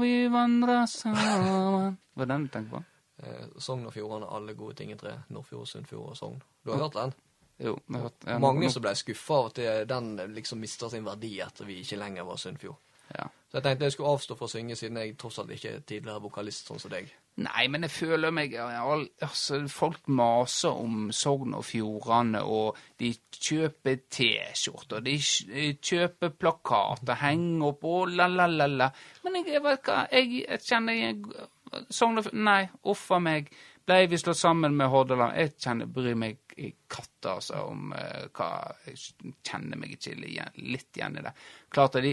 vi 0.00 0.28
vandrer 0.28 0.86
sammen 0.86 1.96
Var 2.18 2.26
det 2.26 2.32
den 2.34 2.44
du 2.46 2.48
tenkte 2.54 2.70
på? 2.78 2.84
Eh, 3.22 3.46
Sogn 3.58 3.86
og 3.86 3.92
Fjordane, 3.94 4.26
alle 4.30 4.54
gode 4.54 4.74
ting 4.78 4.92
i 4.92 4.96
tre. 4.98 5.16
Nordfjord, 5.34 5.66
Sunnfjord 5.66 6.10
og 6.12 6.16
Sogn. 6.16 6.40
Du 6.64 6.70
har 6.72 6.78
hørt 6.84 6.94
den? 6.94 7.12
Jo. 7.58 7.72
jeg 7.88 7.96
har 7.96 8.02
hørt- 8.08 8.24
ja, 8.26 8.38
Mange 8.38 8.60
nå- 8.66 8.70
som 8.70 8.82
ble 8.82 8.92
skuffa 8.94 9.34
av 9.40 9.46
at 9.46 9.54
det- 9.54 9.88
den 9.88 10.16
liksom 10.34 10.60
mista 10.60 10.88
sin 10.90 11.04
verdi 11.04 11.40
etter 11.40 11.64
vi 11.66 11.80
ikke 11.82 11.98
lenger 11.98 12.24
var 12.24 12.36
Sunnfjord. 12.36 12.76
Ja. 13.16 13.28
Så 13.48 13.56
jeg 13.56 13.64
tenkte 13.64 13.86
jeg 13.88 13.94
skulle 13.94 14.10
avstå 14.12 14.34
fra 14.36 14.44
å 14.44 14.50
synge, 14.52 14.74
siden 14.76 14.98
jeg 15.00 15.14
tross 15.16 15.38
alt 15.40 15.54
ikke 15.54 15.70
er 15.72 15.84
tidligere 15.88 16.20
vokalist 16.20 16.66
sånn 16.68 16.80
som 16.82 16.92
deg. 16.92 17.08
Nei, 17.40 17.62
men 17.72 17.86
jeg 17.86 17.94
føler 17.94 18.34
meg 18.34 18.56
all- 18.60 19.06
altså, 19.24 19.62
Folk 19.72 20.08
maser 20.12 20.76
om 20.76 21.08
Sogn 21.16 21.54
og 21.56 21.64
Fjordane, 21.64 22.42
og 22.44 22.76
de 23.00 23.14
kjøper 23.32 24.02
T-skjorter, 24.10 25.00
de 25.00 25.16
kjøper 25.18 26.34
plakater, 26.36 27.14
henger 27.22 27.70
opp 27.70 27.88
og 27.88 28.12
la-la-la-la. 28.18 28.90
Men 29.24 29.40
jeg, 29.40 29.54
jeg 29.54 29.64
vet 29.64 29.88
hva, 29.88 30.02
jeg, 30.12 30.44
jeg 30.44 30.60
kjenner 30.66 31.00
jeg, 31.00 31.48
Sogn 31.88 32.20
og 32.20 32.28
Nei, 32.34 32.62
uff 32.84 33.06
a 33.16 33.18
meg. 33.22 33.48
Ble 33.88 34.02
vi 34.12 34.18
slått 34.20 34.36
sammen 34.36 34.76
med 34.76 34.90
Hordaland? 34.92 35.32
Jeg 35.40 35.54
kjenner, 35.56 35.88
bryr 35.88 36.16
meg 36.20 36.52
i 36.60 36.68
katta 36.90 37.38
altså, 37.38 37.62
om 37.70 37.94
uh, 37.96 38.26
hva 38.36 38.48
Jeg 38.84 39.32
kjenner 39.46 39.80
meg 39.80 39.94
ikke 39.96 40.12
igjen, 40.18 40.52
litt 40.68 40.98
igjen 40.98 41.16
i 41.16 41.24
det. 41.24 41.32
Klart 41.72 41.96
at 41.96 42.04
de 42.04 42.12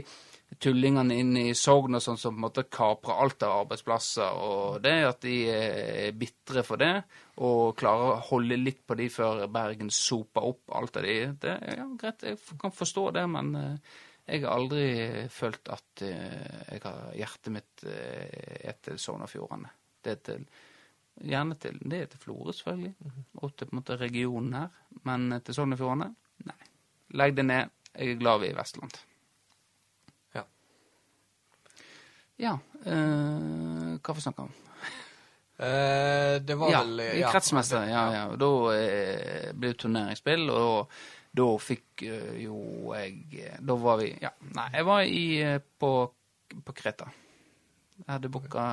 tullingene 0.61 1.17
inn 1.19 1.35
i 1.39 1.53
Sogn 1.57 1.97
og 1.97 2.03
sånn 2.03 2.19
som 2.19 2.35
på 2.35 2.39
en 2.39 2.45
måte 2.45 2.65
kaprer 2.71 3.21
alt 3.23 3.43
av 3.43 3.63
arbeidsplasser, 3.63 4.39
og 4.39 4.81
det 4.83 4.95
at 5.07 5.21
de 5.25 5.35
er 5.51 6.17
bitre 6.17 6.63
for 6.65 6.81
det, 6.81 6.93
og 7.43 7.75
klarer 7.79 8.13
å 8.13 8.25
holde 8.29 8.59
litt 8.61 8.83
på 8.87 8.97
de 8.99 9.09
før 9.11 9.45
Bergen 9.51 9.91
soper 9.91 10.47
opp 10.51 10.75
alt 10.79 10.99
av 11.01 11.07
de, 11.07 11.17
det 11.41 11.55
er 11.55 11.81
ja, 11.81 11.87
greit, 11.99 12.27
jeg 12.27 12.59
kan 12.61 12.75
forstå 12.75 13.07
det, 13.17 13.25
men 13.31 13.55
eh, 13.59 13.97
jeg 14.25 14.45
har 14.45 14.55
aldri 14.55 14.85
følt 15.33 15.73
at 15.73 16.05
eh, 16.05 16.69
jeg 16.71 16.85
har 16.85 17.01
hjertet 17.17 17.53
mitt 17.53 17.83
eh, 17.89 18.61
er 18.71 18.79
til 18.85 19.01
Sogn 19.01 19.25
og 19.25 19.29
Fjordane. 19.29 19.73
Det 20.01 20.15
er 20.15 20.23
til 20.29 20.47
Gjerne 21.15 21.55
til 21.55 21.77
Det 21.79 21.99
er 22.01 22.07
til 22.11 22.19
Florø, 22.19 22.51
selvfølgelig, 22.51 23.11
og 23.39 23.53
til 23.55 23.69
på 23.69 23.71
en 23.71 23.79
måte 23.79 23.95
regionen 23.95 24.53
her, 24.53 24.79
men 25.07 25.39
til 25.39 25.55
Sogn 25.55 25.71
og 25.71 25.79
Fjordane, 25.79 26.09
nei. 26.43 26.57
Legg 27.15 27.35
det 27.37 27.45
ned. 27.45 27.71
Jeg 27.95 28.11
er 28.11 28.19
glad 28.19 28.41
vi 28.41 28.49
er 28.49 28.51
i 28.51 28.57
Vestland. 28.57 28.97
Ja. 30.35 30.43
Ja, 32.41 32.57
eh, 32.83 33.95
hva 33.95 34.11
får 34.11 34.17
vi 34.19 34.23
snakke 34.25 34.45
om? 34.47 34.53
Eh, 35.57 36.41
det 36.43 36.55
var 36.59 36.71
ja, 36.71 36.81
vel 36.83 36.99
i 36.99 37.23
kretsmester, 37.23 37.85
ja, 37.87 38.01
ja. 38.11 38.23
Da 38.35 38.49
eh, 38.75 39.51
ble 39.55 39.71
det 39.71 39.77
turneringsspill, 39.85 40.49
og 40.51 40.91
da 41.35 41.47
fikk 41.63 42.03
eh, 42.03 42.33
jo 42.43 42.91
jeg 42.95 43.39
eh, 43.43 43.55
Da 43.63 43.77
var 43.79 44.01
vi 44.01 44.09
Ja, 44.21 44.33
nei, 44.55 44.67
jeg 44.75 44.87
var 44.87 45.07
i, 45.07 45.25
eh, 45.43 45.61
på, 45.79 45.91
på 46.63 46.75
Kreta. 46.75 47.07
Jeg 48.01 48.09
hadde 48.11 48.31
booka 48.31 48.65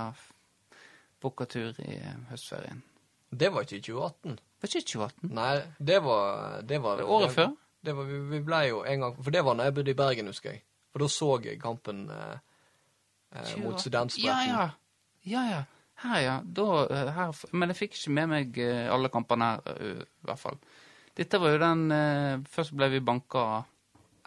booka 1.22 1.46
tur 1.46 1.78
i 1.86 2.00
høstferien. 2.32 2.82
Det 3.30 3.48
var 3.54 3.62
ikke 3.62 3.78
i 3.78 3.84
2018. 3.86 4.38
Var 4.62 4.70
ikke 4.70 4.86
2018? 4.90 5.34
Nei, 5.38 5.52
det 5.78 6.00
var 6.02 6.62
Det 6.66 6.80
var 6.82 6.98
Det 6.98 7.06
var 7.06 7.14
året 7.16 7.34
før? 7.36 7.52
Det 7.82 7.94
var, 7.98 8.10
vi, 8.10 8.18
vi 8.30 8.40
ble 8.46 8.60
jo 8.68 8.82
en 8.86 9.06
gang 9.06 9.14
For 9.18 9.34
det 9.34 9.42
var 9.46 9.56
da 9.58 9.66
jeg 9.66 9.74
bodde 9.78 9.94
i 9.94 9.98
Bergen, 9.98 10.30
husker 10.30 10.52
jeg. 10.54 10.64
For 10.92 11.02
da 11.02 11.08
så 11.10 11.30
jeg 11.46 11.62
kampen 11.62 12.04
eh, 12.10 12.42
eh, 13.32 13.52
mot 13.62 13.76
2018. 13.78 13.78
Studentspretten. 13.80 14.28
Ja, 14.28 14.62
ja. 14.62 14.70
Ja, 15.22 15.42
ja. 15.50 15.62
Her, 16.02 16.20
ja. 16.20 16.36
Da, 16.44 16.68
eh, 16.90 17.10
her, 17.14 17.34
men 17.52 17.70
jeg 17.70 17.78
fikk 17.78 17.98
ikke 17.98 18.14
med 18.16 18.30
meg 18.32 18.58
eh, 18.58 18.88
alle 18.92 19.10
kampene 19.12 19.52
her, 19.52 19.76
eh, 19.76 20.02
i 20.02 20.26
hvert 20.28 20.40
fall. 20.42 20.58
Dette 21.14 21.38
var 21.38 21.52
jo 21.52 21.58
den 21.60 21.82
eh, 21.92 22.40
Først 22.48 22.72
ble 22.72 22.86
vi 22.94 23.02
banka 23.04 23.42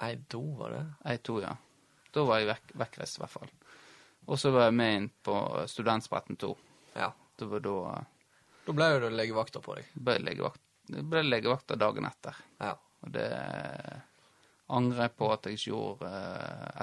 Ei 0.06 0.16
da 0.30 0.39
var 0.60 0.74
det 0.76 0.84
1-2, 1.18 1.38
ja. 1.41 1.53
Da 2.14 2.24
var 2.28 2.39
jeg 2.41 2.49
vekk, 2.51 2.74
vekkreist, 2.80 3.18
i 3.18 3.22
hvert 3.24 3.34
fall. 3.34 3.51
Og 4.28 4.39
så 4.39 4.51
var 4.51 4.68
jeg 4.68 4.76
med 4.76 4.95
inn 4.97 5.08
på 5.24 5.36
Studentspretten 5.72 6.38
2. 6.41 6.49
Ja. 6.95 7.10
Det 7.36 7.47
var 7.51 7.64
da 7.64 7.76
Da 8.66 8.76
ble 8.76 8.89
jo 8.93 8.99
det 9.06 9.12
legevakter 9.16 9.64
på 9.64 9.76
deg. 9.78 9.88
ble 9.95 10.18
legevakt, 10.24 10.62
ble 10.88 11.24
legevakta 11.26 11.76
dagen 11.80 12.08
etter. 12.08 12.38
Ja. 12.60 12.74
Og 13.06 13.12
det 13.14 13.28
angrer 14.74 15.06
jeg 15.06 15.16
på 15.20 15.30
at 15.34 15.45
jeg 15.45 15.60
ikke 15.60 15.72
gjorde 15.72 16.12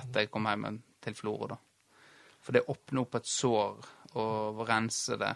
etter 0.02 0.24
jeg 0.24 0.30
kom 0.32 0.46
hjem 0.46 0.80
til 1.02 1.16
Florø, 1.18 1.48
da. 1.54 1.58
For 2.42 2.56
det 2.56 2.64
åpner 2.70 3.04
opp 3.04 3.14
et 3.18 3.28
sår 3.30 3.88
og 4.18 4.62
rense 4.68 5.16
det 5.16 5.30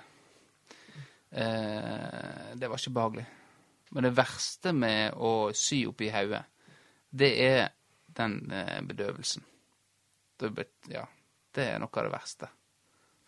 eh, 1.31 2.53
Det 2.59 2.69
var 2.69 2.81
ikke 2.81 2.95
behagelig. 2.99 3.27
Men 3.95 4.09
det 4.09 4.17
verste 4.19 4.73
med 4.75 5.15
å 5.15 5.53
sy 5.55 5.85
opp 5.89 6.03
i 6.03 6.11
hodet, 6.11 6.43
det 7.11 7.31
er 7.47 7.69
den 8.17 8.41
eh, 8.53 8.81
bedøvelsen. 8.85 9.45
Det, 10.37 10.51
ja, 10.93 11.05
det 11.57 11.69
er 11.71 11.81
noe 11.81 11.93
av 11.95 12.09
det 12.09 12.13
verste. 12.13 12.49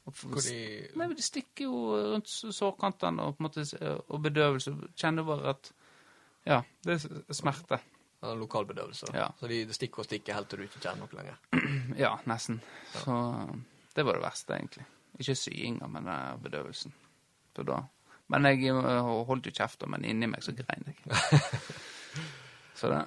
For- 0.09 0.41
de 0.41 0.89
Nei, 0.97 1.09
De 1.15 1.25
stikker 1.25 1.69
jo 1.69 1.79
rundt 2.15 2.29
sårkantene 2.33 3.29
og, 3.29 3.41
og 4.09 4.23
bedøvelse. 4.25 4.75
Kjenner 4.97 5.27
bare 5.29 5.55
at 5.57 5.73
Ja, 6.49 6.63
det 6.85 6.95
er 6.97 7.35
smerte. 7.37 7.81
Ja, 8.21 8.35
lokal 8.35 8.67
bedøvelse. 8.67 9.07
da. 9.07 9.19
Ja. 9.19 9.27
Så 9.41 9.51
de, 9.51 9.61
stikker 9.75 10.03
og 10.03 10.09
stikker 10.09 10.35
helt 10.35 10.49
til 10.51 10.63
du 10.63 10.69
ikke 10.69 10.83
kjenner 10.83 11.07
noe 11.07 11.21
lenger. 11.21 11.43
Ja, 11.99 12.13
nesten. 12.29 12.61
Så 12.93 13.15
det 13.95 14.05
var 14.07 14.19
det 14.19 14.23
verste, 14.23 14.55
egentlig. 14.55 14.85
Ikke 15.19 15.35
syinga, 15.35 15.89
men 15.91 16.07
den 16.07 16.43
bedøvelsen. 16.43 16.95
For 17.57 17.67
da 17.67 17.81
Men 18.31 18.45
jeg 18.45 18.69
eh, 18.71 19.07
holdt 19.27 19.49
jo 19.49 19.55
kjeft, 19.57 19.87
men 19.89 20.05
inni 20.05 20.29
meg 20.31 20.45
så 20.45 20.53
grein 20.55 20.85
jeg. 20.87 21.41
så 22.79 22.91
det 22.93 23.07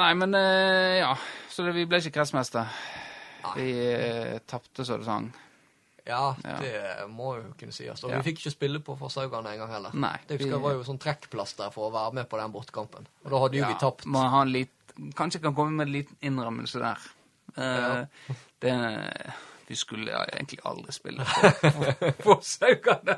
Nei, 0.00 0.10
men 0.14 0.34
eh, 0.34 0.98
ja. 1.00 1.14
Så 1.50 1.64
det, 1.64 1.74
vi 1.76 1.86
ble 1.88 2.00
ikke 2.00 2.18
kretsmester. 2.18 2.68
Vi 3.56 3.70
eh, 3.94 4.38
tapte 4.48 4.84
så 4.84 4.98
det 5.00 5.06
sang. 5.08 5.30
Ja, 6.10 6.34
Ja. 6.44 6.56
det 6.60 7.06
må 7.14 7.36
jo 7.38 7.52
kunne 7.60 7.72
sies. 7.72 8.02
Og 8.04 8.10
Ja. 8.10 8.18
vi 8.20 8.30
fikk 8.32 8.42
ikke 8.42 8.52
spille 8.56 8.80
på 8.82 8.96
Forshaugane 8.98 9.52
en 9.54 9.58
gang 9.62 9.70
heller. 9.70 9.90
Nei, 9.94 10.16
Det 10.26 10.38
vi- 10.40 10.50
var 10.50 10.72
jo 10.74 10.82
sånn 10.84 10.98
trekkplass 10.98 11.56
der 11.56 11.70
for 11.70 11.90
å 11.90 11.94
være 11.94 12.12
med 12.14 12.28
på 12.28 12.36
den 12.40 12.52
bortekampen. 12.52 13.06
Og 13.24 13.30
da 13.30 13.38
hadde 13.44 13.56
jo 13.60 13.66
vi 13.66 13.74
tapt. 13.80 14.04
Må 14.06 14.18
ha 14.28 14.42
litt, 14.44 14.70
lit, 14.98 15.14
kanskje 15.14 15.40
kan 15.42 15.54
komme 15.54 15.72
med 15.72 15.86
en 15.88 15.92
liten 15.94 16.16
innrømmelse 16.22 16.78
der. 16.82 16.98
Eh, 17.56 18.04
det, 18.60 19.32
vi 19.70 19.76
skulle 19.78 20.10
egentlig 20.10 20.58
aldri 20.66 20.92
spille 20.92 21.22
på 21.22 22.10
Forshaugane. 22.24 23.14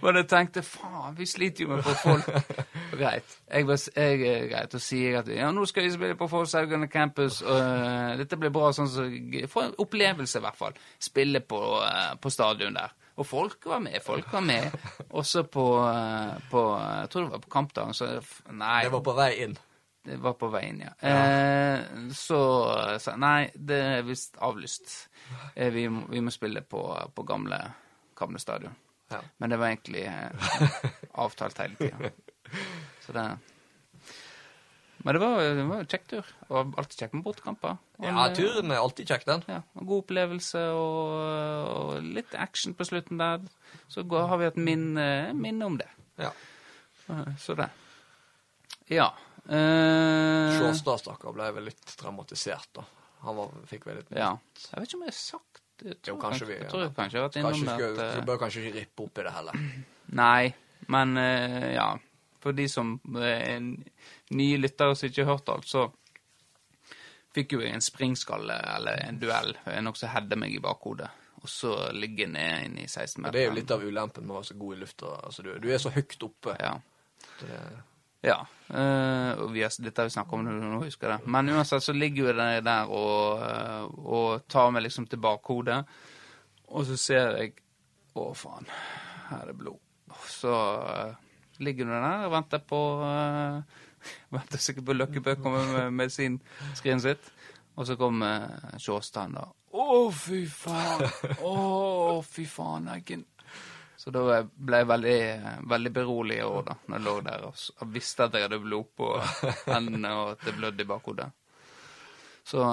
Men 0.00 0.18
jeg 0.22 0.28
tenkte 0.30 0.62
faen, 0.64 1.12
vi 1.18 1.26
sliter 1.28 1.66
jo 1.66 1.74
med 1.74 1.82
å 1.82 1.90
få 1.90 1.92
folk. 2.00 2.54
Greit. 2.96 3.34
Jeg, 3.50 3.66
var, 3.68 3.82
jeg 3.92 4.22
er 4.30 4.46
greit. 4.48 4.76
Og 4.78 4.80
sier 4.80 5.18
at 5.20 5.28
ja, 5.28 5.50
nå 5.52 5.66
skal 5.68 5.84
vi 5.84 5.90
spille 5.92 6.16
på 6.16 6.30
Forshaugane 6.32 6.88
campus, 6.88 7.42
og 7.44 7.60
uh, 7.60 8.14
dette 8.16 8.38
blir 8.40 8.54
bra. 8.54 8.70
sånn 8.72 8.88
så, 8.88 9.04
Få 9.52 9.66
en 9.66 9.76
opplevelse, 9.84 10.40
i 10.40 10.46
hvert 10.46 10.56
fall. 10.56 10.80
Spille 10.96 11.44
på, 11.44 11.60
uh, 11.84 12.14
på 12.16 12.32
stadion 12.32 12.80
der. 12.80 12.96
Og 13.20 13.28
folk 13.28 13.68
var 13.68 13.84
med. 13.84 13.98
Folk 14.00 14.32
var 14.32 14.46
med. 14.46 14.72
Også 15.10 15.42
på, 15.44 15.66
eh, 15.84 16.38
på 16.48 16.62
Jeg 16.80 17.10
tror 17.12 17.26
det 17.26 17.34
var 17.34 17.44
på 17.44 17.52
kampdagen, 17.52 17.92
så 17.92 18.08
Nei. 18.48 18.84
Det 18.86 18.92
var 18.96 19.04
på 19.04 19.16
vei 19.20 19.30
inn. 19.44 19.58
Det 20.02 20.16
var 20.18 20.32
på 20.34 20.48
veien, 20.50 20.80
ja. 20.82 20.92
Eh, 21.06 22.08
så 22.18 22.38
sa 22.98 23.12
jeg 23.12 23.20
nei, 23.22 23.50
det 23.54 23.78
er 23.98 24.02
visst 24.06 24.34
avlyst. 24.42 24.96
Eh, 25.54 25.70
vi, 25.70 25.84
må, 25.92 26.08
vi 26.10 26.20
må 26.26 26.32
spille 26.34 26.64
på, 26.66 26.80
på 27.14 27.22
gamle, 27.28 27.60
gamle 28.18 28.40
stadion. 28.42 28.74
Ja. 29.12 29.20
Men 29.38 29.52
det 29.52 29.60
var 29.62 29.70
egentlig 29.70 30.02
eh, 30.08 30.90
avtalt 31.22 31.62
hele 31.62 31.78
tida. 31.78 32.10
Så 33.04 33.14
det 33.14 33.26
Men 35.04 35.14
det 35.16 35.20
var, 35.22 35.40
det 35.42 35.64
var 35.66 35.80
en 35.82 35.88
kjekk 35.90 36.04
tur. 36.10 36.28
Og 36.50 36.74
alltid 36.78 36.98
kjekt 37.04 37.14
med 37.16 37.24
bortekamper. 37.26 37.78
Ja, 38.02 38.26
turen 38.34 38.70
er 38.74 38.82
alltid 38.82 39.08
kjekk, 39.10 39.24
den. 39.26 39.42
Ja, 39.50 39.62
en 39.78 39.86
god 39.88 40.04
opplevelse 40.04 40.60
og, 40.78 41.16
og 41.72 42.06
litt 42.18 42.34
action 42.38 42.74
på 42.78 42.86
slutten 42.86 43.18
der. 43.22 43.42
Så 43.90 44.02
går, 44.06 44.28
har 44.30 44.38
vi 44.42 44.50
et 44.50 44.58
minne, 44.62 45.06
minne 45.34 45.66
om 45.66 45.78
det. 45.78 45.88
Ja. 46.22 46.30
Eh, 47.10 47.28
Så 47.38 47.54
det. 47.58 47.70
Ja. 48.90 49.12
Eh, 49.48 50.58
Sjåstad, 50.58 51.00
stakkar, 51.02 51.32
ble 51.34 51.48
vel 51.56 51.64
litt 51.70 51.96
traumatisert, 51.98 52.68
da. 52.78 52.84
Han 53.26 53.36
var, 53.36 53.50
fikk 53.70 53.86
vel 53.86 53.96
litt 54.00 54.10
Ja. 54.14 54.36
Jeg 54.70 54.80
vet 54.80 54.88
ikke 54.88 54.98
om 55.00 55.02
jeg 55.06 55.12
har 55.12 55.18
sagt 55.18 55.60
det. 55.82 55.96
Jo, 56.06 56.16
kanskje 56.18 56.46
vi- 56.46 56.58
Jeg 56.58 56.68
tror 56.70 56.82
jeg 56.82 56.94
kanskje 56.94 57.18
har 57.20 57.28
vært 57.28 57.36
innom 57.36 57.52
det. 57.66 57.72
at, 57.72 58.14
Du 58.14 58.20
eh, 58.20 58.24
bør 58.24 58.38
kanskje 58.38 58.62
ikke 58.66 58.78
rippe 58.80 59.02
opp 59.04 59.18
i 59.18 59.22
det 59.22 59.32
heller. 59.32 59.52
Nei, 60.22 60.54
men 60.88 61.16
uh, 61.16 61.72
ja. 61.74 61.98
For 62.40 62.52
de 62.52 62.68
som 62.68 63.00
er 63.16 63.60
nye 64.30 64.58
lyttere 64.58 64.96
som 64.96 65.08
ikke 65.08 65.24
har 65.24 65.36
hørt 65.36 65.48
alt, 65.48 65.64
så 65.66 65.92
fikk 67.34 67.52
jo 67.52 67.60
jeg 67.60 67.72
en 67.74 67.80
springskalle, 67.80 68.56
eller 68.76 68.98
en 69.08 69.18
duell, 69.18 69.54
noe 69.80 69.94
som 69.96 70.08
hadde 70.12 70.36
meg 70.36 70.54
i 70.54 70.58
bakhodet. 70.62 71.08
Og 71.42 71.48
så 71.48 71.92
ligge 71.94 72.26
ned 72.28 72.64
inn 72.66 72.78
i 72.78 72.86
16 72.86 73.22
meter. 73.22 73.32
det 73.32 73.40
er 73.42 73.48
jo 73.48 73.54
litt 73.56 73.70
av 73.70 73.82
ulempen 73.82 74.26
med 74.26 74.34
å 74.34 74.40
være 74.40 74.50
så 74.50 74.58
god 74.58 74.76
i 74.76 74.80
lufta. 74.82 75.06
Altså, 75.24 75.42
du, 75.42 75.58
du 75.58 75.68
er 75.72 75.78
så 75.82 75.90
høyt 75.90 76.22
oppe. 76.22 76.56
Ja. 76.60 76.74
Det, 77.40 77.60
Ja. 78.22 78.38
Uh, 78.70 79.34
og 79.42 79.50
vi 79.52 79.64
har, 79.64 79.72
dette 79.82 80.00
har 80.00 80.08
vi 80.08 80.14
snakket 80.14 80.36
om 80.38 80.46
nå, 80.46 80.78
husker 80.84 81.10
jeg 81.10 81.20
det. 81.20 81.32
Men 81.34 81.50
uansett 81.52 81.84
så 81.84 81.94
ligger 81.96 82.28
jo 82.28 82.34
det 82.38 82.48
der 82.64 82.90
og, 82.94 83.42
eh, 83.44 83.86
og 84.16 84.46
tar 84.50 84.70
meg 84.72 84.86
liksom 84.86 85.08
til 85.10 85.20
bakhodet. 85.22 85.82
Og 86.72 86.86
så 86.88 86.96
ser 87.00 87.36
jeg 87.40 87.58
Å, 88.12 88.26
faen. 88.36 88.66
Her 89.30 89.40
er 89.40 89.48
det 89.48 89.56
blod. 89.56 89.80
Så 90.28 90.52
uh, 90.52 91.14
ligger 91.64 91.88
du 91.88 91.94
der 91.94 92.26
og 92.26 92.34
venter 92.34 92.60
på 92.60 92.80
uh, 93.00 93.80
Venter 94.36 94.60
sikkert 94.60 94.84
på 94.90 94.96
Løkkebø 94.98 95.38
kommer 95.40 95.70
med 95.72 95.96
medisinskrinet 95.96 97.06
sitt. 97.06 97.30
Og 97.80 97.88
så 97.88 97.96
kommer 97.96 98.76
Sjåstad 98.76 99.32
da. 99.32 99.46
Å, 99.72 99.84
fy 100.12 100.42
faen! 100.44 101.06
Å, 101.40 101.54
fy 102.28 102.44
faen, 102.44 102.90
Eggen. 102.92 103.24
Så 104.02 104.10
da 104.10 104.40
ble 104.42 104.80
jeg 104.80 104.88
veldig, 104.90 105.18
veldig 105.70 105.90
berolig 105.94 106.40
òg, 106.42 106.56
da, 106.66 106.74
når 106.90 106.96
jeg 106.98 107.04
lå 107.06 107.12
der 107.28 107.44
og 107.46 107.60
og 107.84 107.90
visste 107.94 108.24
at 108.26 108.34
jeg 108.34 108.48
hadde 108.48 108.58
blod 108.64 108.88
på 108.98 109.12
hendene 109.76 110.10
og 110.18 110.30
at 110.32 110.46
det 110.48 110.54
blødde 110.56 110.82
i 110.82 110.88
bakhodet. 110.90 111.28
Så 112.42 112.64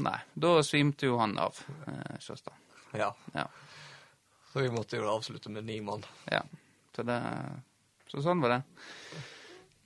nei, 0.00 0.16
da 0.32 0.54
svimte 0.64 1.10
jo 1.10 1.18
han 1.20 1.34
av, 1.38 1.58
eh, 1.92 2.14
Sjåstad. 2.24 2.56
ja. 2.96 3.10
Ja. 3.34 3.44
Så 4.48 4.62
vi 4.64 4.70
måtte 4.72 4.96
jo 4.96 5.10
avslutte 5.12 5.52
med 5.52 5.66
ni 5.68 5.76
mann. 5.84 6.06
ja. 6.32 6.40
Så 6.96 7.04
det 7.04 7.18
Så 8.08 8.22
sånn 8.24 8.40
var 8.40 8.56
det. 8.56 8.62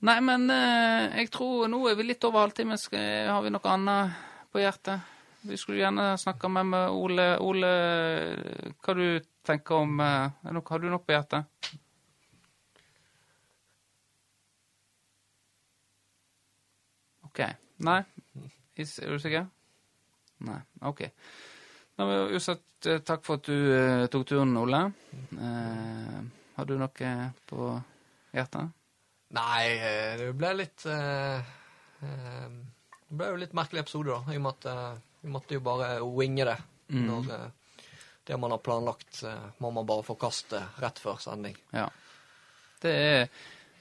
Nei, 0.07 0.15
men 0.23 0.47
eh, 0.49 1.19
jeg 1.19 1.29
tror 1.35 1.67
nå 1.67 1.81
er 1.89 1.97
vi 1.99 2.05
litt 2.07 2.23
over 2.23 2.45
halvtime. 2.45 2.77
Skal, 2.79 3.27
har 3.27 3.43
vi 3.43 3.51
noe 3.51 3.69
annet 3.75 4.15
på 4.55 4.63
hjertet? 4.63 5.03
Vi 5.43 5.59
skulle 5.59 5.83
gjerne 5.83 6.13
snakka 6.17 6.47
med, 6.47 6.71
med 6.71 6.95
Ole. 6.95 7.27
Ole, 7.43 7.71
hva 8.79 8.95
du 8.95 9.05
tenker 9.45 9.83
om 9.83 9.99
eh, 9.99 10.43
Har 10.43 10.79
du 10.83 10.89
noe 10.89 11.01
på 11.03 11.15
hjertet? 11.15 11.71
OK. 17.27 17.41
Nei? 17.87 17.99
Er 18.77 19.09
du 19.09 19.19
sikker? 19.21 19.47
Nei. 20.45 20.59
OK. 20.85 21.07
Da 21.97 22.05
vil 22.09 22.19
jeg 22.19 22.37
uansett 22.37 22.87
eh, 22.89 23.01
takk 23.05 23.25
for 23.25 23.41
at 23.41 23.49
du 23.49 23.57
eh, 23.73 24.05
tok 24.13 24.27
turen, 24.29 24.53
Ole. 24.59 24.83
Eh, 25.33 26.21
har 26.57 26.69
du 26.69 26.75
noe 26.77 27.09
på 27.49 27.67
hjertet? 28.33 28.71
Nei, 29.33 29.65
det 30.19 30.29
ble 30.37 30.51
litt 30.59 30.85
eh, 30.85 31.53
Det 32.03 33.17
ble 33.17 33.31
jo 33.31 33.41
litt 33.41 33.55
merkelig 33.57 33.81
episode, 33.81 34.13
da. 34.13 34.33
I 34.33 34.37
og 34.37 34.45
med 34.45 34.53
at 34.59 34.69
eh, 34.69 35.01
vi 35.23 35.33
måtte 35.33 35.57
jo 35.57 35.65
bare 35.65 35.95
winge 36.05 36.45
det. 36.49 36.57
Mm. 36.93 37.05
Når 37.09 37.33
det 38.23 38.37
man 38.37 38.51
har 38.51 38.57
planlagt, 38.57 39.23
eh, 39.23 39.49
må 39.57 39.71
man 39.71 39.85
bare 39.85 40.03
forkaste 40.03 40.61
rett 40.79 40.99
før 40.99 41.19
sending. 41.19 41.57
Ja. 41.71 41.89
Det 42.83 42.91
er 42.91 43.27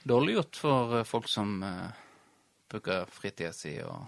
dårlig 0.09 0.35
gjort 0.39 0.59
for 0.65 0.97
eh, 0.99 1.07
folk 1.07 1.29
som 1.31 1.63
uh, 1.63 1.93
bruker 2.71 3.07
fritida 3.11 3.53
si 3.55 3.77
og 3.83 4.03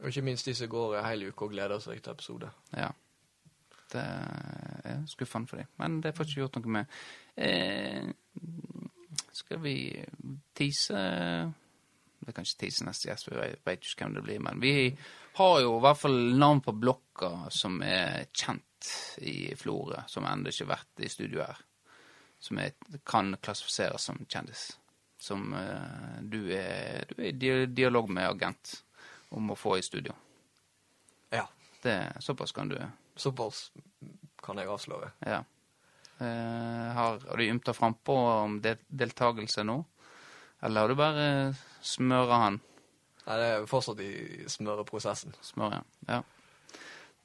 Og 0.00 0.08
ikke 0.08 0.24
minst 0.24 0.46
de 0.48 0.54
som 0.56 0.68
går 0.72 0.94
ei 0.96 1.08
hel 1.10 1.26
uke 1.28 1.44
og 1.44 1.50
gleder 1.52 1.80
seg 1.84 1.98
til 2.00 2.14
episode. 2.14 2.48
Ja. 2.72 2.86
Det 3.92 4.00
er 4.00 5.02
skuffende 5.10 5.50
for 5.50 5.60
dem. 5.60 5.68
Men 5.76 5.98
det 6.00 6.14
får 6.16 6.24
ikke 6.24 6.40
gjort 6.40 6.56
noe 6.56 6.72
med. 6.78 6.94
Eh, 7.36 8.08
skal 9.36 9.60
vi 9.60 9.74
tease 10.56 11.02
Vi 12.20 12.32
kan 12.32 12.44
ikke 12.44 12.62
tease 12.64 12.84
neste 12.84 13.10
gjest, 13.10 13.28
vi 13.28 13.36
vet 13.36 13.84
ikke 13.84 14.06
hvem 14.06 14.16
det 14.16 14.24
blir. 14.24 14.40
Men 14.40 14.60
vi 14.62 14.72
har 15.36 15.60
jo 15.60 15.76
i 15.76 15.84
hvert 15.84 16.00
fall 16.00 16.18
navn 16.40 16.64
på 16.64 16.72
blokka 16.80 17.50
som 17.52 17.82
er 17.84 18.26
kjent 18.32 18.64
i 19.18 19.54
Florø, 19.56 20.02
som 20.08 20.26
ennå 20.28 20.50
ikke 20.50 20.66
har 20.66 20.74
vært 20.76 21.04
i 21.04 21.10
studio 21.12 21.42
her. 21.44 21.58
Som 22.40 22.60
er, 22.62 22.72
kan 23.04 23.34
klassifiseres 23.42 24.06
som 24.08 24.20
kjendis. 24.28 24.70
Som 25.20 25.52
uh, 25.52 26.20
du, 26.22 26.40
er, 26.56 27.04
du 27.10 27.20
er 27.20 27.34
i 27.34 27.66
dialog 27.66 28.08
med 28.08 28.28
agent 28.30 28.78
om 29.36 29.52
å 29.52 29.58
få 29.58 29.76
i 29.78 29.84
studio. 29.84 30.16
Ja. 31.30 31.44
Det, 31.82 31.96
såpass 32.20 32.52
kan 32.52 32.68
du 32.68 32.76
Såpass 33.20 33.70
kan 34.40 34.56
jeg 34.56 34.70
avsløre. 34.72 35.10
Ja. 35.28 35.42
Uh, 36.20 36.88
har, 36.96 37.20
har 37.28 37.36
du 37.36 37.44
ymta 37.44 37.74
frampå 37.76 38.16
om 38.16 38.60
del 38.64 38.80
deltakelse 38.88 39.64
nå? 39.68 39.82
Eller 40.60 40.80
har 40.80 40.88
du 40.88 40.96
bare 40.96 41.28
smøra 41.84 42.40
han? 42.46 42.60
Nei, 43.26 43.36
det 43.36 43.48
er 43.48 43.68
fortsatt 43.68 44.00
i 44.04 44.12
smøreprosessen. 44.48 45.36
Smør, 45.44 45.76
ja. 45.76 45.82
ja. 46.08 46.22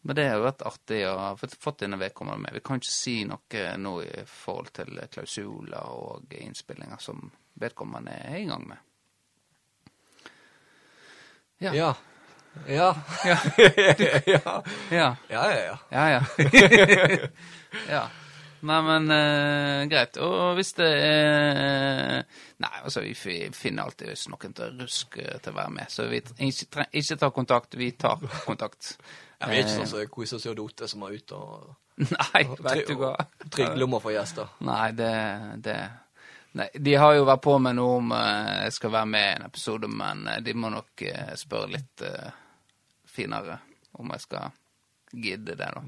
Men 0.05 0.15
det 0.19 0.25
har 0.29 0.41
vært 0.43 0.61
artig 0.69 0.99
å 1.09 1.15
ha 1.17 1.29
fått- 1.35 1.79
denne 1.81 1.97
vedkommende 1.97 2.43
med. 2.45 2.53
Vi 2.53 2.61
kan 2.61 2.77
ikke 2.77 2.91
si 2.93 3.15
noe 3.25 3.63
nå 3.81 3.93
i 4.05 4.23
forhold 4.29 4.69
til 4.77 4.99
klausuler 5.11 5.87
og 5.89 6.35
innspillinger 6.37 7.01
som 7.01 7.31
vedkommende 7.57 8.13
er 8.29 8.37
i 8.37 8.45
gang 8.45 8.67
med. 8.69 8.77
Ja. 11.63 11.73
Ja. 11.73 11.95
Ja. 12.67 12.91
Ja. 13.25 13.37
ja. 14.27 14.61
Ja. 14.91 15.15
Ja, 15.29 15.49
ja, 15.49 15.59
ja. 15.65 15.77
Ja, 15.89 16.05
ja. 16.09 16.21
ja. 17.89 18.03
Nei, 18.65 18.77
men 18.87 19.11
uh, 19.11 19.83
greit. 19.91 20.17
Og 20.23 20.55
hvis 20.57 20.71
det 20.77 20.87
er 20.87 22.23
Nei, 22.63 22.71
altså, 22.81 23.03
vi 23.03 23.13
finner 23.15 23.83
alltid 23.83 24.15
noen 24.31 24.55
til 24.55 24.79
rusk 24.79 25.05
ruske 25.05 25.39
til 25.43 25.53
å 25.53 25.55
være 25.55 25.73
med. 25.75 25.91
Så 25.91 26.07
vi 26.09 26.21
ikke, 26.21 26.87
ikke 26.91 27.17
ta 27.19 27.29
kontakt, 27.31 27.75
vi 27.75 27.91
tar 27.91 28.21
kontakt. 28.45 28.95
Jeg 29.41 29.51
vet 29.51 29.65
ikke 29.65 29.75
sånn 29.81 29.91
som 29.91 30.13
quiz 30.13 30.33
og 30.37 30.55
Dote 30.55 30.87
som 30.87 31.03
er 31.03 31.17
ute 31.19 31.35
og 31.35 31.73
Nei, 32.11 32.41
vet 32.59 32.89
du 32.89 32.95
hva. 32.99 33.13
om 33.85 33.93
å 33.99 34.11
gjester. 34.11 34.49
Nei, 34.69 34.89
det, 34.91 35.11
det 35.63 35.77
Nei, 36.55 36.69
De 36.79 36.95
har 36.95 37.15
jo 37.15 37.27
vært 37.27 37.43
på 37.43 37.57
med 37.59 37.75
noe 37.75 37.99
om 37.99 38.11
eh, 38.15 38.65
jeg 38.65 38.75
skal 38.77 38.93
være 38.95 39.11
med 39.11 39.25
i 39.27 39.35
en 39.35 39.45
episode, 39.47 39.87
men 39.91 40.27
eh, 40.31 40.41
de 40.43 40.55
må 40.55 40.71
nok 40.71 41.03
eh, 41.07 41.33
spørre 41.39 41.71
litt 41.71 42.03
eh, 42.07 42.29
finere 43.11 43.59
om 43.99 44.11
jeg 44.11 44.23
skal 44.23 44.55
gidde 45.15 45.55
det, 45.55 45.67
da. 45.71 45.83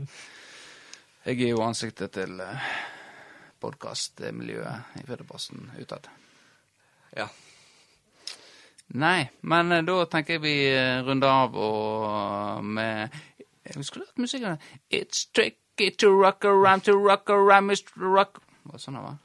Jeg 1.27 1.41
er 1.43 1.49
jo 1.49 1.59
ansiktet 1.59 2.13
til 2.15 2.37
uh, 2.39 2.67
podkastmiljøet 3.59 4.93
i 4.95 5.01
Fedreposten 5.09 5.65
utad. 5.75 6.05
Ja. 7.11 7.25
Nei, 8.95 9.25
men 9.43 9.73
eh, 9.75 9.83
da 9.83 10.05
tenker 10.07 10.37
jeg 10.37 10.43
vi 10.45 10.53
eh, 10.71 11.01
runder 11.03 11.27
av 11.27 11.57
og 11.59 12.63
med 12.63 13.11
Vi 13.67 13.83
skulle 13.83 14.07
hatt 14.07 14.23
musikken. 14.23 14.55
It's 14.87 15.25
tricky 15.35 15.89
to 15.99 16.13
rock 16.15 16.47
around, 16.47 16.87
to 16.87 16.95
rock 16.95 17.27
around, 17.29 17.67
Mr. 17.67 17.99
Rock 17.99 18.39
Var 18.63 18.79
det 18.79 18.83
sånn 18.85 18.95
det 18.95 19.03
var? 19.09 19.19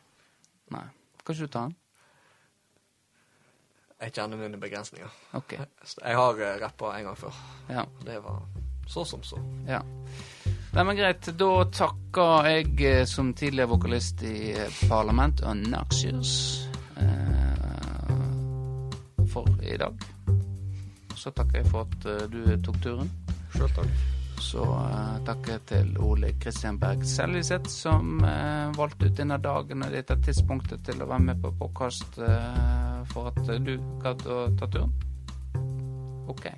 Nei. 0.74 0.84
Kan 1.22 1.38
ikke 1.38 1.46
du 1.46 1.54
ta 1.54 1.66
den? 1.68 1.78
Jeg 4.02 4.18
kjenner 4.18 4.42
mine 4.42 4.58
begrensninger. 4.58 5.18
OK. 5.38 5.54
Jeg 5.54 6.18
har 6.18 6.46
rappa 6.66 6.96
en 6.98 7.12
gang 7.12 7.24
før. 7.26 7.42
Ja. 7.70 7.86
Det 8.02 8.18
var 8.26 8.42
så 8.90 9.06
som 9.06 9.22
så. 9.22 9.38
ja. 9.70 9.84
Nei, 10.72 10.84
men 10.84 10.96
greit. 10.96 11.26
Da 11.36 11.64
takker 11.68 12.46
jeg 12.48 12.78
eh, 12.88 13.02
som 13.04 13.34
tidligere 13.36 13.68
vokalist 13.74 14.22
i 14.24 14.54
eh, 14.56 14.78
Parlament 14.88 15.42
og 15.44 15.66
Noxious 15.68 16.30
eh, 16.96 18.14
for 19.28 19.50
i 19.60 19.76
dag. 19.76 20.06
Så 21.12 21.34
takker 21.36 21.60
jeg 21.60 21.68
for 21.68 21.84
at 21.84 22.08
eh, 22.08 22.24
du 22.32 22.40
tok 22.64 22.80
turen. 22.86 23.12
Sjøl 23.52 23.68
takk. 23.76 23.92
Så 24.40 24.64
eh, 24.64 25.20
takker 25.28 25.58
jeg 25.58 25.64
til 25.74 25.92
Ole 26.08 26.32
Kristian 26.40 26.80
Berg 26.80 27.04
Seljeseth, 27.04 27.68
som 27.68 28.24
eh, 28.24 28.72
valgte 28.78 29.12
ut 29.12 29.20
denne 29.20 29.42
dagen 29.44 29.84
og 29.84 29.92
dette 29.92 30.16
tidspunktet 30.24 30.88
til 30.88 31.04
å 31.04 31.12
være 31.12 31.28
med 31.28 31.44
på 31.44 31.52
podkast 31.60 32.16
for 33.12 33.28
at 33.28 33.56
du 33.60 33.76
gadd 34.00 34.24
å 34.24 34.44
ta 34.56 34.72
turen. 34.72 34.96
OK. 36.32 36.48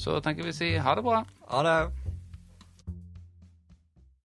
Så 0.00 0.22
tenker 0.24 0.48
vi 0.48 0.56
si 0.56 0.76
ha 0.80 0.96
det 0.96 1.04
bra. 1.04 1.20
Ha 1.52 1.66
det. 1.68 1.80